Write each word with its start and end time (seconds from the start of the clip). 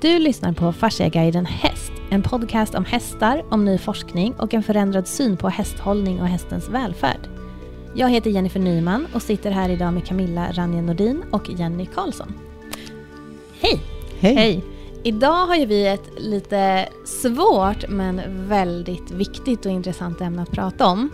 Du 0.00 0.18
lyssnar 0.18 0.52
på 0.52 0.72
Fasciaguiden 0.72 1.46
Häst, 1.46 1.92
en 2.10 2.22
podcast 2.22 2.74
om 2.74 2.84
hästar, 2.84 3.42
om 3.50 3.64
ny 3.64 3.78
forskning 3.78 4.34
och 4.38 4.54
en 4.54 4.62
förändrad 4.62 5.08
syn 5.08 5.36
på 5.36 5.48
hästhållning 5.48 6.20
och 6.20 6.26
hästens 6.26 6.68
välfärd. 6.68 7.28
Jag 7.94 8.10
heter 8.10 8.30
Jennifer 8.30 8.60
Nyman 8.60 9.06
och 9.14 9.22
sitter 9.22 9.50
här 9.50 9.68
idag 9.68 9.94
med 9.94 10.06
Camilla 10.06 10.52
Ranje 10.52 10.82
Nordin 10.82 11.22
och 11.30 11.50
Jenny 11.50 11.86
Karlsson. 11.86 12.34
Hej! 13.60 13.80
Hej! 14.20 14.34
Hej! 14.34 14.64
Idag 15.02 15.46
har 15.46 15.56
ju 15.56 15.66
vi 15.66 15.86
ett 15.86 16.10
lite 16.16 16.88
svårt 17.04 17.88
men 17.88 18.20
väldigt 18.48 19.10
viktigt 19.10 19.66
och 19.66 19.72
intressant 19.72 20.20
ämne 20.20 20.42
att 20.42 20.50
prata 20.50 20.86
om. 20.86 21.10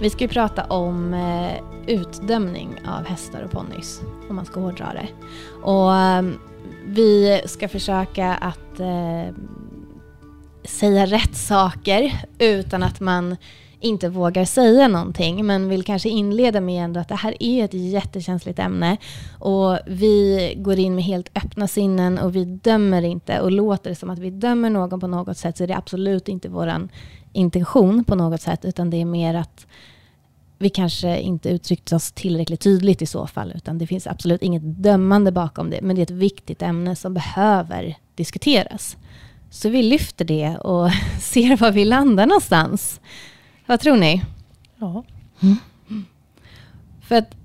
Vi 0.00 0.10
ska 0.10 0.24
ju 0.24 0.28
prata 0.28 0.64
om 0.64 1.14
eh, 1.14 1.62
utdömning 1.86 2.68
av 2.86 3.04
hästar 3.04 3.42
och 3.42 3.50
ponnys, 3.50 4.00
om 4.30 4.36
man 4.36 4.44
ska 4.44 4.60
hårdra 4.60 4.92
det. 4.92 5.08
Och 5.62 5.94
ehm, 5.94 6.38
vi 6.86 7.42
ska 7.46 7.68
försöka 7.68 8.34
att 8.34 8.80
eh, 8.80 9.34
säga 10.64 11.06
rätt 11.06 11.36
saker 11.36 12.24
utan 12.38 12.82
att 12.82 13.00
man 13.00 13.36
inte 13.80 14.08
vågar 14.08 14.44
säga 14.44 14.88
någonting 14.88 15.46
men 15.46 15.68
vill 15.68 15.84
kanske 15.84 16.08
inleda 16.08 16.60
med 16.60 16.84
ändå 16.84 17.00
att 17.00 17.08
det 17.08 17.14
här 17.14 17.34
är 17.40 17.64
ett 17.64 17.74
jättekänsligt 17.74 18.58
ämne 18.58 18.96
och 19.38 19.78
vi 19.86 20.54
går 20.56 20.78
in 20.78 20.94
med 20.94 21.04
helt 21.04 21.30
öppna 21.34 21.68
sinnen 21.68 22.18
och 22.18 22.36
vi 22.36 22.44
dömer 22.44 23.02
inte 23.02 23.40
och 23.40 23.52
låter 23.52 23.90
det 23.90 23.96
som 23.96 24.10
att 24.10 24.18
vi 24.18 24.30
dömer 24.30 24.70
någon 24.70 25.00
på 25.00 25.06
något 25.06 25.38
sätt 25.38 25.56
så 25.56 25.64
är 25.64 25.68
det 25.68 25.76
absolut 25.76 26.28
inte 26.28 26.48
vår 26.48 26.88
intention 27.32 28.04
på 28.04 28.14
något 28.14 28.40
sätt 28.40 28.64
utan 28.64 28.90
det 28.90 29.00
är 29.00 29.04
mer 29.04 29.34
att 29.34 29.66
vi 30.58 30.70
kanske 30.70 31.20
inte 31.20 31.48
uttryckt 31.48 31.92
oss 31.92 32.12
tillräckligt 32.12 32.60
tydligt 32.60 33.02
i 33.02 33.06
så 33.06 33.26
fall, 33.26 33.52
utan 33.56 33.78
det 33.78 33.86
finns 33.86 34.06
absolut 34.06 34.42
inget 34.42 34.62
dömande 34.64 35.32
bakom 35.32 35.70
det, 35.70 35.82
men 35.82 35.96
det 35.96 36.00
är 36.00 36.02
ett 36.02 36.10
viktigt 36.10 36.62
ämne 36.62 36.96
som 36.96 37.14
behöver 37.14 37.96
diskuteras. 38.14 38.96
Så 39.50 39.68
vi 39.68 39.82
lyfter 39.82 40.24
det 40.24 40.56
och 40.56 40.90
ser 41.20 41.56
var 41.56 41.72
vi 41.72 41.84
landar 41.84 42.26
någonstans. 42.26 43.00
Vad 43.66 43.80
tror 43.80 43.96
ni? 43.96 44.22
Ja. 44.76 45.04
Mm. 45.42 45.56
För 47.00 47.14
att 47.14 47.36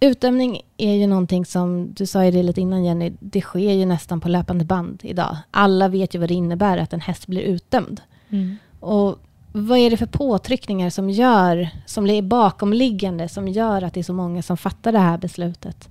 utdömning 0.00 0.62
är 0.76 0.94
ju 0.94 1.06
någonting 1.06 1.46
som, 1.46 1.92
du 1.94 2.06
sa 2.06 2.24
ju 2.24 2.30
det 2.30 2.42
lite 2.42 2.60
innan 2.60 2.84
Jenny, 2.84 3.12
det 3.20 3.40
sker 3.40 3.72
ju 3.72 3.86
nästan 3.86 4.20
på 4.20 4.28
löpande 4.28 4.64
band 4.64 5.00
idag. 5.02 5.36
Alla 5.50 5.88
vet 5.88 6.14
ju 6.14 6.18
vad 6.18 6.28
det 6.28 6.34
innebär 6.34 6.78
att 6.78 6.92
en 6.92 7.00
häst 7.00 7.26
blir 7.26 7.42
utdömd. 7.42 8.00
Mm. 8.28 8.56
Och 8.80 9.18
vad 9.52 9.78
är 9.78 9.90
det 9.90 9.96
för 9.96 10.06
påtryckningar 10.06 10.90
som 10.90 11.10
gör, 11.10 11.68
som 11.86 12.06
är 12.06 12.22
bakomliggande, 12.22 13.28
som 13.28 13.48
gör 13.48 13.82
att 13.82 13.94
det 13.94 14.00
är 14.00 14.04
så 14.04 14.12
många 14.12 14.42
som 14.42 14.56
fattar 14.56 14.92
det 14.92 14.98
här 14.98 15.18
beslutet? 15.18 15.88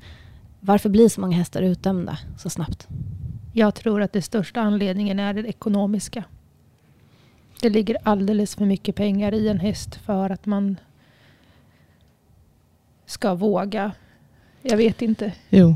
Varför 0.59 0.89
blir 0.89 1.09
så 1.09 1.21
många 1.21 1.37
hästar 1.37 1.61
utdömda 1.61 2.17
så 2.37 2.49
snabbt? 2.49 2.87
Jag 3.53 3.75
tror 3.75 4.01
att 4.01 4.13
det 4.13 4.21
största 4.21 4.61
anledningen 4.61 5.19
är 5.19 5.33
det 5.33 5.47
ekonomiska. 5.47 6.23
Det 7.61 7.69
ligger 7.69 7.97
alldeles 8.03 8.55
för 8.55 8.65
mycket 8.65 8.95
pengar 8.95 9.33
i 9.33 9.47
en 9.47 9.59
häst 9.59 9.95
för 9.95 10.29
att 10.29 10.45
man 10.45 10.77
ska 13.05 13.33
våga. 13.33 13.91
Jag 14.61 14.77
vet 14.77 15.01
inte. 15.01 15.33
Jo. 15.49 15.75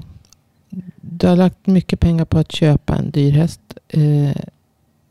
Du 0.95 1.27
har 1.27 1.35
lagt 1.35 1.67
mycket 1.67 1.99
pengar 1.99 2.25
på 2.25 2.37
att 2.37 2.51
köpa 2.51 2.95
en 2.95 3.11
dyr 3.11 3.31
häst. 3.31 3.61
Eh, 3.87 4.35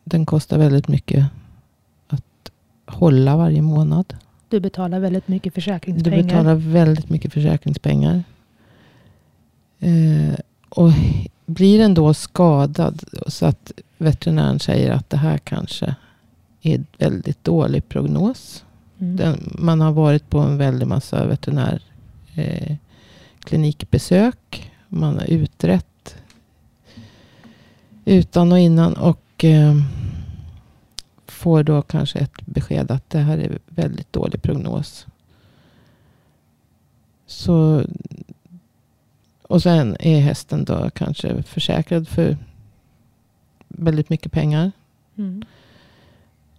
den 0.04 0.26
kostar 0.26 0.58
väldigt 0.58 0.88
mycket 0.88 1.26
hålla 2.92 3.36
varje 3.36 3.62
månad. 3.62 4.14
Du 4.48 4.60
betalar 4.60 5.00
väldigt 5.00 5.28
mycket 5.28 5.54
Du 5.54 5.60
försäkringspengar. 5.60 6.22
betalar 6.22 6.54
väldigt 6.54 7.10
mycket 7.10 7.32
försäkringspengar. 7.32 8.24
Eh, 9.80 10.34
och 10.68 10.90
blir 11.46 11.78
den 11.78 11.94
då 11.94 12.14
skadad 12.14 13.02
så 13.26 13.46
att 13.46 13.72
veterinären 13.98 14.58
säger 14.58 14.90
att 14.90 15.10
det 15.10 15.16
här 15.16 15.38
kanske 15.38 15.94
är 16.62 16.74
en 16.74 16.86
väldigt 16.98 17.44
dålig 17.44 17.88
prognos. 17.88 18.64
Mm. 18.98 19.16
Den, 19.16 19.56
man 19.58 19.80
har 19.80 19.92
varit 19.92 20.30
på 20.30 20.38
en 20.38 20.58
väldig 20.58 20.86
massa 20.86 21.26
veterinär 21.26 21.82
eh. 22.34 22.76
Man 24.88 25.18
har 25.18 25.26
utrett 25.26 26.16
utan 28.04 28.52
och 28.52 28.58
innan. 28.58 28.92
Och 28.92 29.44
eh, 29.44 29.74
får 31.42 31.62
då 31.62 31.82
kanske 31.82 32.18
ett 32.18 32.46
besked 32.46 32.90
att 32.90 33.10
det 33.10 33.18
här 33.18 33.38
är 33.38 33.58
väldigt 33.66 34.12
dålig 34.12 34.42
prognos. 34.42 35.06
Så, 37.26 37.84
och 39.42 39.62
sen 39.62 39.96
är 40.00 40.20
hästen 40.20 40.64
då 40.64 40.90
kanske 40.90 41.42
försäkrad 41.42 42.08
för 42.08 42.36
väldigt 43.68 44.10
mycket 44.10 44.32
pengar. 44.32 44.72
Mm. 45.16 45.44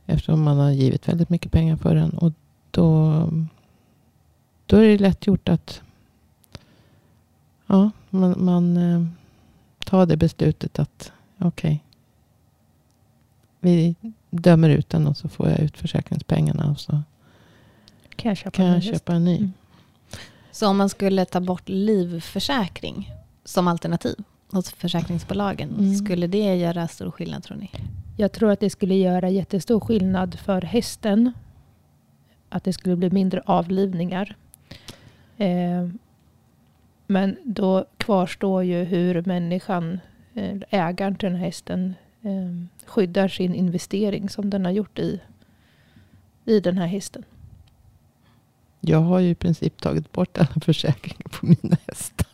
Eftersom 0.05 0.43
man 0.43 0.57
har 0.57 0.71
givit 0.71 1.07
väldigt 1.07 1.29
mycket 1.29 1.51
pengar 1.51 1.77
för 1.77 1.95
den. 1.95 2.09
Och 2.09 2.33
då, 2.71 3.29
då 4.65 4.77
är 4.77 4.87
det 4.87 4.97
lätt 4.97 5.27
gjort 5.27 5.49
att 5.49 5.81
ja, 7.67 7.91
man, 8.09 8.45
man 8.45 8.77
eh, 8.77 9.05
tar 9.85 10.05
det 10.05 10.17
beslutet 10.17 10.79
att 10.79 11.11
okej. 11.39 11.83
vi 13.59 13.95
dömer 14.41 14.69
ut 14.69 14.89
den 14.89 15.07
och 15.07 15.17
så 15.17 15.29
får 15.29 15.49
jag 15.49 15.59
ut 15.59 15.77
försäkringspengarna. 15.77 16.71
Och 16.71 16.79
så 16.79 17.01
Kan 18.15 18.29
jag 18.29 18.37
köpa 18.37 18.51
kan 18.51 18.65
en 18.65 18.73
jag 18.73 18.83
köpa 18.83 19.13
en 19.13 19.25
ny. 19.25 19.37
Mm. 19.37 19.51
Så 20.51 20.67
om 20.67 20.77
man 20.77 20.89
skulle 20.89 21.25
ta 21.25 21.39
bort 21.39 21.69
livförsäkring 21.69 23.11
som 23.45 23.67
alternativ 23.67 24.15
hos 24.51 24.71
försäkringsbolagen, 24.71 25.69
Mm. 25.69 25.95
skulle 25.95 26.27
det 26.27 26.55
göra 26.55 26.87
stor 26.87 27.11
skillnad 27.11 27.43
tror 27.43 27.57
ni? 27.57 27.71
Jag 28.17 28.31
tror 28.31 28.51
att 28.51 28.59
det 28.59 28.69
skulle 28.69 28.95
göra 28.95 29.29
jättestor 29.29 29.79
skillnad 29.79 30.39
för 30.39 30.61
hästen. 30.61 31.31
Att 32.49 32.63
det 32.63 32.73
skulle 32.73 32.95
bli 32.95 33.09
mindre 33.09 33.41
avlivningar. 33.45 34.35
Eh, 35.37 35.87
men 37.07 37.37
då 37.43 37.85
kvarstår 37.97 38.63
ju 38.63 38.83
hur 38.83 39.21
människan, 39.25 39.99
eh, 40.33 40.57
ägaren 40.69 41.15
till 41.15 41.29
den 41.29 41.35
här 41.37 41.45
hästen, 41.45 41.93
skyddar 42.85 43.27
sin 43.27 43.55
investering 43.55 44.29
som 44.29 44.49
den 44.49 44.65
har 44.65 44.71
gjort 44.71 44.99
i, 44.99 45.21
i 46.45 46.59
den 46.59 46.77
här 46.77 46.87
hästen. 46.87 47.23
Jag 48.81 49.01
har 49.01 49.19
ju 49.19 49.29
i 49.29 49.35
princip 49.35 49.81
tagit 49.81 50.11
bort 50.11 50.37
alla 50.37 50.47
försäkringar 50.61 51.27
på 51.39 51.45
mina 51.45 51.77
hästar. 51.87 52.27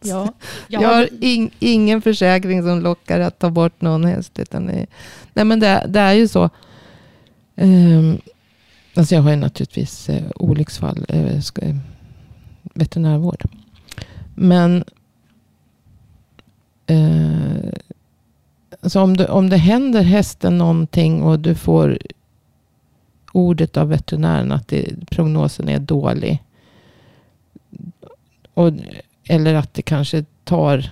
Ja, 0.00 0.32
Jag 0.68 0.88
har 0.88 1.08
ing, 1.20 1.50
ingen 1.58 2.02
försäkring 2.02 2.62
som 2.62 2.80
lockar 2.80 3.20
att 3.20 3.38
ta 3.38 3.50
bort 3.50 3.80
någon 3.80 4.04
häst. 4.04 4.38
Utan 4.38 4.66
det, 4.66 4.86
nej 5.34 5.44
men 5.44 5.60
det, 5.60 5.86
det 5.88 6.00
är 6.00 6.12
ju 6.12 6.28
så. 6.28 6.50
Um, 7.54 8.20
alltså 8.94 9.14
jag 9.14 9.22
har 9.22 9.30
ju 9.30 9.36
naturligtvis 9.36 10.08
uh, 10.08 10.22
olycksfall, 10.34 11.06
uh, 11.14 11.40
ska, 11.40 11.66
uh, 11.66 11.76
veterinärvård. 12.62 13.44
Men 14.34 14.84
uh, 16.90 17.72
alltså 18.86 19.00
om, 19.00 19.16
det, 19.16 19.28
om 19.28 19.50
det 19.50 19.56
händer 19.56 20.02
hästen 20.02 20.58
någonting 20.58 21.22
och 21.22 21.40
du 21.40 21.54
får 21.54 21.98
ordet 23.32 23.76
av 23.76 23.88
veterinären 23.88 24.52
att 24.52 24.68
det, 24.68 25.10
prognosen 25.10 25.68
är 25.68 25.78
dålig. 25.78 26.42
Och 28.54 28.72
eller 29.28 29.54
att 29.54 29.74
det 29.74 29.82
kanske 29.82 30.24
tar... 30.44 30.90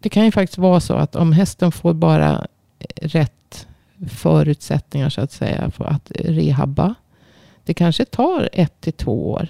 Det 0.00 0.08
kan 0.08 0.24
ju 0.24 0.32
faktiskt 0.32 0.58
vara 0.58 0.80
så 0.80 0.94
att 0.94 1.16
om 1.16 1.32
hästen 1.32 1.72
får 1.72 1.94
bara 1.94 2.46
rätt 2.96 3.66
förutsättningar 4.08 5.08
så 5.08 5.20
att 5.20 5.32
säga 5.32 5.70
för 5.70 5.84
att 5.84 6.10
rehabba. 6.14 6.94
Det 7.64 7.74
kanske 7.74 8.04
tar 8.04 8.48
ett 8.52 8.80
till 8.80 8.92
två 8.92 9.30
år. 9.30 9.48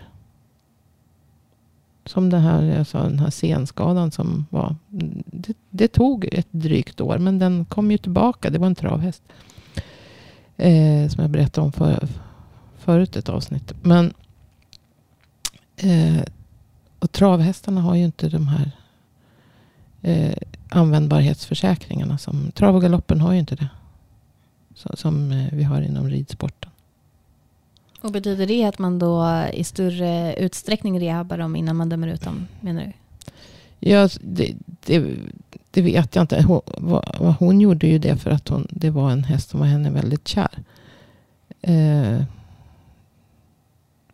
Som 2.06 2.30
det 2.30 2.38
här, 2.38 2.62
jag 2.62 2.86
sa, 2.86 3.02
den 3.02 3.18
här 3.18 3.30
senskadan 3.30 4.10
som 4.10 4.46
var. 4.50 4.76
Det, 5.26 5.56
det 5.70 5.88
tog 5.88 6.28
ett 6.32 6.48
drygt 6.50 7.00
år 7.00 7.18
men 7.18 7.38
den 7.38 7.64
kom 7.64 7.90
ju 7.90 7.98
tillbaka. 7.98 8.50
Det 8.50 8.58
var 8.58 8.66
en 8.66 8.74
travhäst. 8.74 9.22
Eh, 10.56 11.08
som 11.08 11.22
jag 11.22 11.30
berättade 11.30 11.64
om 11.64 11.72
för, 11.72 12.08
förut 12.78 13.16
ett 13.16 13.28
avsnitt. 13.28 13.72
Men 13.82 14.12
eh, 15.76 16.22
och 16.98 17.12
travhästarna 17.12 17.80
har 17.80 17.94
ju 17.94 18.04
inte 18.04 18.28
de 18.28 18.48
här 18.48 18.70
eh, 20.02 20.36
användbarhetsförsäkringarna. 20.68 22.18
Som, 22.18 22.50
trav 22.50 22.74
och 22.74 22.82
galoppen 22.82 23.20
har 23.20 23.32
ju 23.32 23.38
inte 23.38 23.56
det. 23.56 23.68
Så, 24.74 24.96
som 24.96 25.32
eh, 25.32 25.48
vi 25.52 25.62
har 25.62 25.80
inom 25.82 26.08
ridsport. 26.08 26.65
Och 28.00 28.12
betyder 28.12 28.46
det 28.46 28.64
att 28.64 28.78
man 28.78 28.98
då 28.98 29.44
i 29.52 29.64
större 29.64 30.34
utsträckning 30.34 31.00
rehabbar 31.00 31.38
dem 31.38 31.56
innan 31.56 31.76
man 31.76 31.88
dömer 31.88 32.08
ut 32.08 32.22
dem, 32.22 32.46
menar 32.60 32.84
du? 32.84 32.92
Ja, 33.80 34.08
det, 34.20 34.54
det, 34.86 35.16
det 35.70 35.82
vet 35.82 36.14
jag 36.14 36.22
inte. 36.22 36.42
Hon, 36.42 36.60
vad, 36.66 37.34
hon 37.38 37.60
gjorde 37.60 37.86
ju 37.86 37.98
det 37.98 38.16
för 38.16 38.30
att 38.30 38.48
hon, 38.48 38.66
det 38.70 38.90
var 38.90 39.10
en 39.10 39.24
häst 39.24 39.50
som 39.50 39.60
var 39.60 39.66
henne 39.66 39.90
väldigt 39.90 40.28
kär. 40.28 40.58
Eh, 41.60 42.22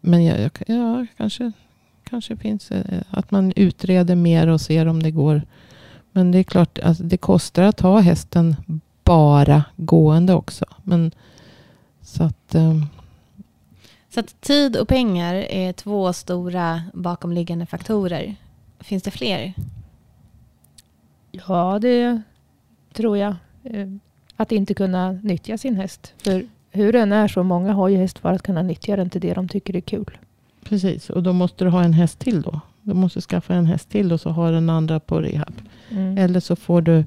men 0.00 0.24
jag, 0.24 0.40
jag, 0.40 0.50
ja, 0.66 1.06
kanske, 1.16 1.52
kanske 2.04 2.36
finns 2.36 2.70
eh, 2.70 3.02
att 3.10 3.30
man 3.30 3.52
utreder 3.56 4.14
mer 4.14 4.46
och 4.46 4.60
ser 4.60 4.86
om 4.86 5.02
det 5.02 5.10
går 5.10 5.42
Men 6.12 6.30
det 6.30 6.38
är 6.38 6.42
klart, 6.42 6.78
alltså, 6.78 7.02
det 7.02 7.16
kostar 7.16 7.62
att 7.62 7.80
ha 7.80 8.00
hästen 8.00 8.56
bara 9.04 9.64
gående 9.76 10.34
också. 10.34 10.64
Men 10.82 11.10
så 12.02 12.24
att... 12.24 12.54
Eh, 12.54 12.84
så 14.14 14.20
att 14.20 14.40
tid 14.40 14.76
och 14.76 14.88
pengar 14.88 15.34
är 15.34 15.72
två 15.72 16.12
stora 16.12 16.82
bakomliggande 16.94 17.66
faktorer. 17.66 18.34
Finns 18.80 19.02
det 19.02 19.10
fler? 19.10 19.54
Ja, 21.30 21.78
det 21.78 22.22
tror 22.92 23.18
jag. 23.18 23.34
Eh, 23.64 23.88
Att 24.36 24.52
inte 24.52 24.74
kunna 24.74 25.12
nyttja 25.12 25.58
sin 25.58 25.76
häst. 25.76 26.14
För 26.24 26.44
hur 26.70 26.92
den 26.92 27.12
är 27.12 27.28
så 27.28 27.42
många 27.42 27.72
har 27.72 27.88
ju 27.88 27.96
häst 27.96 28.18
för 28.18 28.32
att 28.32 28.42
kunna 28.42 28.62
nyttja 28.62 28.96
den 28.96 29.10
till 29.10 29.20
det 29.20 29.34
de 29.34 29.48
tycker 29.48 29.76
är 29.76 29.80
kul. 29.80 30.18
Precis, 30.64 31.10
och 31.10 31.22
då 31.22 31.32
måste 31.32 31.64
du 31.64 31.70
ha 31.70 31.82
en 31.84 31.92
häst 31.92 32.18
till 32.18 32.42
då. 32.42 32.60
Du 32.82 32.94
måste 32.94 33.20
skaffa 33.20 33.54
en 33.54 33.66
häst 33.66 33.88
till 33.88 34.12
och 34.12 34.20
så 34.20 34.30
ha 34.30 34.50
den 34.50 34.70
andra 34.70 35.00
på 35.00 35.20
rehab. 35.20 35.54
Mm. 35.90 36.18
Eller 36.18 36.40
så 36.40 36.56
får 36.56 36.80
du 36.82 36.98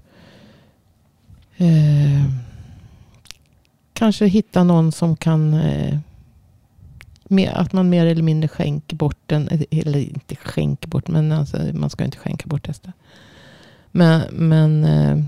eh, 1.57 2.25
kanske 3.93 4.25
hitta 4.25 4.63
någon 4.63 4.91
som 4.91 5.15
kan 5.15 5.53
eh, 5.53 5.99
att 7.53 7.73
man 7.73 7.89
mer 7.89 8.05
eller 8.05 8.23
mindre 8.23 8.47
skänker 8.47 8.95
bort 8.95 9.19
den. 9.25 9.49
Eller 9.71 9.99
inte 9.99 10.35
skänker 10.35 10.87
bort, 10.87 11.07
men 11.07 11.31
alltså, 11.31 11.57
man 11.73 11.89
ska 11.89 12.05
inte 12.05 12.17
skänka 12.17 12.47
bort 12.47 12.67
hästar. 12.67 12.93
Men, 13.91 14.21
men 14.31 14.83
eh, 14.83 15.23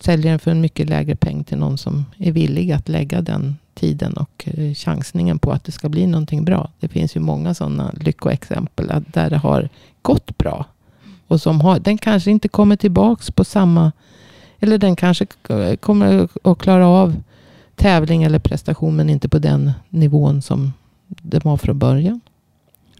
säljer 0.00 0.30
den 0.30 0.38
för 0.38 0.50
en 0.50 0.60
mycket 0.60 0.88
lägre 0.88 1.16
peng 1.16 1.44
till 1.44 1.58
någon 1.58 1.78
som 1.78 2.04
är 2.18 2.32
villig 2.32 2.72
att 2.72 2.88
lägga 2.88 3.20
den 3.20 3.56
tiden 3.74 4.12
och 4.12 4.44
eh, 4.46 4.74
chansningen 4.74 5.38
på 5.38 5.52
att 5.52 5.64
det 5.64 5.72
ska 5.72 5.88
bli 5.88 6.06
någonting 6.06 6.44
bra. 6.44 6.70
Det 6.80 6.88
finns 6.88 7.16
ju 7.16 7.20
många 7.20 7.54
sådana 7.54 7.92
lyckoexempel 8.00 9.02
där 9.06 9.30
det 9.30 9.36
har 9.36 9.68
gått 10.02 10.38
bra. 10.38 10.66
Och 11.26 11.40
som 11.40 11.60
har, 11.60 11.78
den 11.78 11.98
kanske 11.98 12.30
inte 12.30 12.48
kommer 12.48 12.76
tillbaks 12.76 13.30
på 13.30 13.44
samma... 13.44 13.92
Eller 14.60 14.78
den 14.78 14.96
kanske 14.96 15.26
kommer 15.80 16.28
att 16.42 16.58
klara 16.58 16.86
av 16.86 17.16
tävling 17.76 18.22
eller 18.22 18.38
prestation 18.38 18.96
men 18.96 19.10
inte 19.10 19.28
på 19.28 19.38
den 19.38 19.72
nivån 19.88 20.42
som 20.42 20.72
det 21.08 21.44
var 21.44 21.56
från 21.56 21.78
början. 21.78 22.20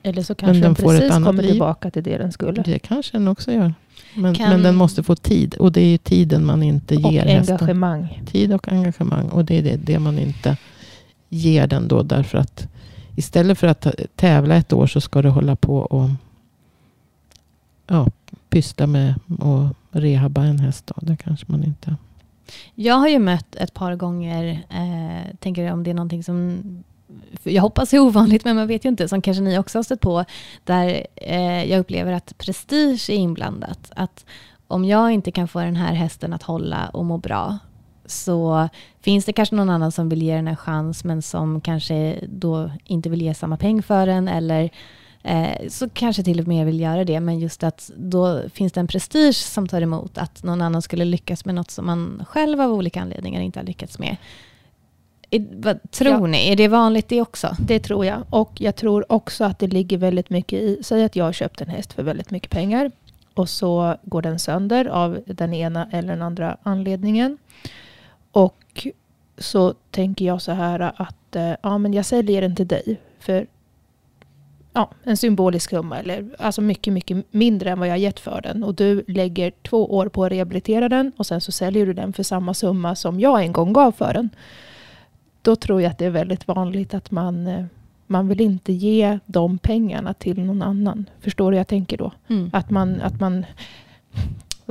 Eller 0.02 0.22
så 0.22 0.32
Men 0.32 0.36
kanske 0.36 0.52
den 0.60 0.60
den 0.60 0.74
precis 0.74 1.10
annat 1.10 1.26
kommer 1.28 1.42
liv. 1.42 1.50
tillbaka 1.50 1.90
till 1.90 2.02
det 2.02 2.18
den 2.18 2.32
skulle. 2.32 2.62
Det 2.62 2.78
kanske 2.78 3.18
den 3.18 3.28
också 3.28 3.52
gör. 3.52 3.74
Men, 4.14 4.34
Kan- 4.34 4.50
men 4.50 4.62
den 4.62 4.74
måste 4.76 5.02
få 5.02 5.14
tid. 5.16 5.54
Och 5.54 5.72
det 5.72 5.80
är 5.80 5.86
ju 5.90 5.98
tiden 5.98 6.46
man 6.46 6.62
inte 6.62 6.96
Och 6.96 7.12
ger 7.12 7.22
hästen. 7.24 7.54
engagemang. 7.56 8.22
Tid 8.26 8.52
och 8.52 8.68
engagemang. 8.68 9.28
Och 9.28 9.44
det 9.44 9.58
är 9.58 9.62
det, 9.62 9.76
det 9.76 9.98
man 9.98 10.18
inte 10.18 10.56
ger 11.28 11.66
den 11.66 11.88
då. 11.88 12.02
Därför 12.02 12.38
att 12.38 12.68
istället 13.16 13.58
för 13.58 13.66
att 13.66 13.86
tävla 14.16 14.54
ett 14.56 14.72
år 14.72 14.86
så 14.86 15.00
ska 15.00 15.22
du 15.22 15.28
hålla 15.28 15.56
på 15.56 15.76
och 15.78 16.08
ja, 17.86 18.06
pyssla 18.48 18.86
med 18.86 19.14
och 19.40 19.66
rehabba 19.90 20.44
en 20.44 20.58
häst. 20.58 20.86
Då. 20.86 20.94
Det 21.06 21.16
kanske 21.16 21.46
man 21.48 21.64
inte... 21.64 21.96
Jag 22.74 22.94
har 22.94 23.08
ju 23.08 23.18
mött 23.18 23.56
ett 23.56 23.74
par 23.74 23.94
gånger, 23.96 24.62
eh, 24.70 25.36
tänker 25.38 25.72
om 25.72 25.82
det 25.84 25.90
är 25.90 25.94
någonting 25.94 26.24
som 26.24 26.62
jag 27.42 27.62
hoppas 27.62 27.94
är 27.94 27.98
ovanligt, 27.98 28.44
men 28.44 28.56
man 28.56 28.66
vet 28.66 28.84
ju 28.84 28.88
inte, 28.88 29.08
som 29.08 29.22
kanske 29.22 29.42
ni 29.42 29.58
också 29.58 29.78
har 29.78 29.82
stött 29.82 30.00
på, 30.00 30.24
där 30.64 31.06
eh, 31.16 31.64
jag 31.64 31.80
upplever 31.80 32.12
att 32.12 32.38
prestige 32.38 33.10
är 33.10 33.16
inblandat. 33.16 33.92
Att 33.96 34.24
om 34.66 34.84
jag 34.84 35.10
inte 35.10 35.30
kan 35.30 35.48
få 35.48 35.58
den 35.60 35.76
här 35.76 35.94
hästen 35.94 36.32
att 36.32 36.42
hålla 36.42 36.88
och 36.88 37.04
må 37.04 37.18
bra, 37.18 37.58
så 38.06 38.68
finns 39.00 39.24
det 39.24 39.32
kanske 39.32 39.54
någon 39.54 39.70
annan 39.70 39.92
som 39.92 40.08
vill 40.08 40.22
ge 40.22 40.34
den 40.36 40.48
en 40.48 40.56
chans, 40.56 41.04
men 41.04 41.22
som 41.22 41.60
kanske 41.60 42.20
då 42.28 42.70
inte 42.84 43.08
vill 43.08 43.22
ge 43.22 43.34
samma 43.34 43.56
peng 43.56 43.82
för 43.82 44.06
den, 44.06 44.28
eller 44.28 44.70
eh, 45.22 45.68
så 45.68 45.88
kanske 45.88 46.22
till 46.22 46.40
och 46.40 46.48
med 46.48 46.66
vill 46.66 46.80
göra 46.80 47.04
det, 47.04 47.20
men 47.20 47.38
just 47.38 47.62
att 47.62 47.90
då 47.96 48.42
finns 48.48 48.72
det 48.72 48.80
en 48.80 48.86
prestige 48.86 49.36
som 49.36 49.68
tar 49.68 49.82
emot 49.82 50.18
att 50.18 50.42
någon 50.42 50.62
annan 50.62 50.82
skulle 50.82 51.04
lyckas 51.04 51.44
med 51.44 51.54
något 51.54 51.70
som 51.70 51.86
man 51.86 52.24
själv 52.28 52.60
av 52.60 52.72
olika 52.72 53.00
anledningar 53.00 53.40
inte 53.40 53.58
har 53.58 53.66
lyckats 53.66 53.98
med. 53.98 54.16
Vad 55.50 55.90
tror 55.90 56.10
Ja. 56.12 56.26
ni? 56.26 56.52
Är 56.52 56.56
det 56.56 56.68
vanligt 56.68 57.08
det 57.08 57.20
också? 57.20 57.56
Det 57.60 57.80
tror 57.80 58.04
jag. 58.06 58.22
Och 58.30 58.52
jag 58.60 58.76
tror 58.76 59.12
också 59.12 59.44
att 59.44 59.58
det 59.58 59.66
ligger 59.66 59.98
väldigt 59.98 60.30
mycket 60.30 60.60
i, 60.62 60.78
säg 60.82 61.04
att 61.04 61.16
jag 61.16 61.24
har 61.24 61.32
köpt 61.32 61.60
en 61.60 61.68
häst 61.68 61.92
för 61.92 62.02
väldigt 62.02 62.30
mycket 62.30 62.50
pengar 62.50 62.90
och 63.34 63.48
så 63.48 63.96
går 64.02 64.22
den 64.22 64.38
sönder 64.38 64.84
av 64.84 65.20
den 65.26 65.54
ena 65.54 65.88
eller 65.92 66.08
den 66.08 66.22
andra 66.22 66.56
anledningen. 66.62 67.38
Och 68.32 68.86
så 69.38 69.74
tänker 69.90 70.24
jag 70.24 70.42
så 70.42 70.52
här 70.52 70.92
att 70.96 71.36
eh, 71.36 71.52
ja, 71.62 71.78
men 71.78 71.92
jag 71.94 72.04
säljer 72.04 72.40
den 72.40 72.56
till 72.56 72.66
dig 72.68 73.00
för 73.18 73.46
ja, 74.72 74.90
en 75.04 75.16
symbolisk 75.16 75.70
summa 75.70 75.98
eller 75.98 76.28
alltså 76.38 76.60
mycket, 76.60 76.92
mycket 76.92 77.32
mindre 77.32 77.70
än 77.70 77.78
vad 77.78 77.88
jag 77.88 77.92
har 77.92 77.98
gett 77.98 78.20
för 78.20 78.40
den. 78.40 78.64
Och 78.64 78.74
du 78.74 79.04
lägger 79.08 79.52
två 79.62 79.96
år 79.96 80.08
på 80.08 80.24
att 80.24 80.32
rehabilitera 80.32 80.88
den 80.88 81.12
och 81.16 81.26
sen 81.26 81.40
så 81.40 81.52
säljer 81.52 81.86
du 81.86 81.92
den 81.92 82.12
för 82.12 82.22
samma 82.22 82.54
summa 82.54 82.94
som 82.94 83.20
jag 83.20 83.42
en 83.42 83.52
gång 83.52 83.72
gav 83.72 83.92
för 83.92 84.12
den. 84.12 84.30
Då 85.42 85.56
tror 85.56 85.82
jag 85.82 85.90
att 85.90 85.98
det 85.98 86.06
är 86.06 86.10
väldigt 86.10 86.48
vanligt 86.48 86.94
att 86.94 87.10
man, 87.10 87.46
eh, 87.46 87.64
man 88.06 88.28
vill 88.28 88.40
inte 88.40 88.72
ge 88.72 89.18
de 89.26 89.58
pengarna 89.58 90.14
till 90.14 90.44
någon 90.44 90.62
annan. 90.62 91.10
Förstår 91.20 91.50
du 91.50 91.56
jag 91.56 91.68
tänker 91.68 91.96
då? 91.96 92.12
Mm. 92.28 92.50
Att 92.52 92.70
man, 92.70 93.00
att 93.00 93.20
man 93.20 93.44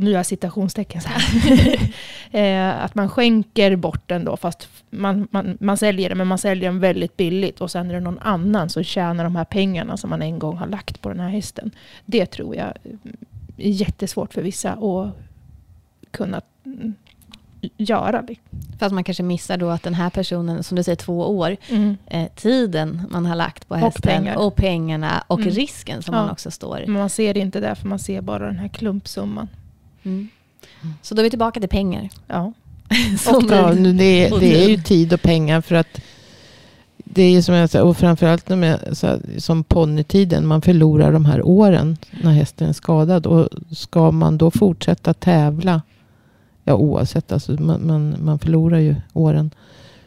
nu 0.01 0.11
gör 0.11 0.19
jag 0.19 0.25
citationstecken 0.25 1.01
så 1.01 1.09
här. 1.09 1.91
eh, 2.31 2.83
att 2.83 2.95
man 2.95 3.09
skänker 3.09 3.75
bort 3.75 4.01
den 4.05 4.25
då, 4.25 4.37
fast 4.37 4.69
man, 4.89 5.27
man, 5.31 5.57
man 5.59 5.77
säljer 5.77 6.09
den, 6.09 6.17
men 6.17 6.27
man 6.27 6.37
säljer 6.37 6.69
den 6.71 6.79
väldigt 6.79 7.17
billigt. 7.17 7.61
Och 7.61 7.71
sen 7.71 7.89
är 7.89 7.93
det 7.93 7.99
någon 7.99 8.19
annan 8.19 8.69
som 8.69 8.83
tjänar 8.83 9.23
de 9.23 9.35
här 9.35 9.45
pengarna 9.45 9.97
som 9.97 10.09
man 10.09 10.21
en 10.21 10.39
gång 10.39 10.57
har 10.57 10.67
lagt 10.67 11.01
på 11.01 11.09
den 11.09 11.19
här 11.19 11.29
hästen. 11.29 11.71
Det 12.05 12.25
tror 12.25 12.55
jag 12.55 12.67
är 13.57 13.69
jättesvårt 13.69 14.33
för 14.33 14.41
vissa 14.41 14.71
att 14.71 15.13
kunna 16.11 16.41
göra. 17.77 18.23
För 18.79 18.85
att 18.85 18.91
man 18.93 19.03
kanske 19.03 19.23
missar 19.23 19.57
då 19.57 19.69
att 19.69 19.83
den 19.83 19.93
här 19.93 20.09
personen, 20.09 20.63
som 20.63 20.75
du 20.77 20.83
säger 20.83 20.95
två 20.95 21.37
år, 21.37 21.57
Mm. 21.69 21.97
eh, 22.05 22.27
tiden 22.35 23.01
man 23.09 23.25
har 23.25 23.35
lagt 23.35 23.67
på 23.67 23.75
hästen 23.75 24.01
pengar. 24.01 24.37
och 24.37 24.55
pengarna 24.55 25.23
och 25.27 25.39
Mm. 25.39 25.51
risken 25.53 26.03
som 26.03 26.13
Ja. 26.15 26.21
man 26.21 26.29
också 26.31 26.51
står. 26.51 26.79
Men 26.87 26.91
man 26.93 27.09
ser 27.09 27.33
det 27.33 27.39
inte 27.39 27.59
där, 27.59 27.75
för 27.75 27.87
man 27.87 27.99
ser 27.99 28.21
bara 28.21 28.45
den 28.45 28.57
här 28.57 28.67
klumpsumman. 28.67 29.47
Mm. 30.03 30.29
Så 31.01 31.15
då 31.15 31.21
är 31.21 31.23
vi 31.23 31.29
tillbaka 31.29 31.59
till 31.59 31.69
pengar. 31.69 32.09
Ja. 32.27 32.53
Nu 33.75 33.93
det, 33.93 34.31
och 34.31 34.39
det 34.39 34.63
är 34.63 34.69
ju 34.69 34.77
tid. 34.77 35.13
och 35.13 35.21
pengar 35.21 35.61
för 35.61 35.75
att 35.75 36.01
det 36.97 37.23
är 37.23 37.31
ju 37.31 37.41
som 37.41 37.55
jag 37.55 37.69
säger, 37.69 37.85
och 37.85 37.97
framförallt 37.97 38.49
när 38.49 38.55
man, 38.57 38.95
så 38.95 39.07
här, 39.07 39.19
som 39.37 39.63
ponnytiden, 39.63 40.47
man 40.47 40.61
förlorar 40.61 41.11
de 41.11 41.25
här 41.25 41.47
åren 41.47 41.97
när 42.23 42.31
hästen 42.31 42.69
är 42.69 42.73
skadad. 42.73 43.25
Och 43.27 43.49
ska 43.71 44.11
man 44.11 44.37
då 44.37 44.51
fortsätta 44.51 45.13
tävla, 45.13 45.81
ja 46.67 46.75
oavsett, 46.75 47.31
alltså 47.31 47.51
man, 47.51 47.87
man, 47.87 48.15
man 48.19 48.39
förlorar 48.39 48.79
ju 48.79 48.95
åren. 49.13 49.51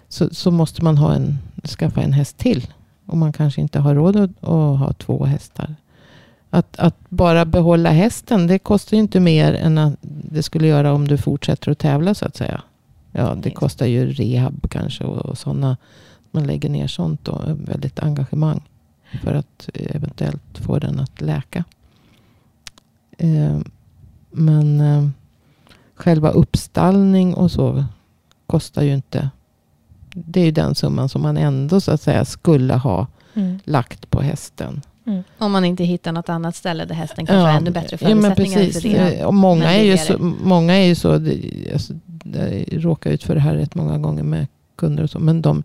Så, 0.08 0.34
så 0.34 0.50
måste 0.50 0.84
man 0.84 0.98
ha 0.98 1.14
en, 1.14 1.38
skaffa 1.78 2.02
en 2.02 2.12
häst 2.12 2.38
till. 2.38 2.66
Och 3.06 3.16
man 3.16 3.32
kanske 3.32 3.60
inte 3.60 3.78
har 3.80 3.94
råd 3.94 4.16
att, 4.16 4.30
att 4.30 4.78
ha 4.78 4.92
två 4.92 5.24
hästar. 5.24 5.74
Att, 6.50 6.78
att 6.78 6.96
bara 7.08 7.44
behålla 7.44 7.90
hästen, 7.90 8.46
det 8.46 8.58
kostar 8.58 8.96
ju 8.96 9.02
inte 9.02 9.20
mer 9.20 9.54
än 9.54 9.78
att 9.78 9.94
det 10.02 10.42
skulle 10.42 10.66
göra 10.66 10.92
om 10.92 11.08
du 11.08 11.18
fortsätter 11.18 11.70
att 11.70 11.78
tävla 11.78 12.14
så 12.14 12.26
att 12.26 12.36
säga. 12.36 12.62
Ja, 13.12 13.34
det 13.42 13.50
kostar 13.50 13.86
ju 13.86 14.12
rehab 14.12 14.70
kanske 14.70 15.04
och, 15.04 15.26
och 15.26 15.38
sådana. 15.38 15.76
Man 16.30 16.46
lägger 16.46 16.68
ner 16.68 16.86
sånt 16.86 17.28
och 17.28 17.40
väldigt 17.48 17.98
engagemang. 17.98 18.60
För 19.22 19.34
att 19.34 19.68
eventuellt 19.74 20.58
få 20.58 20.78
den 20.78 21.00
att 21.00 21.20
läka. 21.20 21.64
Eh, 23.18 23.58
men 24.30 24.80
eh, 24.80 25.08
själva 26.00 26.30
uppstallning 26.30 27.34
och 27.34 27.50
så 27.50 27.84
kostar 28.46 28.82
ju 28.82 28.94
inte. 28.94 29.30
Det 30.14 30.40
är 30.40 30.44
ju 30.44 30.50
den 30.50 30.74
summan 30.74 31.08
som 31.08 31.22
man 31.22 31.36
ändå 31.36 31.80
så 31.80 31.92
att 31.92 32.02
säga 32.02 32.24
skulle 32.24 32.74
ha 32.74 33.06
Mm. 33.34 33.58
lagt 33.64 34.10
på 34.10 34.20
hästen. 34.20 34.82
Om 35.38 35.52
man 35.52 35.64
inte 35.64 35.84
hittar 35.84 36.12
något 36.12 36.28
annat 36.28 36.56
ställe 36.56 36.84
där 36.84 36.94
hästen 36.94 37.26
kanske 37.26 37.50
har 37.50 37.56
ännu 37.58 37.70
bättre 37.70 37.98
ja, 38.00 38.08
förutsättningar 38.08 38.58
precis. 38.58 38.82
för 38.82 38.88
det. 38.88 39.24
Och 39.24 39.34
många, 39.34 39.72
är 39.72 39.82
ju 39.82 39.98
så, 39.98 40.18
många 40.42 40.74
är 40.74 40.86
ju 40.86 40.94
så, 40.94 41.18
det, 41.18 41.70
alltså, 41.72 41.94
jag 42.24 42.84
råkar 42.84 43.10
ut 43.10 43.22
för 43.22 43.34
det 43.34 43.40
här 43.40 43.54
rätt 43.54 43.74
många 43.74 43.98
gånger 43.98 44.22
med 44.22 44.46
kunder 44.76 45.02
och 45.02 45.10
så. 45.10 45.18
Men 45.18 45.42
de 45.42 45.62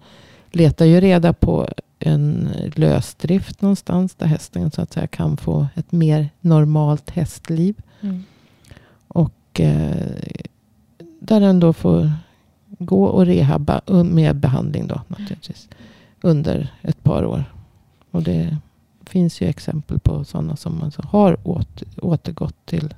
letar 0.52 0.86
ju 0.86 1.02
reda 1.02 1.34
på 1.34 1.70
en 2.00 2.50
lösdrift 2.76 3.62
någonstans 3.62 4.16
där 4.16 4.26
hästen 4.26 4.72
så 4.72 4.82
att 4.82 4.94
säga 4.94 5.08
kan 5.08 5.38
få 5.38 5.68
ett 5.76 5.92
mer 5.92 6.30
normalt 6.42 7.10
hästliv. 7.10 7.76
Mm. 8.02 8.24
Och 9.08 9.34
eh, 9.60 10.18
där 11.20 11.40
den 11.40 11.60
då 11.60 11.74
får 11.74 12.12
gå 12.80 13.06
och 13.06 13.26
rehabba 13.26 13.82
med 14.04 14.36
behandling 14.36 14.88
då 14.88 15.02
naturligtvis. 15.08 15.70
Under 16.22 16.74
ett 16.82 17.04
par 17.04 17.26
år. 17.26 17.44
Och 18.12 18.24
det 18.24 18.58
finns 19.06 19.42
ju 19.42 19.48
exempel 19.48 20.00
på 20.00 20.24
sådana 20.24 20.56
som 20.56 20.84
alltså 20.84 21.02
har 21.02 21.38
återgått 22.02 22.66
till 22.66 22.94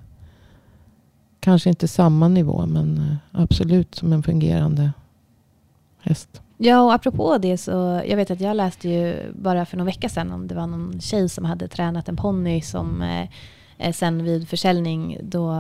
kanske 1.40 1.70
inte 1.70 1.88
samma 1.88 2.28
nivå 2.28 2.66
men 2.66 2.98
eh, 2.98 3.42
absolut 3.42 3.96
som 3.96 4.14
en 4.14 4.24
fungerande 4.24 4.92
häst. 6.02 6.42
Ja, 6.58 6.82
och 6.82 6.94
apropå 6.94 7.38
det 7.38 7.58
så, 7.58 8.02
jag 8.08 8.18
vet 8.18 8.32
att 8.32 8.42
jag 8.42 8.56
läste 8.56 8.90
ju 8.90 9.32
bara 9.34 9.66
för 9.66 9.78
någon 9.78 9.86
vecka 9.86 10.10
sedan 10.10 10.32
om 10.32 10.48
det 10.48 10.56
var 10.56 10.68
någon 10.68 11.02
tjej 11.02 11.30
som 11.30 11.46
hade 11.46 11.68
tränat 11.68 12.10
en 12.10 12.16
ponny 12.16 12.62
som 12.62 13.02
Eh, 13.02 13.30
sen 13.94 14.24
vid 14.24 14.50
försäljning, 14.50 15.18
då, 15.22 15.52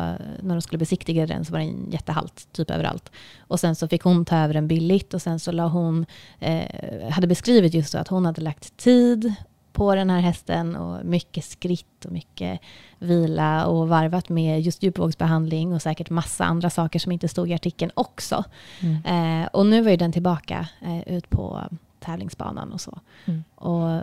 när 0.41 0.55
de 0.55 0.62
skulle 0.62 0.79
besiktiga 0.79 1.27
den 1.27 1.45
så 1.45 1.51
var 1.51 1.59
den 1.59 1.91
jättehalt 1.91 2.47
typ 2.51 2.71
överallt. 2.71 3.12
Och 3.39 3.59
sen 3.59 3.75
så 3.75 3.88
fick 3.88 4.01
hon 4.01 4.25
ta 4.25 4.38
över 4.38 4.53
den 4.53 4.67
billigt 4.67 5.13
och 5.13 5.21
sen 5.21 5.39
så 5.39 5.51
la 5.51 5.67
hon, 5.67 6.05
eh, 6.39 7.09
hade 7.09 7.27
beskrivit 7.27 7.74
just 7.74 7.91
så 7.91 7.97
att 7.97 8.07
hon 8.07 8.25
hade 8.25 8.41
lagt 8.41 8.77
tid 8.77 9.33
på 9.77 9.95
den 9.95 10.09
här 10.09 10.19
hästen 10.19 10.75
och 10.75 11.05
mycket 11.05 11.45
skritt 11.45 12.05
och 12.05 12.12
mycket 12.12 12.59
vila 13.00 13.65
och 13.65 13.88
varvat 13.88 14.29
med 14.29 14.62
just 14.62 14.83
djupvågsbehandling 14.83 15.74
och 15.74 15.81
säkert 15.81 16.09
massa 16.09 16.45
andra 16.45 16.69
saker 16.69 17.00
som 17.00 17.12
inte 17.12 17.27
stod 17.27 17.50
i 17.51 17.53
artikeln 17.53 17.91
också. 17.93 18.43
Mm. 18.79 19.41
Eh, 19.41 19.47
och 19.47 19.65
nu 19.65 19.81
var 19.81 19.91
ju 19.91 19.97
den 19.97 20.12
tillbaka 20.12 20.67
eh, 20.81 21.15
ut 21.15 21.29
på 21.29 21.63
tävlingsbanan 22.07 22.71
och 22.73 22.81
så. 22.81 22.99
Mm. 23.25 23.43
Och 23.55 24.01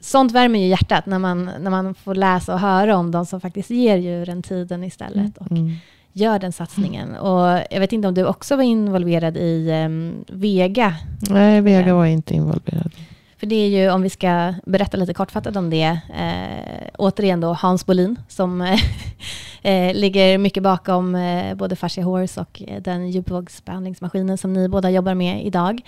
sånt 0.00 0.32
värmer 0.32 0.58
ju 0.58 0.66
hjärtat 0.66 1.06
när 1.06 1.18
man, 1.18 1.50
när 1.60 1.70
man 1.70 1.94
får 1.94 2.14
läsa 2.14 2.54
och 2.54 2.60
höra 2.60 2.96
om 2.96 3.10
de 3.10 3.26
som 3.26 3.40
faktiskt 3.40 3.70
ger 3.70 3.96
djuren 3.96 4.42
tiden 4.42 4.84
istället 4.84 5.38
och 5.38 5.50
Mm. 5.50 5.72
gör 6.12 6.38
den 6.38 6.52
satsningen. 6.52 7.14
Och 7.16 7.60
jag 7.70 7.80
vet 7.80 7.92
inte 7.92 8.08
om 8.08 8.14
du 8.14 8.24
också 8.24 8.56
var 8.56 8.62
involverad 8.62 9.36
i 9.36 9.70
em, 9.70 10.24
Vega 10.28 10.94
Nej, 11.30 11.60
Vega 11.60 11.94
var 11.94 12.06
inte 12.06 12.34
involverad. 12.34 12.92
För 13.36 13.46
det 13.46 13.54
är 13.56 13.68
ju, 13.68 13.90
om 13.90 14.02
vi 14.02 14.10
ska 14.10 14.54
berätta 14.66 14.96
lite 14.96 15.14
kortfattat 15.14 15.56
om 15.56 15.70
det, 15.70 16.00
eh, 16.18 16.88
återigen 16.98 17.40
då 17.40 17.52
Hans 17.52 17.86
Bolin 17.86 18.16
som 18.28 18.60
eh, 19.62 19.94
ligger 19.94 20.38
mycket 20.38 20.62
bakom 20.62 21.14
eh, 21.14 21.54
både 21.54 21.76
Fascia 21.76 22.04
Horse 22.04 22.40
och 22.40 22.62
eh, 22.66 22.82
den 22.82 23.10
djupvågsbehandlingsmaskinen 23.10 24.38
som 24.38 24.52
ni 24.52 24.68
båda 24.68 24.90
jobbar 24.90 25.14
med 25.14 25.44
idag 25.46 25.80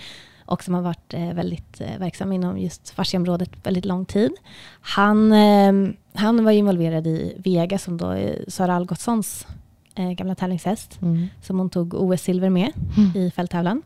och 0.51 0.63
som 0.63 0.73
har 0.73 0.81
varit 0.81 1.13
eh, 1.13 1.33
väldigt 1.33 1.81
eh, 1.81 1.97
verksam 1.99 2.31
inom 2.31 2.57
just 2.59 2.89
fasciaområdet 2.89 3.49
väldigt 3.63 3.85
lång 3.85 4.05
tid. 4.05 4.31
Han, 4.81 5.31
eh, 5.31 5.73
han 6.13 6.43
var 6.45 6.51
involverad 6.51 7.07
i 7.07 7.33
Vega 7.37 7.77
som 7.77 7.97
då 7.97 8.09
är 8.09 8.45
Sara 8.47 8.75
Algotssons 8.75 9.47
eh, 9.95 10.11
gamla 10.11 10.35
tävlingshäst 10.35 11.01
Mm. 11.01 11.27
som 11.41 11.59
hon 11.59 11.69
tog 11.69 11.93
OS-silver 11.93 12.49
med 12.49 12.71
Mm. 12.97 13.11
i 13.17 13.31
fälttävlan. 13.31 13.81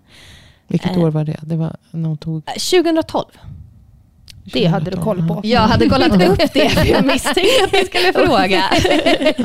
Vilket 0.67 0.97
år 0.97 1.11
var 1.11 1.23
det? 1.25 1.39
Det 1.43 1.55
var 1.55 1.77
när 1.91 2.09
hon 2.09 2.17
tog... 2.17 2.37
Eh, 2.47 2.53
2012 2.81 3.25
Det 4.53 4.65
hade 4.65 4.91
du 4.91 4.97
koll 4.97 5.27
på. 5.27 5.41
Jag 5.43 5.61
hade 5.61 5.89
kollat 5.89 6.27
upp 6.27 6.53
det, 6.53 6.69
för 6.69 6.85
jag 6.85 7.05
misstänkte 7.05 7.63
att 7.63 7.71
ni 7.71 7.85
skulle 7.85 8.13
fråga. 8.25 8.63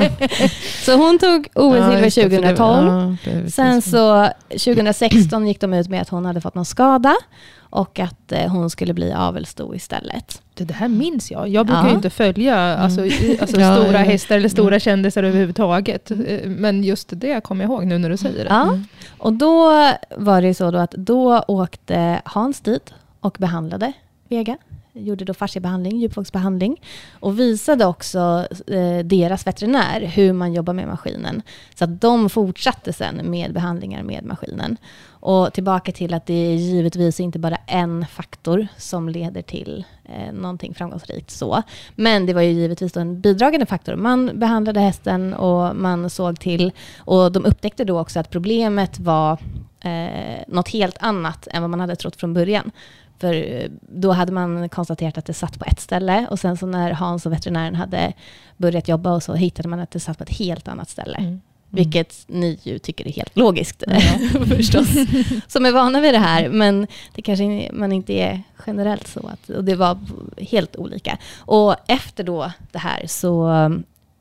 så 0.85 0.97
hon 0.97 1.19
tog 1.19 1.49
OS-silver 1.55 2.03
just 2.05 2.17
det, 2.17 2.23
för 2.23 2.41
det- 2.41 2.57
2012. 2.57 3.17
ja, 3.25 3.33
det- 3.33 3.51
Sen 3.51 3.83
så 3.83 4.29
2016 4.51 5.47
gick 5.49 5.61
de 5.61 5.75
ut 5.75 5.89
med 5.89 6.03
att 6.03 6.09
hon 6.09 6.25
hade 6.25 6.41
fått 6.41 6.55
någon 6.55 6.65
skada 6.65 7.17
och 7.61 7.99
att 7.99 8.33
eh, 8.33 8.47
hon 8.53 8.71
skulle 8.71 8.95
bli 8.95 9.13
avelsto 9.13 9.75
istället. 9.75 10.43
Det, 10.55 10.73
här 10.73 10.89
minns 10.89 11.31
jag. 11.31 11.49
Jag 11.49 11.67
brukar 11.67 11.83
Ja. 11.83 11.89
ju 11.89 11.95
inte 11.95 12.11
följa 12.11 12.57
alltså, 12.79 13.07
i- 13.07 13.39
alltså, 13.41 13.61
Ja, 13.61 13.75
stora 13.77 13.93
ja. 13.93 13.99
hästar 13.99 14.37
eller 14.37 14.49
stora 14.49 14.81
kändisar 14.81 15.23
överhuvudtaget. 15.23 16.11
Eh, 16.11 16.17
Men 16.47 16.85
just 16.85 17.09
det 17.13 17.45
kommer 17.45 17.65
jag 17.65 17.71
ihåg 17.71 17.87
nu 17.87 17.99
när 17.99 18.11
du 18.11 18.17
säger 18.17 18.45
det. 18.45 18.51
Ja. 18.51 18.63
Mm. 18.63 18.85
Och 19.19 19.33
då 19.33 19.71
var 20.17 20.43
det 20.43 20.55
så 20.55 20.71
då 20.71 20.79
att 20.79 20.91
då 20.91 21.45
åkte 21.49 22.21
Hans 22.25 22.61
dit 22.61 22.95
och 23.21 23.37
behandlade 23.41 23.93
Vega. 24.29 24.57
Gjorde 24.93 25.25
då 25.25 25.35
fasciabehandling, 25.35 25.99
djupvågsbehandling. 25.99 26.83
Och 27.21 27.39
visade 27.39 27.85
också 27.85 28.47
eh, 28.67 28.99
deras 29.05 29.47
veterinär 29.47 30.01
hur 30.01 30.33
man 30.33 30.53
jobbar 30.53 30.73
med 30.73 30.87
maskinen. 30.87 31.43
Så 31.75 31.85
att 31.85 32.01
de 32.01 32.31
fortsatte 32.31 32.93
sen 32.93 33.31
med 33.31 33.53
behandlingar 33.53 34.03
med 34.03 34.25
maskinen. 34.25 34.77
Och 35.09 35.53
tillbaka 35.53 35.93
till 35.93 36.15
att 36.15 36.27
det 36.27 36.35
är 36.35 36.55
givetvis 36.55 37.21
inte 37.21 37.39
bara 37.39 37.57
en 37.67 38.07
faktor 38.07 38.69
som 38.77 39.09
leder 39.09 39.43
till 39.43 39.85
eh, 40.05 40.33
någonting 40.33 40.75
framgångsrikt 40.75 41.31
så. 41.31 41.63
Men 41.95 42.27
det 42.27 42.35
var 42.35 42.43
ju 42.43 42.51
givetvis 42.51 42.97
en 42.97 43.21
bidragande 43.21 43.67
faktor. 43.67 43.97
Man 43.97 44.31
behandlade 44.35 44.81
hästen 44.81 45.35
och 45.35 45.77
man 45.77 46.11
såg 46.11 46.41
till, 46.41 46.73
och 46.99 47.33
de 47.33 47.45
upptäckte 47.45 47.85
då 47.85 48.01
också 48.01 48.21
att 48.21 48.31
problemet 48.31 48.99
var 48.99 49.39
eh, 49.81 50.43
något 50.49 50.69
helt 50.69 50.97
annat 51.01 51.49
än 51.51 51.63
vad 51.63 51.71
man 51.71 51.81
hade 51.81 51.97
trott 51.97 52.17
från 52.17 52.35
början. 52.35 52.71
För 53.21 53.35
eh, 53.35 53.71
då 53.89 54.13
hade 54.13 54.33
man 54.33 54.69
konstaterat 54.69 55.19
att 55.19 55.25
det 55.27 55.35
satt 55.35 55.59
på 55.59 55.65
ett 55.65 55.81
ställe 55.81 56.27
och 56.31 56.39
sen 56.39 56.57
så 56.57 56.67
när 56.67 56.91
Hans 56.91 57.27
och 57.27 57.33
veterinären 57.33 57.75
hade 57.75 58.13
börjat 58.57 58.89
jobba 58.89 59.13
och 59.13 59.23
så 59.23 59.35
hittade 59.35 59.69
man 59.69 59.81
att 59.81 59.91
det 59.91 60.01
satt 60.01 60.19
på 60.19 60.25
ett 60.25 60.39
helt 60.39 60.69
annat 60.69 60.91
ställe. 60.91 61.19
Mm. 61.19 61.41
Vilket 61.73 62.25
ni 62.27 62.59
ju 62.63 62.79
tycker 62.79 63.07
är 63.07 63.13
helt 63.13 63.37
logiskt 63.37 63.85
Ja. 63.87 64.01
förstås, 64.57 64.89
som 65.49 65.67
är 65.67 65.73
vana 65.73 66.01
vid 66.01 66.15
det 66.15 66.19
här. 66.19 66.49
Men 66.49 66.87
det 67.15 67.23
kanske 67.23 67.71
man 67.73 67.93
inte 67.93 68.13
är 68.13 68.43
generellt 68.67 69.07
så. 69.07 69.27
Att, 69.27 69.51
och 69.51 69.65
det 69.65 69.75
var 69.75 69.99
helt 70.39 70.77
olika. 70.77 71.19
Och 71.39 71.77
efter 71.87 72.25
då 72.25 72.53
det 72.73 72.79
här, 72.79 73.07
så 73.07 73.51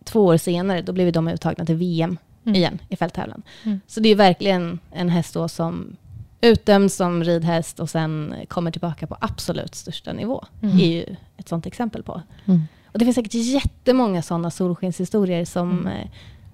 två 0.03 0.25
år 0.25 0.37
senare, 0.37 0.81
då 0.81 0.93
blev 0.93 1.11
de 1.11 1.27
uttagna 1.27 1.65
till 1.65 1.75
VM 1.75 2.17
Mm. 2.45 2.55
igen 2.55 2.79
i 2.89 2.95
fälttävlan. 2.95 3.41
Mm. 3.63 3.81
Så 3.87 3.99
det 3.99 4.09
är 4.09 4.15
verkligen 4.15 4.79
en 4.91 5.09
häst 5.09 5.33
då 5.33 5.47
som 5.47 5.95
utdöms 6.41 6.95
som 6.95 7.23
ridhäst 7.23 7.79
och 7.79 7.89
sen 7.89 8.35
kommer 8.47 8.71
tillbaka 8.71 9.07
på 9.07 9.17
absolut 9.21 9.75
största 9.75 10.13
nivå. 10.13 10.45
Mm. 10.61 10.79
Är 10.79 10.85
ju 10.87 11.15
ett 11.37 11.49
sånt 11.49 11.65
exempel 11.65 12.03
på. 12.03 12.21
Mm. 12.45 12.61
Och 12.85 12.99
det 12.99 13.05
finns 13.05 13.15
säkert 13.15 13.33
jättemånga 13.33 14.21
sådana 14.21 14.51
solskenshistorier 14.51 15.45
som 15.45 15.71
Mm. 15.71 15.87
eh, 15.87 16.07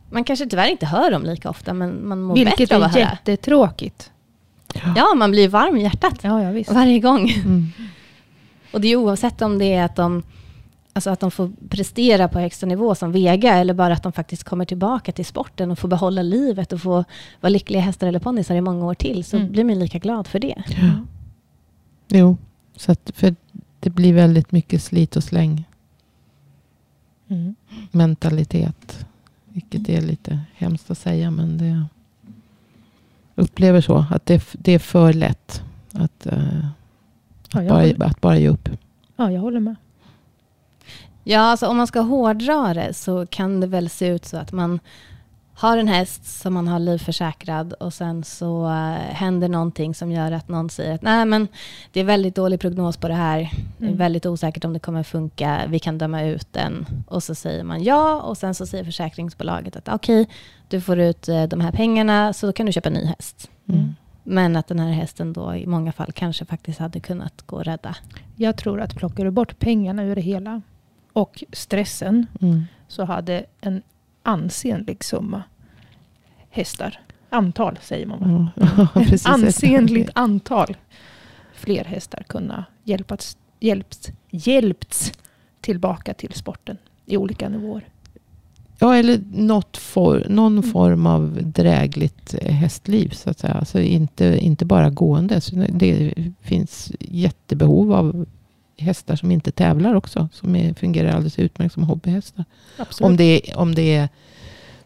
man 0.09 0.23
kanske 0.23 0.45
tyvärr 0.45 0.67
inte 0.67 0.85
hör 0.85 1.13
om 1.13 1.23
lika 1.23 1.49
ofta, 1.49 1.73
men 1.73 2.07
man 2.07 2.21
mår 2.21 2.35
Vilket 2.35 2.57
bättre 2.57 2.75
av 2.75 2.81
är 2.81 2.85
att 2.85 2.95
höra. 2.95 3.03
jättetråkigt. 3.09 4.11
Ja, 4.95 5.13
man 5.15 5.31
blir 5.31 5.47
varm 5.49 5.77
i 5.77 5.83
hjärtat 5.83 6.19
Ja, 6.21 6.41
ja 6.43 6.63
varje 6.69 6.99
gång. 6.99 7.29
Mm. 7.29 7.67
Och 8.73 8.81
det 8.81 8.87
är 8.87 8.95
oavsett 8.95 9.41
om 9.41 9.57
det 9.59 9.73
är 9.73 9.83
att 9.85 9.95
de, 9.95 10.23
alltså 10.95 11.09
att 11.09 11.19
de 11.19 11.31
får 11.31 11.51
prestera 11.69 12.27
på 12.27 12.39
högsta 12.39 12.65
nivå 12.65 12.95
som 12.95 13.11
Vega, 13.11 13.53
eller 13.53 13.73
bara 13.73 13.93
att 13.93 14.03
de 14.03 14.11
faktiskt 14.11 14.43
kommer 14.43 14.65
tillbaka 14.65 15.11
till 15.11 15.25
sporten 15.25 15.71
och 15.71 15.79
får 15.79 15.87
behålla 15.87 16.21
livet 16.21 16.73
och 16.73 16.81
få 16.81 17.03
vara 17.41 17.49
lyckliga 17.49 17.81
hästar 17.81 18.07
eller 18.07 18.19
ponnyer 18.19 18.51
i 18.55 18.61
många 18.61 18.85
år 18.85 18.93
till, 18.93 19.23
så 19.23 19.37
Mm. 19.37 19.51
blir 19.51 19.63
man 19.63 19.79
lika 19.79 19.97
glad 19.99 20.27
för 20.27 20.39
det. 20.39 20.63
Ja. 20.67 20.91
Jo, 22.07 22.37
så 22.75 22.91
att 22.91 23.11
för 23.15 23.35
det 23.79 23.89
blir 23.89 24.13
väldigt 24.13 24.51
mycket 24.51 24.83
slit 24.83 25.15
och 25.15 25.23
släng 25.23 25.63
Mm. 27.27 27.55
mentalitet. 27.91 29.05
Vilket 29.49 29.89
är 29.89 30.01
lite 30.01 30.39
hemskt 30.55 30.91
att 30.91 30.97
säga 30.97 31.31
men 31.31 31.57
det 31.57 31.85
upplever 33.35 33.81
så. 33.81 34.05
Att 34.11 34.25
det, 34.25 34.43
det 34.53 34.71
är 34.71 34.79
för 34.79 35.13
lätt 35.13 35.61
att, 35.91 36.27
Ja, 36.27 37.59
att, 37.59 37.65
jag 37.65 37.97
bara, 37.97 38.09
att 38.09 38.21
bara 38.21 38.37
ge 38.37 38.47
upp. 38.49 38.69
ja, 39.15 39.31
jag 39.31 39.41
håller 39.41 39.59
med. 39.59 39.75
Ja, 41.27 41.39
alltså 41.39 41.67
om 41.67 41.77
man 41.77 41.87
ska 41.87 41.99
hårdra 41.99 42.73
det 42.73 42.93
så 42.93 43.25
kan 43.25 43.59
det 43.59 43.67
väl 43.67 43.89
se 43.89 44.07
ut 44.07 44.25
så 44.25 44.37
att 44.37 44.51
man 44.51 44.79
har 45.57 45.77
en 45.77 45.87
häst 45.87 46.25
som 46.41 46.53
man 46.53 46.67
har 46.67 46.79
livförsäkrad 46.79 47.73
och 47.73 47.93
sen 47.93 48.23
så 48.23 48.65
eh, 48.65 49.13
händer 49.15 49.49
någonting 49.49 49.95
som 49.95 50.11
gör 50.11 50.31
att 50.31 50.47
någon 50.47 50.69
säger 50.69 50.95
att 50.95 51.01
nej 51.01 51.25
men 51.25 51.47
det 51.91 51.99
är 51.99 52.03
väldigt 52.03 52.35
dålig 52.35 52.59
prognos 52.59 52.97
på 52.97 53.07
det 53.07 53.13
här. 53.13 53.37
Det 53.77 53.85
är 53.85 53.87
Mm. 53.87 53.97
väldigt 53.97 54.25
osäkert 54.25 54.65
om 54.65 54.73
det 54.73 54.79
kommer 54.79 55.03
funka. 55.03 55.61
Vi 55.67 55.79
kan 55.79 55.97
döma 55.97 56.23
ut 56.23 56.47
den. 56.53 56.85
Och 57.07 57.23
så 57.23 57.35
säger 57.35 57.63
man 57.63 57.83
ja 57.83 58.21
och 58.21 58.37
sen 58.37 58.53
så 58.55 58.65
säger 58.65 58.83
försäkringsbolaget 58.83 59.75
att 59.75 59.89
okej, 59.89 60.27
du 60.67 60.81
får 60.81 60.99
ut 60.99 61.29
eh, 61.29 61.43
de 61.43 61.61
här 61.61 61.71
pengarna 61.71 62.33
så 62.33 62.53
kan 62.53 62.65
du 62.65 62.71
köpa 62.71 62.89
en 62.89 62.93
ny 62.95 63.05
häst. 63.05 63.49
Mm. 63.69 63.95
Men 64.23 64.55
att 64.55 64.67
den 64.67 64.79
här 64.79 64.91
hästen 64.91 65.33
då 65.33 65.55
i 65.55 65.67
många 65.67 65.91
fall 65.91 66.11
kanske 66.11 66.45
faktiskt 66.45 66.79
hade 66.79 66.99
kunnat 66.99 67.41
gå 67.45 67.57
att 67.59 67.67
rädda. 67.67 67.95
Jag 68.35 68.57
tror 68.57 68.81
att 68.81 68.95
plockar 68.95 69.25
du 69.25 69.31
bort 69.31 69.59
pengarna 69.59 70.03
ur 70.03 70.15
det 70.15 70.21
hela 70.21 70.61
och 71.15 71.43
stressen 71.53 72.27
Mm. 72.41 72.63
så 72.87 73.05
hade 73.05 73.45
en 73.61 73.81
ansenlig 74.23 75.03
summa 75.03 75.43
hästar, 76.49 76.99
antal 77.29 77.77
säger 77.81 78.05
man 78.05 78.19
va? 78.19 78.51
Ja, 78.77 78.87
precis. 78.93 79.25
ansenligt 79.25 80.09
antal 80.15 80.77
fler 81.53 81.83
hästar 81.83 82.23
kunna 82.27 82.65
hjälpats, 82.83 83.37
hjälpts, 83.59 84.11
hjälpts 84.31 85.11
tillbaka 85.61 86.13
till 86.13 86.33
sporten 86.33 86.77
i 87.05 87.17
olika 87.17 87.49
nivåer. 87.49 87.87
Ja, 88.79 88.95
eller 88.95 89.19
något 89.33 89.77
for, 89.77 90.25
någon 90.29 90.57
Mm. 90.57 90.71
form 90.71 91.05
av 91.07 91.39
drägligt 91.43 92.35
eh, 92.41 92.51
hästliv. 92.53 93.09
Så 93.09 93.29
att 93.29 93.39
säga. 93.39 93.53
Alltså 93.53 93.79
inte, 93.81 94.37
inte 94.41 94.65
bara 94.65 94.89
gående. 94.89 95.41
Så 95.41 95.55
det 95.55 96.13
finns 96.41 96.91
jättebehov 96.99 97.93
av 97.93 98.25
hästar 98.77 99.15
som 99.15 99.31
inte 99.31 99.51
tävlar 99.51 99.93
också. 99.95 100.29
Som 100.33 100.55
är, 100.55 100.73
fungerar 100.73 101.09
alldeles 101.11 101.39
utmärkt 101.39 101.73
som 101.73 101.83
hobbyhästar. 101.83 102.45
Absolut. 102.77 103.09
Om 103.11 103.17
det, 103.17 103.49
är, 103.51 103.57
om 103.57 103.75
det 103.75 103.95
är 103.95 104.09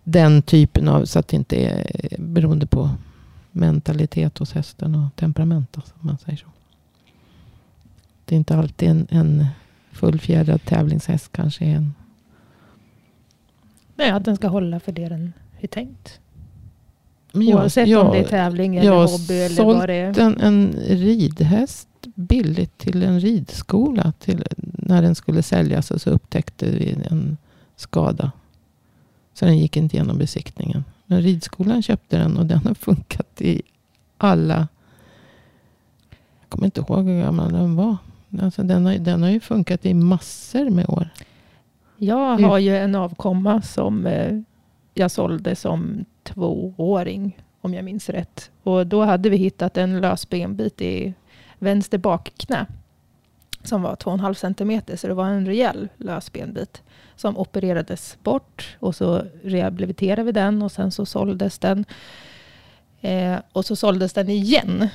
den 0.03 0.41
typen 0.41 0.87
av, 0.87 1.05
så 1.05 1.19
att 1.19 1.27
det 1.27 1.35
inte 1.35 1.55
är 1.55 1.85
beroende 2.17 2.65
på 2.65 2.89
mentalitet 3.51 4.37
hos 4.37 4.51
hästen 4.53 4.95
och 4.95 5.15
temperament. 5.15 5.77
Alltså, 5.77 5.93
om 6.01 6.07
man 6.07 6.17
säger 6.17 6.37
så. 6.37 6.47
Det 8.25 8.35
är 8.35 8.37
inte 8.37 8.55
alltid 8.57 8.89
en, 8.89 9.07
en 9.09 9.45
fullfjädrad 9.91 10.65
tävlingshäst 10.65 11.31
kanske 11.31 11.65
är 11.65 11.75
en 11.75 11.93
Nej, 13.95 14.09
att 14.11 14.25
den 14.25 14.35
ska 14.35 14.47
hålla 14.47 14.79
för 14.79 14.91
det 14.91 15.09
den 15.09 15.33
är 15.59 15.67
tänkt. 15.67 16.19
Men 17.31 17.47
jag- 17.47 17.59
Oavsett 17.59 17.87
jag- 17.87 18.05
om 18.05 18.11
det 18.11 18.19
är 18.19 18.27
tävling 18.27 18.75
eller 18.75 18.87
jag 18.87 18.99
har 18.99 19.07
hobby 19.07 19.33
eller 19.33 19.55
sålt 19.55 19.77
vad 19.77 19.89
det 19.89 19.93
är. 19.95 20.19
en, 20.19 20.39
en 20.41 20.73
ridhäst 20.87 21.88
billigt 22.19 22.77
till 22.77 23.03
en 23.03 23.19
ridskola. 23.19 24.13
Till, 24.19 24.43
när 24.57 25.01
den 25.01 25.15
skulle 25.15 25.43
säljas 25.43 25.91
och 25.91 26.01
så 26.01 26.09
upptäckte 26.09 26.65
vi 26.65 26.97
en 27.09 27.37
skada. 27.75 28.31
Så 29.33 29.45
den 29.45 29.57
gick 29.57 29.77
inte 29.77 29.95
igenom 29.95 30.17
besiktningen. 30.17 30.83
Men 31.05 31.21
ridskolan 31.21 31.81
köpte 31.81 32.17
den 32.17 32.37
och 32.37 32.45
den 32.45 32.59
har 32.65 32.73
funkat 32.73 33.41
i 33.41 33.61
alla... 34.17 34.67
Jag 36.39 36.49
kommer 36.49 36.65
inte 36.65 36.81
ihåg 36.81 37.05
hur 37.05 37.21
gammal 37.21 37.51
den 37.51 37.75
var. 37.75 37.97
Alltså 38.41 38.63
den, 38.63 38.85
har, 38.85 38.93
den 38.93 39.23
har 39.23 39.29
ju 39.29 39.39
funkat 39.39 39.85
i 39.85 39.93
massor 39.93 40.69
med 40.69 40.89
år. 40.89 41.09
Jag 41.97 42.37
Hur- 42.37 42.45
har 42.47 42.59
ju 42.59 42.77
en 42.77 42.95
avkomma 42.95 43.61
som 43.61 44.05
eh, 44.05 44.39
jag 44.93 45.11
sålde 45.11 45.55
som 45.55 46.05
tvååring, 46.23 47.37
om 47.61 47.73
jag 47.73 47.85
minns 47.85 48.09
rätt. 48.09 48.51
Och 48.63 48.87
då 48.87 49.03
hade 49.03 49.29
vi 49.29 49.37
hittat 49.37 49.77
en 49.77 50.01
lös 50.01 50.29
benbit 50.29 50.81
i 50.81 51.13
vänster 51.59 51.97
bakknä 51.97 52.65
som 53.63 53.81
var 53.81 53.95
2,5 53.95 54.33
centimeter, 54.33 54.95
så 54.95 55.07
det 55.07 55.13
var 55.13 55.25
en 55.25 55.45
rejäl 55.45 55.89
lös 55.97 56.33
benbit 56.33 56.81
som 57.15 57.37
opererades 57.37 58.17
bort 58.23 58.77
och 58.79 58.95
så 58.95 59.23
rehabiliterade 59.43 60.23
vi 60.23 60.31
den 60.31 60.61
och 60.61 60.71
sen 60.71 60.91
så 60.91 61.05
såldes 61.05 61.59
den. 61.59 61.85
Eh, 63.01 63.35
och 63.51 63.65
så 63.65 63.75
såldes 63.75 64.13
den 64.13 64.29
igen. 64.29 64.89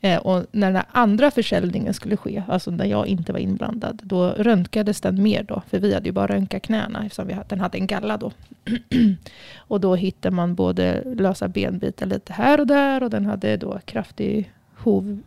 Eh, 0.00 0.18
och 0.18 0.46
när 0.52 0.72
den 0.72 0.82
andra 0.92 1.30
försäljningen 1.30 1.94
skulle 1.94 2.16
ske, 2.16 2.42
alltså 2.48 2.70
när 2.70 2.84
jag 2.84 3.06
inte 3.06 3.32
var 3.32 3.40
inblandad, 3.40 4.00
då 4.04 4.28
röntgades 4.28 5.00
den 5.00 5.22
mer 5.22 5.42
då. 5.42 5.62
För 5.70 5.78
vi 5.78 5.94
hade 5.94 6.06
ju 6.06 6.12
bara 6.12 6.26
röntgat 6.26 6.62
knäna 6.62 7.04
eftersom 7.04 7.26
vi 7.26 7.32
hade, 7.32 7.48
den 7.48 7.60
hade 7.60 7.78
en 7.78 7.86
galla 7.86 8.16
då. 8.16 8.32
och 9.56 9.80
då 9.80 9.94
hittade 9.94 10.36
man 10.36 10.54
både 10.54 11.02
lösa 11.04 11.48
benbitar 11.48 12.06
lite 12.06 12.32
här 12.32 12.60
och 12.60 12.66
där 12.66 13.02
och 13.02 13.10
den 13.10 13.26
hade 13.26 13.56
då 13.56 13.78
kraftig 13.84 14.52
hov 14.76 15.22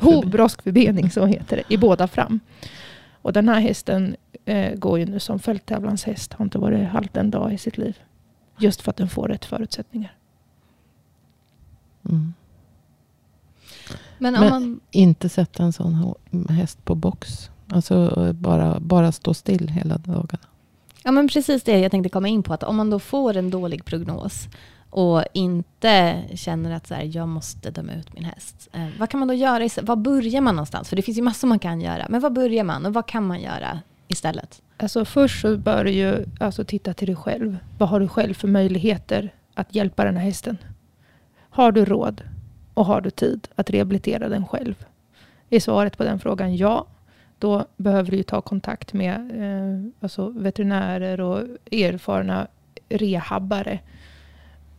Hovbroskförbening, 0.00 1.10
så 1.10 1.26
heter 1.26 1.56
det, 1.56 1.74
i 1.74 1.76
båda 1.78 2.08
fram. 2.08 2.40
Och 3.22 3.32
den 3.32 3.48
här 3.48 3.60
hästen 3.60 4.16
eh, 4.44 4.74
går 4.74 4.98
ju 4.98 5.06
nu 5.06 5.20
som 5.20 5.38
fälttävlanshäst. 5.38 6.32
Har 6.32 6.44
inte 6.44 6.58
varit 6.58 6.88
halt 6.88 7.16
en 7.16 7.30
dag 7.30 7.52
i 7.52 7.58
sitt 7.58 7.78
liv. 7.78 7.98
Just 8.58 8.82
för 8.82 8.90
att 8.90 8.96
den 8.96 9.08
får 9.08 9.28
rätt 9.28 9.44
förutsättningar. 9.44 10.14
Mm. 12.08 12.34
Men 14.18 14.34
om 14.34 14.40
Men- 14.40 14.50
man... 14.50 14.80
Inte 14.90 15.28
sätta 15.28 15.62
en 15.62 15.72
sån 15.72 16.14
häst 16.48 16.84
på 16.84 16.94
box. 16.94 17.50
Alltså 17.68 18.32
bara, 18.32 18.80
bara 18.80 19.12
stå 19.12 19.34
still 19.34 19.68
hela 19.68 19.98
dagarna. 19.98 20.44
Ja 21.02 21.12
men 21.12 21.28
precis 21.28 21.62
det 21.62 21.78
jag 21.78 21.90
tänkte 21.90 22.08
komma 22.08 22.28
in 22.28 22.42
på. 22.42 22.54
Att 22.54 22.62
om 22.62 22.76
man 22.76 22.90
då 22.90 22.98
får 22.98 23.36
en 23.36 23.50
dålig 23.50 23.84
prognos 23.84 24.48
och 24.94 25.24
inte 25.32 26.22
känner 26.34 26.70
att 26.76 26.86
så 26.86 26.94
här, 26.94 27.10
jag 27.12 27.28
måste 27.28 27.70
döma 27.70 27.92
ut 27.92 28.14
min 28.14 28.24
häst. 28.24 28.68
Eh, 28.72 28.88
vad 28.98 29.10
kan 29.10 29.20
man 29.20 29.28
då 29.28 29.34
göra? 29.34 29.68
Vad 29.76 29.86
Var 29.86 29.96
börjar 29.96 30.40
man 30.40 30.54
någonstans? 30.54 30.88
För 30.88 30.96
det 30.96 31.02
finns 31.02 31.18
ju 31.18 31.22
massor 31.22 31.48
man 31.48 31.58
kan 31.58 31.80
göra. 31.80 32.06
Men 32.08 32.20
var 32.20 32.30
börjar 32.30 32.64
man 32.64 32.86
och 32.86 32.94
vad 32.94 33.06
kan 33.06 33.26
man 33.26 33.40
göra 33.40 33.80
istället? 34.08 34.62
Alltså 34.76 35.04
först 35.04 35.40
så 35.40 35.56
bör 35.56 35.84
du 35.84 35.90
ju 35.90 36.24
alltså 36.40 36.64
titta 36.64 36.94
till 36.94 37.06
dig 37.06 37.16
själv. 37.16 37.58
Vad 37.78 37.88
har 37.88 38.00
du 38.00 38.08
själv 38.08 38.34
för 38.34 38.48
möjligheter 38.48 39.34
att 39.54 39.74
hjälpa 39.74 40.04
den 40.04 40.16
här 40.16 40.24
hästen? 40.24 40.58
Har 41.50 41.72
du 41.72 41.84
råd 41.84 42.22
och 42.74 42.86
har 42.86 43.00
du 43.00 43.10
tid 43.10 43.48
att 43.54 43.70
rehabilitera 43.70 44.28
den 44.28 44.46
själv? 44.46 44.84
Är 45.50 45.60
svaret 45.60 45.98
på 45.98 46.04
den 46.04 46.18
frågan 46.18 46.56
ja, 46.56 46.86
då 47.38 47.66
behöver 47.76 48.10
du 48.10 48.16
ju 48.16 48.22
ta 48.22 48.40
kontakt 48.40 48.92
med 48.92 49.14
eh, 49.14 49.90
alltså 50.00 50.28
veterinärer 50.28 51.20
och 51.20 51.38
erfarna 51.70 52.46
rehabbare. 52.88 53.78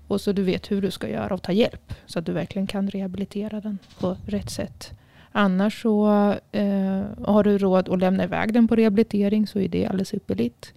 Och 0.08 0.22
så 0.22 0.32
du 0.32 0.44
vet 0.44 0.72
hur 0.72 0.82
du 0.82 0.92
ska 0.92 1.10
göra 1.10 1.34
och 1.34 1.42
ta 1.42 1.52
hjälp. 1.52 1.94
Så 2.06 2.20
att 2.20 2.26
du 2.26 2.32
verkligen 2.32 2.68
kan 2.68 2.90
rehabilitera 2.90 3.62
den 3.62 3.78
på 4.00 4.18
rätt 4.26 4.50
sätt. 4.50 4.92
Annars 5.32 5.82
så 5.82 6.08
eh, 6.52 7.04
har 7.26 7.44
du 7.44 7.58
råd 7.58 7.90
att 7.90 8.00
lämna 8.00 8.24
iväg 8.24 8.54
den 8.54 8.68
på 8.68 8.76
rehabilitering 8.76 9.48
så 9.48 9.60
är 9.60 9.68
det 9.68 9.86
alldeles 9.88 10.14
ypperligt. 10.14 10.74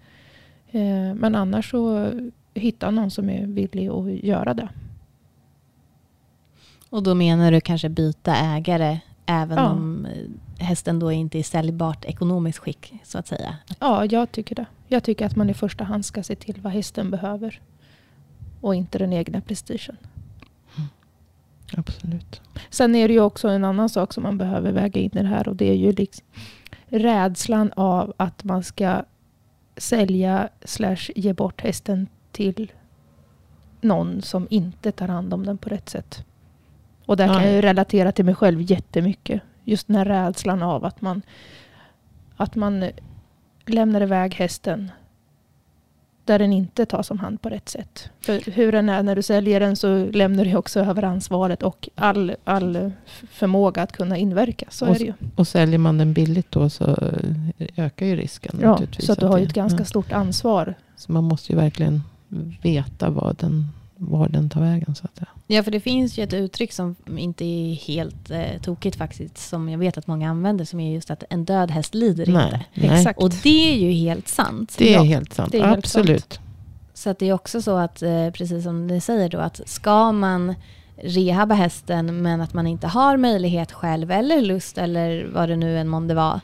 Eh, 0.71 1.15
men 1.15 1.35
annars 1.35 1.71
så 1.71 2.11
hitta 2.55 2.91
någon 2.91 3.11
som 3.11 3.31
är 3.31 3.47
villig 3.47 3.89
att 3.89 4.25
göra 4.25 4.55
det. 4.55 4.69
Och 6.91 7.03
då 7.03 7.15
menar 7.15 7.53
du 7.53 7.61
kanske 7.61 7.89
byta 7.89 8.37
ägare 8.37 8.99
även 9.27 9.59
Ja. 9.59 9.71
om 9.71 10.07
eh, 10.07 10.65
hästen 10.65 10.99
då 10.99 11.13
inte 11.13 11.39
är 11.39 11.43
säljbart 11.43 12.05
ekonomiskt 12.05 12.59
skick 12.59 12.93
så 13.05 13.19
att 13.19 13.27
säga. 13.27 13.57
Ja, 13.81 14.05
jag 14.05 14.33
tycker 14.33 14.55
det. 14.55 14.67
Jag 14.89 15.03
tycker 15.05 15.27
att 15.27 15.37
man 15.37 15.51
i 15.51 15.55
första 15.55 15.85
hand 15.85 16.05
ska 16.05 16.23
se 16.23 16.35
till 16.35 16.61
vad 16.61 16.73
hästen 16.73 17.11
behöver. 17.11 17.61
Och 18.61 18.75
inte 18.75 18.99
den 18.99 19.13
egna 19.13 19.41
prestigen. 19.41 19.97
Absolut. 21.77 22.41
Sen 22.71 22.95
är 22.95 23.09
det 23.09 23.15
ju 23.15 23.21
också 23.21 23.49
en 23.49 23.65
annan 23.65 23.89
sak 23.89 24.13
som 24.13 24.23
man 24.23 24.39
behöver 24.39 24.73
väga 24.73 25.01
in 25.01 25.11
i 25.19 25.23
det 25.23 25.29
här. 25.29 25.49
Och 25.49 25.57
det 25.57 25.71
är 25.71 25.75
ju 25.75 25.93
liksom 25.93 26.27
rädslan 26.87 27.73
av 27.77 28.15
att 28.17 28.45
man 28.45 28.63
ska 28.63 29.03
sälja 29.77 30.49
slash 30.65 31.11
ge 31.17 31.33
bort 31.33 31.61
hästen 31.61 32.07
till 32.33 32.73
någon 33.81 34.23
som 34.23 34.47
inte 34.51 34.93
tar 34.93 35.09
hand 35.09 35.35
om 35.35 35.47
den 35.47 35.59
på 35.59 35.69
rätt 35.69 35.89
sätt. 35.89 36.25
Och 37.07 37.17
där 37.17 37.27
kan 37.27 37.37
Ja. 37.37 37.45
jag 37.45 37.55
ju 37.55 37.61
relatera 37.61 38.13
till 38.13 38.25
mig 38.25 38.35
själv 38.35 38.61
jättemycket. 38.71 39.43
Just 39.65 39.87
den 39.87 39.97
här 39.97 40.05
rädslan 40.05 40.63
av 40.63 40.85
att 40.85 41.01
man, 41.01 41.23
att 42.37 42.55
man 42.55 42.91
lämnar 43.67 44.01
iväg 44.01 44.35
hästen 44.35 44.91
där 46.29 46.39
den 46.39 46.53
inte 46.53 46.87
tas 46.87 47.11
om 47.11 47.19
hand 47.19 47.43
på 47.43 47.49
rätt 47.49 47.69
sätt. 47.69 48.11
För 48.21 48.51
hur 48.51 48.73
den 48.73 48.89
är 48.89 49.03
när 49.03 49.17
du 49.17 49.23
säljer 49.23 49.61
den 49.61 49.77
så 49.77 50.07
lämnar 50.13 50.45
du 50.45 50.57
också 50.57 50.81
över 50.81 51.03
ansvaret 51.03 51.63
och 51.63 51.89
all, 51.95 52.35
all 52.45 52.91
förmåga 53.31 53.83
att 53.83 53.93
kunna 53.93 54.17
inverka. 54.17 54.67
Så 54.71 54.87
Och 54.87 54.95
är 54.95 54.99
det 54.99 55.05
ju. 55.05 55.13
Och 55.37 55.49
säljer 55.49 55.79
man 55.79 55.99
den 55.99 56.13
billigt 56.13 56.53
då 56.53 56.71
så 56.71 56.85
eh, 56.85 57.67
ökar 57.77 58.07
ju 58.07 58.17
risken. 58.17 58.59
Ja, 58.63 58.81
så 58.99 59.13
att 59.13 59.21
du 59.21 59.27
har 59.27 59.39
ju 59.39 59.45
ett 59.45 59.53
ganska 59.53 59.79
ja. 59.79 59.85
stort 59.85 60.13
ansvar. 60.13 60.75
Så 60.97 61.13
man 61.13 61.25
måste 61.25 61.53
ju 61.53 61.59
verkligen 61.59 62.03
veta 62.63 63.11
vad 63.11 63.37
den, 63.37 63.69
var 63.97 64.29
den 64.29 64.51
tar 64.51 64.61
vägen. 64.61 64.95
Så 64.95 65.05
att 65.05 65.17
säga. 65.17 65.29
Ja, 65.51 65.63
för 65.63 65.71
det 65.71 65.81
finns 65.81 66.19
ju 66.19 66.23
ett 66.25 66.33
uttryck 66.33 66.73
som 66.73 66.97
inte 67.19 67.45
är 67.45 67.75
helt 67.75 68.31
eh, 68.31 68.61
tokigt 68.63 68.97
faktiskt, 68.97 69.39
som 69.39 69.69
jag 69.69 69.79
vet 69.79 69.99
att 69.99 70.07
många 70.07 70.31
använder, 70.31 70.65
som 70.65 70.81
är 70.81 70.95
just 70.95 71.11
att 71.11 71.25
en 71.31 71.45
död 71.45 71.71
häst 71.71 71.95
lider 71.95 72.29
inte. 72.29 72.65
nej. 72.75 72.99
Exakt. 72.99 73.19
Och 73.19 73.31
det 73.43 73.73
är 73.73 73.77
ju 73.79 73.91
helt 73.91 74.29
sant. 74.29 74.75
Det 74.79 74.89
är 74.95 74.97
Ja, 74.97 75.03
helt 75.03 75.33
sant. 75.33 75.55
är 75.55 75.67
helt 75.67 75.79
Absolut. 75.79 76.41
Så 76.95 77.11
att 77.11 77.19
det 77.19 77.29
är 77.29 77.33
också 77.33 77.63
så 77.63 77.77
att, 77.77 78.03
eh, 78.03 78.31
precis 78.31 78.65
som 78.65 78.87
ni 78.87 79.01
säger 79.01 79.29
då, 79.29 79.39
att 79.39 79.61
ska 79.67 80.13
man 80.13 80.55
rehabba 81.03 81.55
hästen 81.55 82.23
men 82.23 82.41
att 82.41 82.55
man 82.55 82.67
inte 82.67 82.87
har 82.87 83.17
möjlighet 83.17 83.73
själv 83.73 84.11
eller 84.11 84.41
lust 84.43 84.79
eller 84.79 85.31
vad 85.35 85.49
det 85.49 85.57
nu 85.57 85.79
än 85.79 85.89
månde 85.89 86.15
vara, 86.15 86.41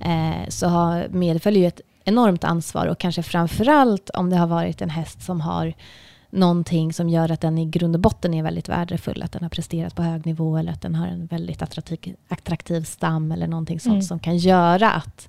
eh, 0.00 0.48
så 0.48 0.66
har, 0.68 1.08
medföljer 1.10 1.62
ju 1.62 1.68
ett 1.68 1.80
enormt 2.04 2.44
ansvar 2.44 2.86
och 2.86 2.98
kanske 2.98 3.22
framförallt 3.22 4.10
om 4.10 4.30
det 4.30 4.36
har 4.36 4.46
varit 4.46 4.82
en 4.82 4.90
häst 4.90 5.22
som 5.22 5.40
har 5.40 5.74
någonting 6.30 6.92
som 6.92 7.08
gör 7.08 7.30
att 7.30 7.40
den 7.40 7.58
i 7.58 7.64
grund 7.66 7.94
och 7.96 8.00
botten 8.00 8.34
är 8.34 8.42
väldigt 8.42 8.68
värdefull, 8.68 9.22
att 9.22 9.32
den 9.32 9.42
har 9.42 9.48
presterat 9.50 9.94
på 9.94 10.02
hög 10.02 10.26
nivå 10.26 10.56
eller 10.58 10.72
att 10.72 10.82
den 10.82 10.94
har 10.94 11.06
en 11.06 11.26
väldigt 11.26 11.62
attraktiv, 11.62 12.16
attraktiv 12.28 12.82
stam 12.84 13.32
eller 13.32 13.46
någonting 13.46 13.80
sånt 13.80 13.92
Mm. 13.92 14.02
som 14.02 14.18
kan 14.18 14.36
göra 14.36 14.90
att 14.90 15.28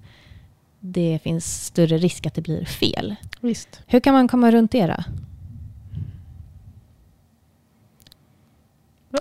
det 0.80 1.20
finns 1.24 1.66
större 1.66 1.98
risk 1.98 2.26
att 2.26 2.34
det 2.34 2.42
blir 2.42 2.66
fel. 2.66 3.16
Visst. 3.42 3.82
Hur 3.88 4.00
kan 4.00 4.14
man 4.14 4.28
komma 4.28 4.52
runt 4.52 4.72
det 4.72 4.88
då? 4.88 5.04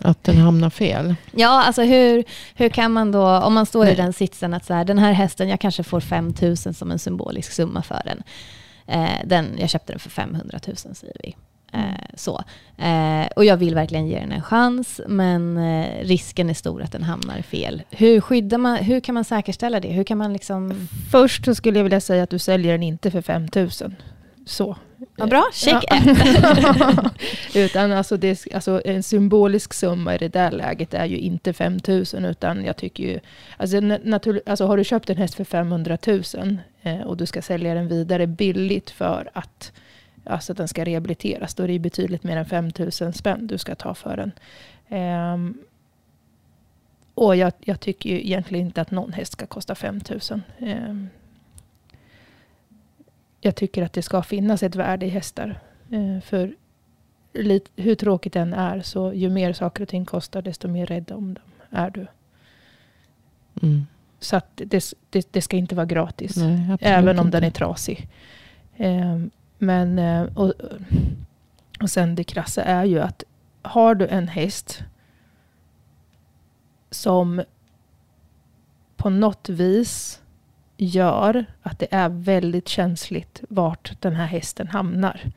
Att 0.00 0.24
den 0.24 0.36
hamnar 0.36 0.70
fel. 0.70 1.14
Ja, 1.32 1.64
alltså 1.64 1.82
hur, 1.82 2.24
hur 2.54 2.68
kan 2.68 2.92
man 2.92 3.12
då, 3.12 3.26
om 3.38 3.54
man 3.54 3.66
står 3.66 3.84
i 3.84 3.88
Nej. 3.88 3.96
den 3.96 4.12
sitsen 4.12 4.54
att 4.54 4.64
så 4.64 4.74
här, 4.74 4.84
den 4.84 4.98
här 4.98 5.12
hästen, 5.12 5.48
jag 5.48 5.60
kanske 5.60 5.82
får 5.82 6.00
5 6.00 6.34
000 6.42 6.56
som 6.56 6.90
en 6.90 6.98
symbolisk 6.98 7.52
summa 7.52 7.82
för 7.82 8.02
den. 8.04 8.22
Eh, 8.86 9.20
den 9.26 9.56
jag 9.58 9.70
köpte 9.70 9.92
den 9.92 10.00
för 10.00 10.10
500 10.10 10.58
000 10.66 10.76
säger 10.76 11.16
vi. 11.22 11.36
Eh, 11.76 11.82
så. 12.14 12.44
Eh, 12.78 13.26
och 13.36 13.44
jag 13.44 13.56
vill 13.56 13.74
verkligen 13.74 14.06
ge 14.06 14.18
den 14.20 14.32
en 14.32 14.42
chans, 14.42 15.00
men 15.08 15.56
eh, 15.56 16.04
risken 16.04 16.50
är 16.50 16.54
stor 16.54 16.82
att 16.82 16.92
den 16.92 17.02
hamnar 17.02 17.42
fel. 17.42 17.82
Hur, 17.90 18.20
skyddar 18.20 18.58
man, 18.58 18.76
hur 18.76 19.00
kan 19.00 19.14
man 19.14 19.24
säkerställa 19.24 19.80
det? 19.80 19.88
Hur 19.88 20.04
kan 20.04 20.18
man 20.18 20.32
liksom... 20.32 20.88
Först 21.10 21.44
så 21.44 21.54
skulle 21.54 21.78
jag 21.78 21.84
vilja 21.84 22.00
säga 22.00 22.22
att 22.22 22.30
du 22.30 22.38
säljer 22.38 22.72
den 22.72 22.82
inte 22.82 23.10
för 23.10 23.20
5 23.20 23.48
000. 23.54 23.70
Så. 24.46 24.76
Ja, 25.16 25.26
bra, 25.26 25.44
check 25.52 25.84
Ja. 25.88 27.10
utan 27.54 27.92
alltså, 27.92 28.16
det, 28.16 28.46
alltså 28.54 28.82
en 28.84 29.02
symbolisk 29.02 29.74
summa 29.74 30.14
i 30.14 30.18
det 30.18 30.28
där 30.28 30.50
läget 30.50 30.94
är 30.94 31.04
ju 31.04 31.16
inte 31.16 31.52
5 31.52 31.78
000 31.88 32.04
utan 32.12 32.64
jag 32.64 32.76
tycker 32.76 33.04
ju, 33.04 33.20
alltså, 33.56 33.76
na- 33.76 34.00
naturlig, 34.04 34.42
alltså 34.46 34.66
har 34.66 34.76
du 34.76 34.84
köpt 34.84 35.10
en 35.10 35.16
häst 35.16 35.34
för 35.34 35.44
500 35.44 35.98
000 36.06 36.22
eh, 36.82 37.00
och 37.00 37.16
du 37.16 37.26
ska 37.26 37.42
sälja 37.42 37.74
den 37.74 37.88
vidare 37.88 38.26
billigt 38.26 38.90
för 38.90 39.30
att 39.32 39.72
alltså, 40.26 40.54
den 40.54 40.68
ska 40.68 40.84
rehabiliteras, 40.84 41.54
då 41.54 41.62
är 41.62 41.66
det 41.66 41.72
ju 41.72 41.78
betydligt 41.78 42.22
mer 42.22 42.36
än 42.36 42.46
5 42.46 42.70
000 42.78 43.12
spänn 43.12 43.46
du 43.46 43.58
ska 43.58 43.74
ta 43.74 43.94
för 43.94 44.16
den. 44.16 44.32
Ehm, 44.88 45.58
och 47.14 47.36
jag, 47.36 47.52
jag 47.60 47.80
tycker 47.80 48.10
ju 48.10 48.24
egentligen 48.24 48.66
inte 48.66 48.80
att 48.80 48.90
någon 48.90 49.12
häst 49.12 49.32
ska 49.32 49.46
kosta 49.46 49.74
5 49.74 50.00
000. 50.30 50.40
Ehm, 50.58 51.08
jag 53.40 53.56
tycker 53.56 53.82
att 53.82 53.92
det 53.92 54.02
ska 54.02 54.22
finnas 54.22 54.62
ett 54.62 54.74
värde 54.74 55.06
i 55.06 55.08
hästar. 55.08 55.60
Eh, 55.90 56.20
för 56.20 56.54
lit, 57.32 57.70
hur 57.76 57.94
tråkigt 57.94 58.32
den 58.32 58.54
är, 58.54 58.82
så 58.82 59.12
ju 59.12 59.30
mer 59.30 59.52
saker 59.52 59.82
och 59.82 59.88
ting 59.88 60.04
kostar, 60.04 60.42
desto 60.42 60.68
mer 60.68 60.86
rädd 60.86 61.12
om 61.12 61.34
dem 61.34 61.44
är 61.70 61.90
du. 61.90 62.06
Mm. 63.62 63.86
Så 64.20 64.36
att 64.36 64.46
det, 64.54 64.94
det, 65.10 65.32
det 65.32 65.42
ska 65.42 65.56
inte 65.56 65.74
vara 65.74 65.86
gratis. 65.86 66.36
Nej, 66.36 66.76
även 66.80 67.18
om 67.18 67.30
den 67.30 67.44
är 67.44 67.50
trasig. 67.50 68.08
Eh, 68.76 69.18
men, 69.58 69.98
eh, 69.98 70.22
och, 70.22 70.52
och 71.80 71.90
sen 71.90 72.14
det 72.14 72.24
krassa 72.24 72.64
är 72.64 72.84
ju 72.84 73.00
att 73.00 73.24
har 73.62 73.94
du 73.94 74.06
en 74.06 74.28
häst 74.28 74.84
som 76.90 77.42
på 78.96 79.10
något 79.10 79.48
vis 79.48 80.22
gör 80.76 81.44
att 81.62 81.78
det 81.78 81.94
är 81.94 82.08
väldigt 82.08 82.68
känsligt 82.68 83.44
vart 83.48 84.02
den 84.02 84.14
här 84.14 84.26
hästen 84.26 84.68
hamnar. 84.68 85.32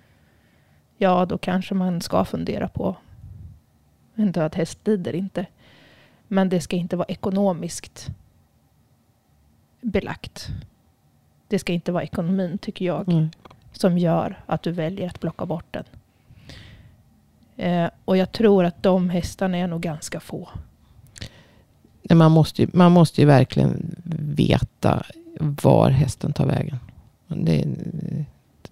Ja, 0.98 1.26
då 1.26 1.38
kanske 1.38 1.74
man 1.74 2.02
ska 2.02 2.26
fundera 2.26 2.68
på 2.68 2.96
en 4.16 4.32
död 4.32 4.56
häst 4.56 4.80
lider 4.88 5.16
inte. 5.16 5.46
Men 6.28 6.50
det 6.50 6.62
ska 6.62 6.76
inte 6.76 6.96
vara 6.96 7.08
ekonomiskt 7.08 8.08
belagt. 9.82 10.48
Det 11.48 11.60
ska 11.60 11.74
inte 11.74 11.92
vara 11.92 12.04
ekonomin, 12.04 12.58
tycker 12.58 12.86
jag, 12.86 13.10
Mm 13.10 13.30
som 13.72 13.98
gör 13.98 14.44
att 14.46 14.64
du 14.64 14.72
väljer 14.72 15.08
att 15.08 15.20
plocka 15.20 15.46
bort 15.46 15.66
den. 15.72 15.84
Eh, 17.58 17.90
och 18.06 18.18
jag 18.18 18.32
tror 18.32 18.66
att 18.66 18.84
de 18.84 19.10
hästarna 19.10 19.58
är 19.58 19.68
nog 19.68 19.82
ganska 19.82 20.20
få. 20.20 20.50
Man 22.14 22.32
måste, 22.32 22.62
ju, 22.62 22.70
man 22.74 22.92
måste 22.92 23.22
ju 23.22 23.28
verkligen 23.28 23.96
veta 24.20 25.04
var 25.40 25.90
hästen 25.90 26.34
tar 26.34 26.46
vägen. 26.46 26.80
Det, 27.28 27.66